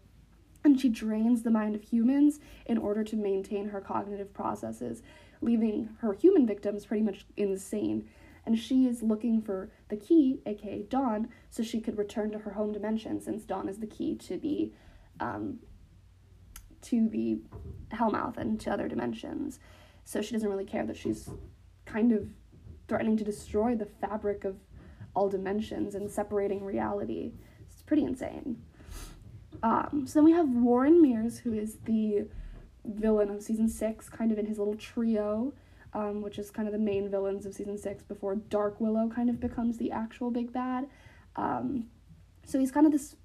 And 0.62 0.79
she 0.79 0.88
drains 0.88 1.43
the 1.43 1.51
mind 1.51 1.75
of 1.75 1.83
humans 1.83 2.40
in 2.67 2.79
order 2.79 3.05
to 3.05 3.17
maintain 3.17 3.69
her 3.69 3.81
cognitive 3.81 4.33
processes, 4.35 5.03
leaving 5.40 5.90
her 6.01 6.12
human 6.12 6.47
victims 6.47 6.87
pretty 6.87 7.03
much 7.03 7.27
insane 7.37 8.07
and 8.47 8.59
she 8.59 8.87
is 8.87 9.03
looking 9.03 9.40
for 9.40 9.71
the 9.94 10.07
key, 10.07 10.40
aka 10.46 10.83
Dawn, 10.83 11.28
so 11.50 11.62
she 11.62 11.80
could 11.80 11.98
return 11.98 12.30
to 12.33 12.38
her 12.38 12.52
home 12.52 12.72
dimension, 12.72 13.20
since 13.20 13.44
Dawn 13.44 13.68
is 13.68 13.78
the 13.78 13.87
key 13.87 14.14
to 14.16 14.37
the 14.38 14.72
um, 15.20 15.59
to 16.83 17.09
the 17.09 17.38
Hellmouth 17.90 18.37
and 18.37 18.61
to 18.61 18.70
other 18.70 18.88
dimensions. 18.88 19.59
So 20.04 20.20
she 20.20 20.33
doesn't 20.33 20.48
really 20.48 20.66
care 20.66 20.85
that 20.85 20.96
she's 20.96 21.30
kind 21.87 22.12
of 22.12 22.28
threatening 22.88 23.16
to 23.16 23.24
destroy 23.24 23.74
the 23.74 23.87
fabric 23.87 24.44
of 24.44 24.57
all 25.14 25.28
dimensions 25.28 25.94
and 25.94 26.11
separating 26.11 26.62
reality. 26.62 27.33
It's 27.70 27.83
pretty 27.83 28.04
insane. 28.04 28.62
Um, 29.62 30.04
so 30.07 30.18
then 30.18 30.24
we 30.24 30.33
have 30.33 30.48
Warren 30.48 31.00
Mears, 31.00 31.38
who 31.38 31.54
is 31.54 31.78
the 31.85 32.26
villain 32.85 33.30
of 33.30 33.42
season 33.42 33.68
six, 33.68 34.11
kind 34.11 34.30
of 34.33 34.38
in 34.38 34.46
his 34.46 34.59
little 34.59 34.74
trio 34.74 35.54
um, 35.94 36.20
which 36.22 36.38
is 36.38 36.50
kind 36.50 36.68
of 36.68 36.72
the 36.72 36.78
main 36.78 37.11
villains 37.11 37.46
of 37.46 37.54
season 37.54 37.78
six 37.78 38.02
before 38.02 38.37
Dark 38.37 38.80
Willow 38.80 39.09
kind 39.09 39.30
of 39.30 39.40
becomes 39.40 39.78
the 39.78 39.90
actual 39.90 40.30
big 40.30 40.52
bad. 40.52 40.87
Um, 41.37 41.87
so 42.44 42.59
he's 42.59 42.72
kind 42.72 42.87
of 42.87 42.92
this 42.92 43.16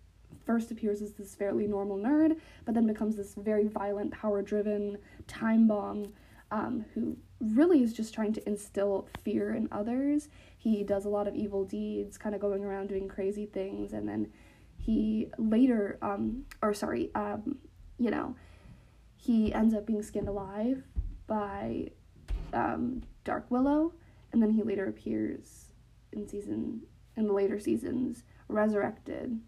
first 0.45 0.71
appears 0.71 1.01
as 1.01 1.13
this 1.13 1.35
fairly 1.35 1.67
normal 1.67 1.97
nerd, 1.97 2.37
but 2.65 2.73
then 2.73 2.87
becomes 2.87 3.15
this 3.15 3.35
very 3.35 3.67
violent, 3.67 4.11
power 4.11 4.41
driven 4.41 4.97
time 5.27 5.67
bomb 5.67 6.13
um, 6.51 6.85
who 6.93 7.17
really 7.39 7.83
is 7.83 7.93
just 7.93 8.13
trying 8.13 8.33
to 8.33 8.47
instill 8.47 9.07
fear 9.23 9.53
in 9.53 9.67
others. 9.71 10.29
He 10.57 10.83
does 10.83 11.05
a 11.05 11.09
lot 11.09 11.27
of 11.27 11.35
evil 11.35 11.63
deeds, 11.63 12.17
kind 12.17 12.33
of 12.35 12.41
going 12.41 12.63
around 12.63 12.89
doing 12.89 13.07
crazy 13.07 13.45
things, 13.45 13.93
and 13.93 14.07
then 14.07 14.31
he 14.77 15.29
later, 15.37 15.97
um, 16.01 16.45
or 16.61 16.73
sorry, 16.73 17.11
um, 17.15 17.59
you 17.97 18.09
know, 18.09 18.35
he 19.15 19.53
ends 19.53 19.73
up 19.73 19.85
being 19.85 20.01
skinned 20.01 20.27
alive 20.27 20.83
by 21.27 21.89
um, 22.53 23.03
Dark 23.23 23.49
Willow, 23.49 23.93
and 24.31 24.41
then 24.41 24.51
he 24.51 24.63
later 24.63 24.87
appears 24.87 25.73
in 26.11 26.27
season 26.27 26.81
in 27.15 27.27
the 27.27 27.33
later 27.33 27.59
seasons, 27.59 28.23
resurrected, 28.47 29.39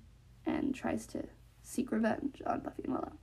and 0.45 0.75
tries 0.75 1.05
to 1.07 1.23
seek 1.63 1.91
revenge 1.91 2.41
on 2.45 2.59
Buffy 2.59 2.83
and 2.83 2.93
Willow. 2.93 3.13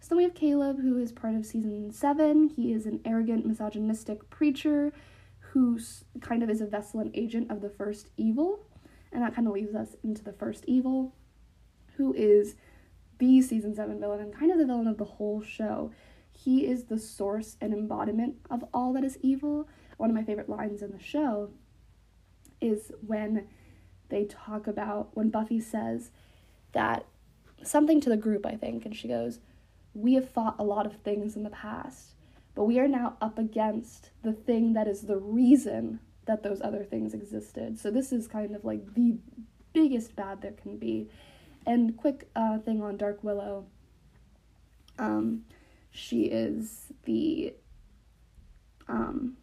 So 0.00 0.10
then 0.10 0.18
we 0.18 0.24
have 0.24 0.34
Caleb, 0.34 0.80
who 0.80 0.98
is 0.98 1.12
part 1.12 1.34
of 1.34 1.46
season 1.46 1.90
seven. 1.90 2.48
He 2.48 2.72
is 2.72 2.86
an 2.86 3.00
arrogant, 3.04 3.46
misogynistic 3.46 4.28
preacher 4.30 4.92
who 5.38 5.80
kind 6.20 6.42
of 6.42 6.50
is 6.50 6.60
a 6.60 6.66
vessel 6.66 7.00
and 7.00 7.10
agent 7.14 7.50
of 7.50 7.60
the 7.60 7.70
first 7.70 8.10
evil, 8.16 8.60
and 9.12 9.22
that 9.22 9.34
kind 9.34 9.46
of 9.48 9.54
leads 9.54 9.74
us 9.74 9.96
into 10.04 10.22
the 10.22 10.32
first 10.32 10.64
evil, 10.66 11.14
who 11.96 12.12
is 12.14 12.54
the 13.18 13.42
season 13.42 13.74
seven 13.74 13.98
villain 13.98 14.20
and 14.20 14.34
kind 14.34 14.52
of 14.52 14.58
the 14.58 14.66
villain 14.66 14.86
of 14.86 14.98
the 14.98 15.04
whole 15.04 15.42
show. 15.42 15.90
He 16.44 16.66
is 16.66 16.84
the 16.84 16.98
source 16.98 17.56
and 17.60 17.72
embodiment 17.72 18.36
of 18.48 18.64
all 18.72 18.92
that 18.92 19.02
is 19.02 19.18
evil. 19.22 19.68
One 19.96 20.08
of 20.08 20.14
my 20.14 20.22
favorite 20.22 20.48
lines 20.48 20.82
in 20.82 20.92
the 20.92 21.02
show 21.02 21.50
is 22.60 22.92
when 23.04 23.48
they 24.08 24.24
talk 24.24 24.68
about 24.68 25.16
when 25.16 25.30
Buffy 25.30 25.58
says 25.58 26.12
that 26.72 27.06
something 27.64 28.00
to 28.00 28.08
the 28.08 28.16
group, 28.16 28.46
I 28.46 28.54
think, 28.54 28.86
and 28.86 28.94
she 28.94 29.08
goes, 29.08 29.40
We 29.94 30.14
have 30.14 30.30
fought 30.30 30.54
a 30.60 30.64
lot 30.64 30.86
of 30.86 31.02
things 31.02 31.34
in 31.34 31.42
the 31.42 31.50
past, 31.50 32.14
but 32.54 32.64
we 32.64 32.78
are 32.78 32.86
now 32.86 33.16
up 33.20 33.36
against 33.36 34.10
the 34.22 34.32
thing 34.32 34.74
that 34.74 34.86
is 34.86 35.02
the 35.02 35.18
reason 35.18 35.98
that 36.26 36.44
those 36.44 36.62
other 36.62 36.84
things 36.84 37.14
existed. 37.14 37.80
So 37.80 37.90
this 37.90 38.12
is 38.12 38.28
kind 38.28 38.54
of 38.54 38.64
like 38.64 38.94
the 38.94 39.18
biggest 39.72 40.14
bad 40.14 40.40
there 40.40 40.52
can 40.52 40.78
be. 40.78 41.10
And 41.66 41.96
quick 41.96 42.28
uh, 42.36 42.58
thing 42.58 42.80
on 42.80 42.96
Dark 42.96 43.24
Willow. 43.24 43.66
Um, 45.00 45.42
she 45.90 46.24
is 46.24 46.92
the 47.04 47.54
um, 48.88 49.36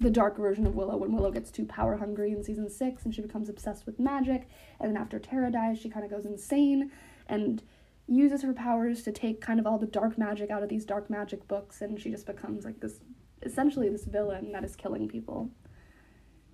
the 0.00 0.10
dark 0.10 0.36
version 0.36 0.66
of 0.66 0.74
Willow 0.74 0.96
when 0.96 1.12
Willow 1.12 1.30
gets 1.30 1.50
too 1.50 1.64
power 1.64 1.96
hungry 1.96 2.32
in 2.32 2.44
season 2.44 2.68
six 2.68 3.04
and 3.04 3.14
she 3.14 3.22
becomes 3.22 3.48
obsessed 3.48 3.86
with 3.86 3.98
magic. 3.98 4.48
And 4.80 4.90
then 4.90 5.00
after 5.00 5.18
Tara 5.18 5.50
dies, 5.50 5.78
she 5.78 5.88
kind 5.88 6.04
of 6.04 6.10
goes 6.10 6.26
insane 6.26 6.90
and 7.28 7.62
uses 8.06 8.42
her 8.42 8.52
powers 8.52 9.02
to 9.04 9.12
take 9.12 9.40
kind 9.40 9.58
of 9.58 9.66
all 9.66 9.78
the 9.78 9.86
dark 9.86 10.18
magic 10.18 10.50
out 10.50 10.62
of 10.62 10.68
these 10.68 10.84
dark 10.84 11.08
magic 11.08 11.48
books. 11.48 11.80
And 11.80 11.98
she 12.00 12.10
just 12.10 12.26
becomes 12.26 12.64
like 12.64 12.80
this 12.80 13.00
essentially 13.42 13.88
this 13.88 14.04
villain 14.04 14.52
that 14.52 14.64
is 14.64 14.76
killing 14.76 15.08
people. 15.08 15.50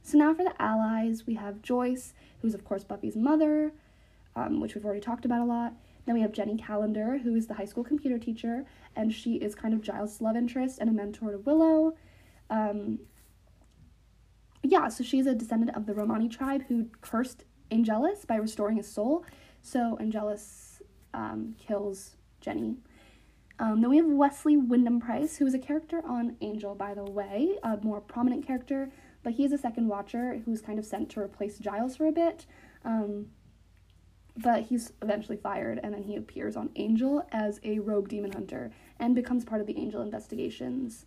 So 0.03 0.19
now 0.19 0.35
for 0.35 0.45
the 0.45 0.61
allies, 0.61 1.27
we 1.27 1.35
have 1.35 1.63
Joyce, 1.63 2.15
who's 2.41 2.55
of 2.55 2.65
course 2.65 2.85
Buffy's 2.85 3.17
mother, 3.17 3.73
um, 4.37 4.61
which 4.61 4.75
we've 4.75 4.85
already 4.85 5.01
talked 5.01 5.25
about 5.25 5.41
a 5.41 5.45
lot. 5.45 5.75
Then 6.07 6.15
we 6.15 6.23
have 6.23 6.33
Jenny 6.33 6.57
Calendar, 6.57 7.19
who 7.19 7.35
is 7.35 7.47
the 7.47 7.55
high 7.55 7.65
school 7.65 7.85
computer 7.85 8.19
teacher, 8.19 8.65
and 8.97 9.13
she 9.13 9.35
is 9.37 9.55
kind 9.55 9.75
of 9.75 9.83
Giles' 9.83 10.21
love 10.21 10.37
interest 10.37 10.79
and 10.79 10.89
a 10.89 10.93
mentor 10.93 11.33
to 11.33 11.39
Willow. 11.39 11.95
Um, 12.49 13.01
yeah, 14.63 14.89
so 14.89 15.05
she's 15.05 15.27
a 15.27 15.35
descendant 15.35 15.77
of 15.77 15.87
the 15.87 15.95
Romani 15.95 16.29
tribe 16.29 16.65
who 16.69 16.89
cursed 17.01 17.45
Angelus 17.71 18.25
by 18.25 18.37
restoring 18.37 18.77
his 18.77 18.91
soul. 18.91 19.25
So 19.63 19.97
Angelus 20.01 20.83
um, 21.15 21.55
kills 21.59 22.17
Jenny. 22.41 22.77
Um, 23.59 23.83
then 23.83 23.91
we 23.91 23.99
have 23.99 24.07
Wesley 24.07 24.57
Wyndam-Pryce, 24.57 25.37
who 25.37 25.47
is 25.47 25.53
a 25.53 25.59
character 25.59 26.01
on 26.07 26.37
Angel, 26.41 26.75
by 26.75 26.95
the 26.95 27.05
way, 27.05 27.59
a 27.63 27.77
more 27.83 28.01
prominent 28.01 28.47
character, 28.47 28.91
but 29.23 29.35
he 29.35 29.45
is 29.45 29.53
a 29.53 29.59
second 29.59 29.89
watcher 29.89 30.41
who's 30.47 30.63
kind 30.63 30.79
of 30.79 30.87
sent 30.87 31.11
to 31.11 31.21
replace 31.21 31.59
Giles 31.59 31.97
for 31.97 32.07
a 32.07 32.13
bit. 32.13 32.47
Um, 32.87 33.27
but 34.43 34.65
he's 34.65 34.93
eventually 35.03 35.37
fired, 35.37 35.81
and 35.83 35.93
then 35.93 36.03
he 36.03 36.17
appears 36.17 36.57
on 36.57 36.71
Angel 36.77 37.27
as 37.33 37.61
a 37.63 37.79
rogue 37.79 38.09
demon 38.09 38.33
hunter 38.33 38.71
and 38.99 39.15
becomes 39.15 39.45
part 39.45 39.61
of 39.61 39.67
the 39.67 39.77
Angel 39.77 40.03
investigations. 40.03 41.07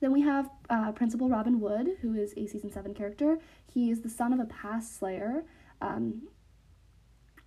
Then 0.00 0.12
we 0.12 0.22
have 0.22 0.50
uh, 0.68 0.92
Principal 0.92 1.28
Robin 1.28 1.60
Wood, 1.60 1.90
who 2.00 2.14
is 2.14 2.34
a 2.36 2.46
season 2.46 2.72
7 2.72 2.92
character. 2.92 3.38
He 3.72 3.90
is 3.90 4.00
the 4.00 4.10
son 4.10 4.32
of 4.32 4.40
a 4.40 4.46
past 4.46 4.98
slayer, 4.98 5.44
um, 5.80 6.22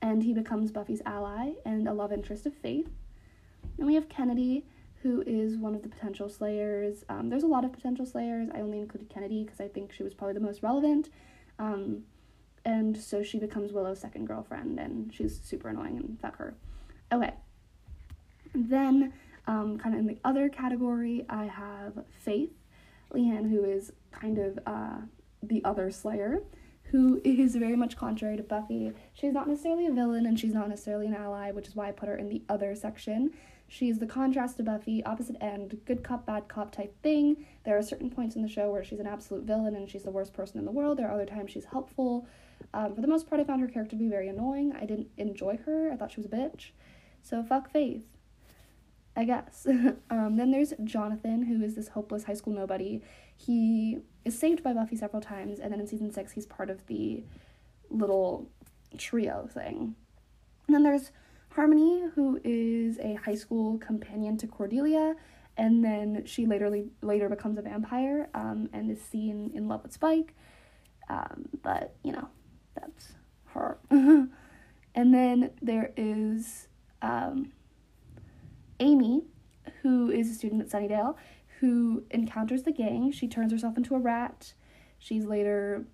and 0.02 0.24
he 0.24 0.34
becomes 0.34 0.72
Buffy's 0.72 1.02
ally 1.06 1.54
and 1.66 1.88
a 1.88 1.94
love 1.94 2.14
interest 2.14 2.46
of 2.46 2.54
Faith. 2.54 2.90
Then 3.78 3.86
we 3.88 3.96
have 3.96 4.08
Kennedy, 4.08 4.66
who 5.04 5.22
is 5.28 5.58
one 5.58 5.76
of 5.76 5.84
the 5.84 5.90
potential 5.90 6.30
slayers. 6.30 7.04
Um, 7.10 7.30
there's 7.30 7.44
a 7.44 7.48
lot 7.48 7.66
of 7.66 7.74
potential 7.74 8.06
slayers. 8.06 8.50
I 8.54 8.62
only 8.62 8.80
included 8.80 9.10
Kennedy 9.10 9.44
because 9.44 9.60
I 9.60 9.68
think 9.68 9.92
she 9.92 10.04
was 10.04 10.14
probably 10.14 10.34
the 10.36 10.40
most 10.40 10.64
relevant. 10.64 11.10
Um, 11.60 12.04
and 12.66 12.98
so 12.98 13.22
she 13.22 13.40
becomes 13.40 13.72
Willow's 13.72 14.00
second 14.00 14.26
girlfriend, 14.26 14.80
and 14.80 15.14
she's 15.14 15.40
super 15.40 15.70
annoying 15.70 15.98
and 15.98 16.20
fuck 16.20 16.38
her. 16.38 16.56
Okay. 17.12 17.34
Then, 18.54 19.14
um, 19.48 19.78
kind 19.78 19.94
of 19.94 20.00
in 20.00 20.08
the 20.08 20.18
other 20.24 20.50
category, 20.50 21.26
I 21.30 21.46
have 21.46 22.04
Faith 22.10 22.52
Lehane, 23.14 23.50
who 23.50 23.64
is 23.64 23.94
kind 24.12 24.40
of 24.40 24.60
uh, 24.66 24.98
the 25.44 25.64
other 25.64 25.92
Slayer, 25.92 26.42
who 26.86 27.22
is 27.24 27.56
very 27.56 27.76
much 27.76 27.98
contrary 27.98 28.38
to 28.38 28.44
Buffy. 28.44 28.92
She's 29.14 29.34
not 29.34 29.48
necessarily 29.48 29.86
a 29.86 29.92
villain, 29.92 30.26
and 30.26 30.40
she's 30.40 30.54
not 30.54 30.70
necessarily 30.70 31.06
an 31.08 31.16
ally, 31.16 31.52
which 31.52 31.68
is 31.68 31.76
why 31.76 31.90
I 31.90 31.92
put 31.92 32.10
her 32.10 32.16
in 32.16 32.30
the 32.30 32.42
other 32.50 32.76
section. 32.76 33.32
She's 33.68 33.98
the 34.00 34.06
contrast 34.06 34.58
to 34.58 34.64
Buffy, 34.64 35.04
opposite 35.04 35.38
end, 35.42 35.80
good 35.86 36.04
cop, 36.04 36.26
bad 36.26 36.48
cop 36.48 36.72
type 36.72 36.96
thing. 37.02 37.46
There 37.64 37.78
are 37.78 37.82
certain 37.82 38.10
points 38.10 38.36
in 38.36 38.42
the 38.42 38.48
show 38.48 38.72
where 38.72 38.84
she's 38.84 39.00
an 39.00 39.08
absolute 39.08 39.44
villain 39.44 39.76
and 39.76 39.90
she's 39.90 40.04
the 40.04 40.12
worst 40.12 40.34
person 40.34 40.60
in 40.60 40.66
the 40.66 40.72
world. 40.72 40.98
There 40.98 41.08
are 41.08 41.14
other 41.14 41.26
times 41.26 41.52
she's 41.52 41.66
helpful. 41.66 42.28
Um, 42.74 42.96
for 42.96 43.02
the 43.02 43.08
most 43.08 43.30
part, 43.30 43.40
I 43.42 43.44
found 43.44 43.62
her 43.62 43.68
character 43.68 43.96
to 43.96 44.02
be 44.02 44.08
very 44.08 44.28
annoying. 44.28 44.74
I 44.80 44.86
didn't 44.86 45.10
enjoy 45.18 45.58
her. 45.66 45.92
I 45.92 45.96
thought 45.96 46.12
she 46.12 46.20
was 46.20 46.26
a 46.26 46.30
bitch. 46.30 46.72
So 47.22 47.44
fuck 47.44 47.72
Faith. 47.72 48.06
I 49.16 49.24
guess. 49.24 49.66
um, 50.10 50.36
then 50.38 50.52
there's 50.52 50.74
Jonathan, 50.84 51.44
who 51.44 51.64
is 51.64 51.76
this 51.76 51.90
hopeless 51.90 52.26
high 52.26 52.34
school 52.34 52.54
nobody. 52.54 53.02
He 53.38 54.00
is 54.26 54.38
saved 54.38 54.62
by 54.62 54.74
Buffy 54.74 54.96
several 54.96 55.22
times, 55.22 55.60
and 55.60 55.72
then 55.72 55.80
in 55.80 55.88
season 55.88 56.12
six, 56.12 56.34
he's 56.34 56.46
part 56.46 56.70
of 56.70 56.86
the 56.88 57.24
little 57.90 58.50
trio 58.98 59.48
thing. 59.54 59.96
And 60.68 60.76
then 60.76 60.84
there's 60.84 61.12
Harmony, 61.56 62.04
who 62.16 62.38
is 62.44 63.00
a 63.00 63.14
high 63.14 63.36
school 63.36 63.78
companion 63.78 64.36
to 64.40 64.48
Cordelia, 64.48 65.16
and 65.56 65.86
then 65.86 66.24
she 66.26 66.46
later 66.46 66.70
later 67.02 67.30
becomes 67.30 67.58
a 67.58 67.62
vampire 67.62 68.30
um, 68.34 68.70
and 68.74 68.92
is 68.92 69.02
seen 69.02 69.52
in 69.54 69.70
love 69.70 69.84
with 69.84 69.94
Spike. 69.94 70.36
Um, 71.08 71.48
but 71.64 71.96
you 72.04 72.12
know, 72.12 72.28
that's 72.76 73.14
her. 73.48 73.78
and 73.90 74.30
then 74.96 75.52
there 75.62 75.92
is 75.98 76.68
um, 77.02 77.52
Amy, 78.80 79.24
who 79.82 80.10
is 80.10 80.30
a 80.30 80.34
student 80.34 80.62
at 80.62 80.70
Sunnydale, 80.70 81.16
who 81.60 82.04
encounters 82.12 82.64
the 82.64 82.72
gang. 82.72 83.12
She 83.12 83.28
turns 83.28 83.52
herself 83.52 83.78
into 83.78 83.96
a 83.96 84.00
rat. 84.00 84.54
She's 85.00 85.26
later 85.26 85.86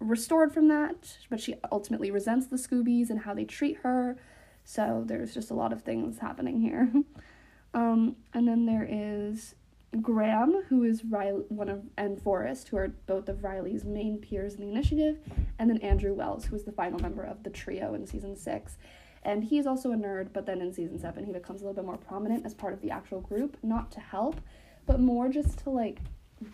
restored 0.00 0.52
from 0.52 0.68
that, 0.68 1.18
but 1.30 1.40
she 1.40 1.54
ultimately 1.70 2.10
resents 2.10 2.46
the 2.46 2.56
Scoobies 2.56 3.10
and 3.10 3.20
how 3.20 3.34
they 3.34 3.44
treat 3.44 3.78
her. 3.78 4.16
So 4.64 5.04
there's 5.06 5.34
just 5.34 5.50
a 5.50 5.54
lot 5.54 5.72
of 5.72 5.82
things 5.82 6.18
happening 6.18 6.60
here. 6.60 6.92
um, 7.74 8.16
and 8.32 8.48
then 8.48 8.66
there 8.66 8.86
is 8.88 9.54
Graham, 10.00 10.62
who 10.68 10.82
is 10.82 11.04
Riley, 11.04 11.44
one 11.48 11.68
of 11.68 11.82
and 11.96 12.20
Forrest, 12.20 12.68
who 12.68 12.76
are 12.76 12.88
both 13.06 13.28
of 13.28 13.44
Riley's 13.44 13.84
main 13.84 14.18
peers 14.18 14.54
in 14.54 14.60
the 14.60 14.68
initiative, 14.68 15.18
and 15.58 15.70
then 15.70 15.78
Andrew 15.78 16.14
Wells, 16.14 16.44
who 16.44 16.56
is 16.56 16.64
the 16.64 16.72
final 16.72 16.98
member 16.98 17.22
of 17.22 17.42
the 17.42 17.50
trio 17.50 17.94
in 17.94 18.06
season 18.06 18.36
six. 18.36 18.76
And 19.22 19.44
he's 19.44 19.66
also 19.66 19.92
a 19.92 19.96
nerd, 19.96 20.28
but 20.32 20.46
then 20.46 20.60
in 20.60 20.72
season 20.72 20.98
seven, 20.98 21.24
he 21.24 21.32
becomes 21.32 21.62
a 21.62 21.64
little 21.64 21.74
bit 21.74 21.86
more 21.86 21.96
prominent 21.96 22.44
as 22.44 22.54
part 22.54 22.74
of 22.74 22.80
the 22.80 22.90
actual 22.90 23.20
group, 23.20 23.56
not 23.62 23.90
to 23.92 24.00
help, 24.00 24.40
but 24.86 25.00
more 25.00 25.28
just 25.28 25.58
to 25.60 25.70
like 25.70 25.98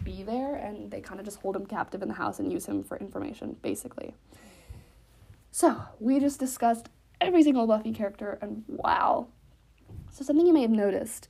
be 0.05 0.23
there, 0.23 0.57
and 0.57 0.91
they 0.91 1.01
kind 1.01 1.19
of 1.19 1.27
just 1.27 1.41
hold 1.41 1.57
him 1.57 1.67
captive 1.67 2.03
in 2.03 2.09
the 2.09 2.15
house 2.15 2.39
and 2.39 2.53
use 2.53 2.67
him 2.67 2.85
for 2.85 2.97
information, 2.99 3.57
basically. 3.63 4.15
So, 5.51 5.83
we 5.99 6.21
just 6.21 6.39
discussed 6.39 6.89
every 7.21 7.43
single 7.43 7.67
Buffy 7.67 7.93
character, 7.93 8.39
and 8.41 8.63
wow. 8.69 9.27
So, 10.13 10.25
something 10.25 10.47
you 10.47 10.53
may 10.53 10.63
have 10.63 10.71
noticed 10.71 11.27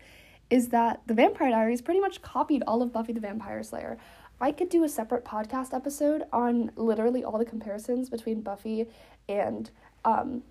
is 0.50 0.68
that 0.68 1.00
the 1.06 1.14
Vampire 1.14 1.50
Diaries 1.50 1.80
pretty 1.80 2.00
much 2.00 2.20
copied 2.22 2.62
all 2.66 2.82
of 2.82 2.92
Buffy 2.92 3.12
the 3.12 3.20
Vampire 3.20 3.62
Slayer. 3.62 3.96
I 4.40 4.52
could 4.52 4.68
do 4.68 4.84
a 4.84 4.88
separate 4.88 5.24
podcast 5.24 5.74
episode 5.74 6.24
on 6.32 6.72
literally 6.76 7.22
all 7.22 7.38
the 7.38 7.44
comparisons 7.44 8.10
between 8.10 8.40
Buffy 8.40 8.86
and 9.28 9.70
um, 10.04 10.42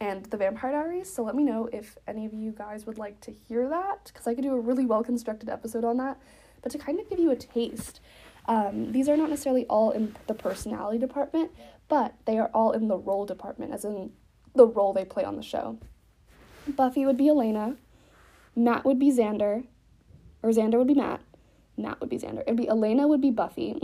and 0.00 0.26
the 0.26 0.36
Vampire 0.36 0.72
Diaries. 0.72 1.12
So 1.12 1.22
let 1.22 1.34
me 1.34 1.44
know 1.44 1.68
if 1.72 1.96
any 2.06 2.26
of 2.26 2.34
you 2.34 2.52
guys 2.52 2.84
would 2.86 2.98
like 2.98 3.20
to 3.22 3.32
hear 3.32 3.68
that, 3.68 4.04
because 4.12 4.26
I 4.26 4.34
could 4.34 4.44
do 4.44 4.54
a 4.54 4.60
really 4.60 4.84
well 4.84 5.02
constructed 5.02 5.48
episode 5.48 5.84
on 5.84 5.96
that. 5.96 6.18
But 6.62 6.72
to 6.72 6.78
kind 6.78 7.00
of 7.00 7.08
give 7.08 7.18
you 7.18 7.30
a 7.30 7.36
taste, 7.36 8.00
um, 8.46 8.92
these 8.92 9.08
are 9.08 9.16
not 9.16 9.30
necessarily 9.30 9.64
all 9.66 9.90
in 9.90 10.14
the 10.26 10.34
personality 10.34 10.98
department, 10.98 11.52
but 11.88 12.14
they 12.26 12.38
are 12.38 12.50
all 12.52 12.72
in 12.72 12.88
the 12.88 12.98
role 12.98 13.24
department, 13.24 13.72
as 13.72 13.84
in 13.84 14.12
the 14.54 14.66
role 14.66 14.92
they 14.92 15.04
play 15.04 15.24
on 15.24 15.36
the 15.36 15.42
show. 15.42 15.78
Buffy 16.68 17.06
would 17.06 17.16
be 17.16 17.28
Elena, 17.28 17.76
Matt 18.56 18.84
would 18.84 18.98
be 18.98 19.10
Xander, 19.10 19.64
or 20.42 20.50
Xander 20.50 20.78
would 20.78 20.86
be 20.86 20.94
Matt, 20.94 21.20
Matt 21.76 22.00
would 22.00 22.10
be 22.10 22.18
Xander. 22.18 22.42
It'd 22.42 22.56
be 22.56 22.68
Elena 22.68 23.08
would 23.08 23.20
be 23.20 23.30
Buffy, 23.30 23.76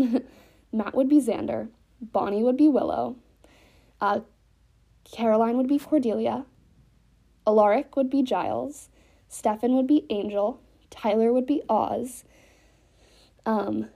Matt 0.73 0.95
would 0.95 1.09
be 1.09 1.21
Xander, 1.21 1.68
Bonnie 2.01 2.43
would 2.43 2.57
be 2.57 2.68
Willow, 2.68 3.16
uh, 4.01 4.21
Caroline 5.05 5.57
would 5.57 5.68
be 5.68 5.79
Cordelia, 5.79 6.45
Alaric 7.47 7.97
would 7.97 8.11
be 8.11 8.23
Giles, 8.23 8.89
Stefan 9.29 9.75
would 9.75 9.87
be 9.87 10.07
Angel, 10.11 10.61
Tyler 10.91 11.33
would 11.33 11.47
be 11.47 11.62
Oz, 11.68 12.25
um, 13.47 13.89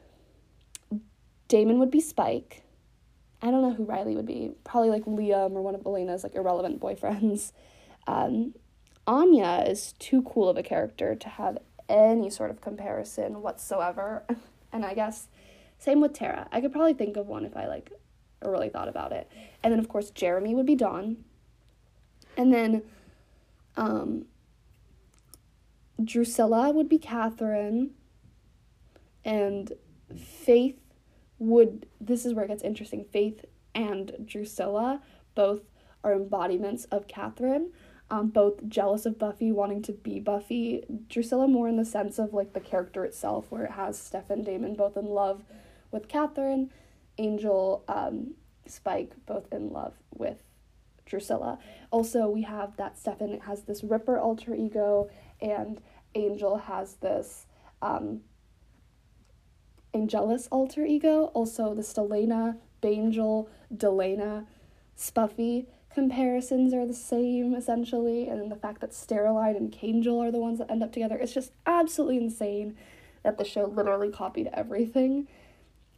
Damon 1.48 1.78
would 1.78 1.90
be 1.90 2.00
Spike. 2.00 2.62
I 3.42 3.50
don't 3.50 3.62
know 3.62 3.74
who 3.74 3.84
Riley 3.84 4.16
would 4.16 4.26
be. 4.26 4.52
Probably 4.64 4.88
like 4.88 5.04
Liam 5.04 5.52
or 5.52 5.62
one 5.62 5.74
of 5.74 5.84
Elena's 5.84 6.22
like 6.22 6.34
irrelevant 6.34 6.80
boyfriends. 6.80 7.52
Um, 8.06 8.54
Anya 9.06 9.64
is 9.66 9.92
too 9.98 10.22
cool 10.22 10.48
of 10.48 10.56
a 10.56 10.62
character 10.62 11.14
to 11.14 11.28
have 11.28 11.58
any 11.88 12.30
sort 12.30 12.50
of 12.50 12.60
comparison 12.60 13.42
whatsoever. 13.42 14.24
and 14.72 14.84
I 14.84 14.94
guess 14.94 15.28
same 15.78 16.00
with 16.00 16.14
Tara. 16.14 16.48
I 16.50 16.60
could 16.60 16.72
probably 16.72 16.94
think 16.94 17.16
of 17.16 17.26
one 17.26 17.44
if 17.44 17.56
I 17.56 17.66
like 17.66 17.92
really 18.42 18.68
thought 18.68 18.88
about 18.88 19.12
it. 19.12 19.30
And 19.62 19.72
then 19.72 19.78
of 19.78 19.88
course 19.88 20.10
Jeremy 20.10 20.54
would 20.54 20.66
be 20.66 20.74
Dawn. 20.74 21.18
And 22.36 22.52
then 22.52 22.82
um 23.76 24.26
Drusilla 26.02 26.70
would 26.70 26.88
be 26.88 26.98
Katherine. 26.98 27.90
And 29.24 29.72
Faith 30.16 30.80
would 31.38 31.86
this 32.00 32.24
is 32.24 32.34
where 32.34 32.44
it 32.44 32.48
gets 32.48 32.62
interesting. 32.62 33.04
Faith 33.04 33.44
and 33.74 34.12
Drusilla 34.24 35.02
both 35.34 35.62
are 36.02 36.12
embodiments 36.12 36.84
of 36.86 37.08
Katherine. 37.08 37.72
Um, 38.14 38.28
both 38.28 38.68
jealous 38.68 39.06
of 39.06 39.18
Buffy, 39.18 39.50
wanting 39.50 39.82
to 39.82 39.92
be 39.92 40.20
Buffy. 40.20 40.84
Drusilla 41.08 41.48
more 41.48 41.68
in 41.68 41.76
the 41.76 41.84
sense 41.84 42.20
of 42.20 42.32
like 42.32 42.52
the 42.52 42.60
character 42.60 43.04
itself, 43.04 43.46
where 43.48 43.64
it 43.64 43.72
has 43.72 43.98
Steph 43.98 44.30
and 44.30 44.44
Damon 44.44 44.76
both 44.76 44.96
in 44.96 45.06
love 45.06 45.42
with 45.90 46.06
Katherine, 46.06 46.70
Angel, 47.18 47.82
um, 47.88 48.34
Spike 48.66 49.14
both 49.26 49.52
in 49.52 49.72
love 49.72 49.94
with 50.14 50.44
Drusilla. 51.04 51.58
Also, 51.90 52.28
we 52.28 52.42
have 52.42 52.76
that 52.76 52.96
Stefan 52.96 53.40
has 53.40 53.62
this 53.62 53.82
Ripper 53.82 54.16
alter 54.16 54.54
ego, 54.54 55.10
and 55.40 55.80
Angel 56.14 56.58
has 56.58 56.94
this 56.94 57.46
um, 57.82 58.20
Angelus 59.92 60.46
alter 60.52 60.86
ego. 60.86 61.32
Also, 61.34 61.74
the 61.74 61.82
Stelena, 61.82 62.58
Bangel, 62.80 63.48
Delena, 63.74 64.46
Spuffy 64.96 65.66
comparisons 65.94 66.74
are 66.74 66.86
the 66.86 66.92
same 66.92 67.54
essentially, 67.54 68.28
and 68.28 68.50
the 68.50 68.56
fact 68.56 68.80
that 68.80 68.90
Steroline 68.90 69.56
and 69.56 69.72
Cangel 69.72 70.20
are 70.20 70.32
the 70.32 70.40
ones 70.40 70.58
that 70.58 70.70
end 70.70 70.82
up 70.82 70.92
together. 70.92 71.16
It's 71.16 71.32
just 71.32 71.52
absolutely 71.66 72.16
insane 72.18 72.76
that 73.22 73.38
the 73.38 73.44
show 73.44 73.66
literally 73.66 74.10
copied 74.10 74.50
everything. 74.52 75.28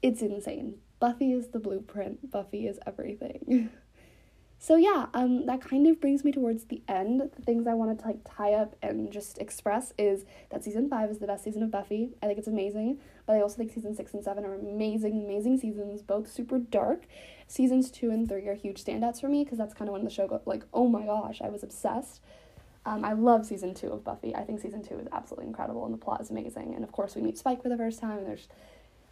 It's 0.03 0.21
insane. 0.21 0.77
Buffy 1.01 1.33
is 1.33 1.49
the 1.49 1.59
blueprint. 1.59 2.31
Buffy 2.31 2.67
is 2.67 2.79
everything. 2.87 3.71
so 4.59 4.77
yeah, 4.77 5.07
um, 5.15 5.47
that 5.47 5.63
kind 5.63 5.87
of 5.87 6.01
brings 6.01 6.25
me 6.25 6.31
towards 6.31 6.65
the 6.65 6.83
end. 6.87 7.21
The 7.35 7.43
things 7.43 7.67
I 7.67 7.75
wanted 7.75 7.99
to 8.01 8.07
like 8.07 8.21
tie 8.25 8.53
up 8.53 8.77
and 8.83 9.11
just 9.11 9.39
express 9.39 9.95
is 9.99 10.25
that 10.51 10.63
season 10.63 10.89
five 10.89 11.11
is 11.11 11.19
the 11.19 11.27
best 11.27 11.45
season 11.45 11.63
of 11.63 11.71
Buffy. 11.71 12.11
I 12.23 12.27
think 12.27 12.39
it's 12.39 12.49
amazing, 12.49 13.01
but 13.27 13.37
I 13.37 13.41
also 13.41 13.57
think 13.57 13.73
season 13.73 13.95
six 13.95 14.15
and 14.15 14.23
seven 14.23 14.45
are 14.45 14.55
amazing, 14.55 15.25
amazing 15.25 15.59
seasons. 15.59 16.03
Both 16.03 16.31
super 16.31 16.59
dark. 16.59 17.07
Seasons 17.49 17.91
two 17.91 18.11
and 18.11 18.29
three 18.29 18.47
are 18.49 18.55
huge 18.55 18.83
standouts 18.83 19.21
for 19.21 19.29
me 19.29 19.45
because 19.45 19.59
that's 19.59 19.75
kind 19.75 19.89
of 19.89 19.93
when 19.93 20.05
the 20.05 20.11
show 20.11 20.27
got 20.29 20.47
like, 20.47 20.65
oh 20.73 20.89
my 20.89 21.05
gosh, 21.05 21.41
I 21.43 21.49
was 21.49 21.63
obsessed. 21.63 22.21
Um, 22.85 23.05
I 23.05 23.15
love 23.15 23.45
season 23.45 23.75
two 23.75 23.89
of 23.89 24.05
Buffy. 24.05 24.35
I 24.35 24.43
think 24.43 24.61
season 24.61 24.83
two 24.83 24.99
is 24.99 25.09
absolutely 25.11 25.49
incredible 25.49 25.85
and 25.85 25.93
the 25.93 25.99
plot 25.99 26.21
is 26.21 26.31
amazing. 26.31 26.75
And 26.75 26.85
of 26.85 26.93
course, 26.93 27.17
we 27.17 27.23
meet 27.23 27.37
Spike 27.37 27.63
for 27.63 27.69
the 27.69 27.77
first 27.77 28.01
time, 28.01 28.19
and 28.19 28.27
there's 28.27 28.49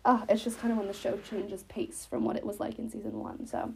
uh, 0.04 0.24
it's 0.28 0.44
just 0.44 0.60
kind 0.60 0.70
of 0.70 0.78
when 0.78 0.86
the 0.86 0.92
show 0.92 1.18
changes 1.28 1.64
pace 1.64 2.06
from 2.08 2.24
what 2.24 2.36
it 2.36 2.44
was 2.44 2.60
like 2.60 2.78
in 2.78 2.90
season 2.90 3.18
one. 3.18 3.46
So, 3.46 3.74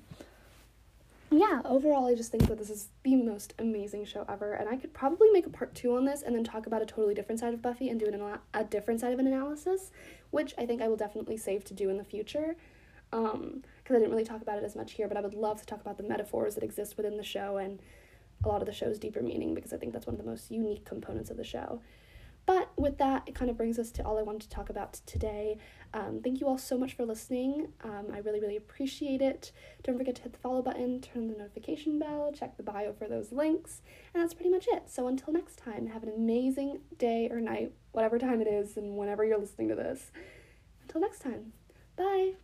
yeah, 1.30 1.60
overall, 1.64 2.06
I 2.06 2.14
just 2.14 2.30
think 2.30 2.46
that 2.48 2.58
this 2.58 2.70
is 2.70 2.88
the 3.02 3.16
most 3.16 3.52
amazing 3.58 4.06
show 4.06 4.24
ever, 4.28 4.54
and 4.54 4.68
I 4.68 4.76
could 4.76 4.94
probably 4.94 5.30
make 5.30 5.46
a 5.46 5.50
part 5.50 5.74
two 5.74 5.94
on 5.94 6.04
this 6.04 6.22
and 6.22 6.34
then 6.34 6.42
talk 6.42 6.66
about 6.66 6.80
a 6.80 6.86
totally 6.86 7.14
different 7.14 7.40
side 7.40 7.52
of 7.52 7.60
Buffy 7.60 7.90
and 7.90 8.00
do 8.00 8.06
an, 8.06 8.38
a 8.54 8.64
different 8.64 9.00
side 9.00 9.12
of 9.12 9.18
an 9.18 9.26
analysis, 9.26 9.90
which 10.30 10.54
I 10.56 10.64
think 10.64 10.80
I 10.80 10.88
will 10.88 10.96
definitely 10.96 11.36
save 11.36 11.64
to 11.64 11.74
do 11.74 11.90
in 11.90 11.98
the 11.98 12.04
future. 12.04 12.56
Um, 13.12 13.62
because 13.82 13.96
I 13.96 13.98
didn't 14.00 14.10
really 14.10 14.24
talk 14.24 14.42
about 14.42 14.58
it 14.58 14.64
as 14.64 14.76
much 14.76 14.92
here, 14.92 15.08
but 15.08 15.16
I 15.16 15.20
would 15.20 15.34
love 15.34 15.60
to 15.60 15.66
talk 15.66 15.80
about 15.80 15.96
the 15.96 16.02
metaphors 16.02 16.54
that 16.54 16.64
exist 16.64 16.96
within 16.96 17.16
the 17.16 17.22
show 17.22 17.56
and 17.56 17.80
a 18.44 18.48
lot 18.48 18.60
of 18.60 18.66
the 18.66 18.72
show's 18.72 18.98
deeper 18.98 19.22
meaning 19.22 19.54
because 19.54 19.72
I 19.72 19.78
think 19.78 19.92
that's 19.92 20.06
one 20.06 20.14
of 20.14 20.22
the 20.22 20.30
most 20.30 20.50
unique 20.50 20.84
components 20.84 21.30
of 21.30 21.36
the 21.36 21.44
show. 21.44 21.80
But 22.46 22.70
with 22.76 22.98
that, 22.98 23.24
it 23.26 23.34
kind 23.34 23.50
of 23.50 23.56
brings 23.56 23.78
us 23.78 23.90
to 23.92 24.02
all 24.02 24.18
I 24.18 24.22
wanted 24.22 24.42
to 24.42 24.48
talk 24.48 24.70
about 24.70 24.94
today. 25.04 25.58
Um, 25.94 26.20
thank 26.22 26.40
you 26.40 26.46
all 26.46 26.58
so 26.58 26.76
much 26.76 26.94
for 26.94 27.04
listening. 27.04 27.72
Um, 27.82 28.06
I 28.12 28.18
really, 28.18 28.40
really 28.40 28.56
appreciate 28.56 29.22
it. 29.22 29.52
Don't 29.82 29.96
forget 29.96 30.16
to 30.16 30.22
hit 30.22 30.32
the 30.32 30.38
follow 30.38 30.62
button, 30.62 31.00
turn 31.00 31.28
the 31.28 31.36
notification 31.36 31.98
bell, 31.98 32.32
check 32.32 32.56
the 32.56 32.62
bio 32.62 32.92
for 32.92 33.08
those 33.08 33.32
links, 33.32 33.82
and 34.12 34.22
that's 34.22 34.34
pretty 34.34 34.50
much 34.50 34.66
it. 34.70 34.90
So 34.90 35.08
until 35.08 35.32
next 35.32 35.56
time, 35.56 35.86
have 35.88 36.02
an 36.02 36.12
amazing 36.14 36.80
day 36.98 37.28
or 37.30 37.40
night, 37.40 37.72
whatever 37.92 38.18
time 38.18 38.40
it 38.40 38.48
is, 38.48 38.76
and 38.76 38.96
whenever 38.96 39.24
you're 39.24 39.38
listening 39.38 39.68
to 39.68 39.74
this. 39.74 40.10
Until 40.82 41.00
next 41.00 41.20
time, 41.20 41.52
bye. 41.96 42.34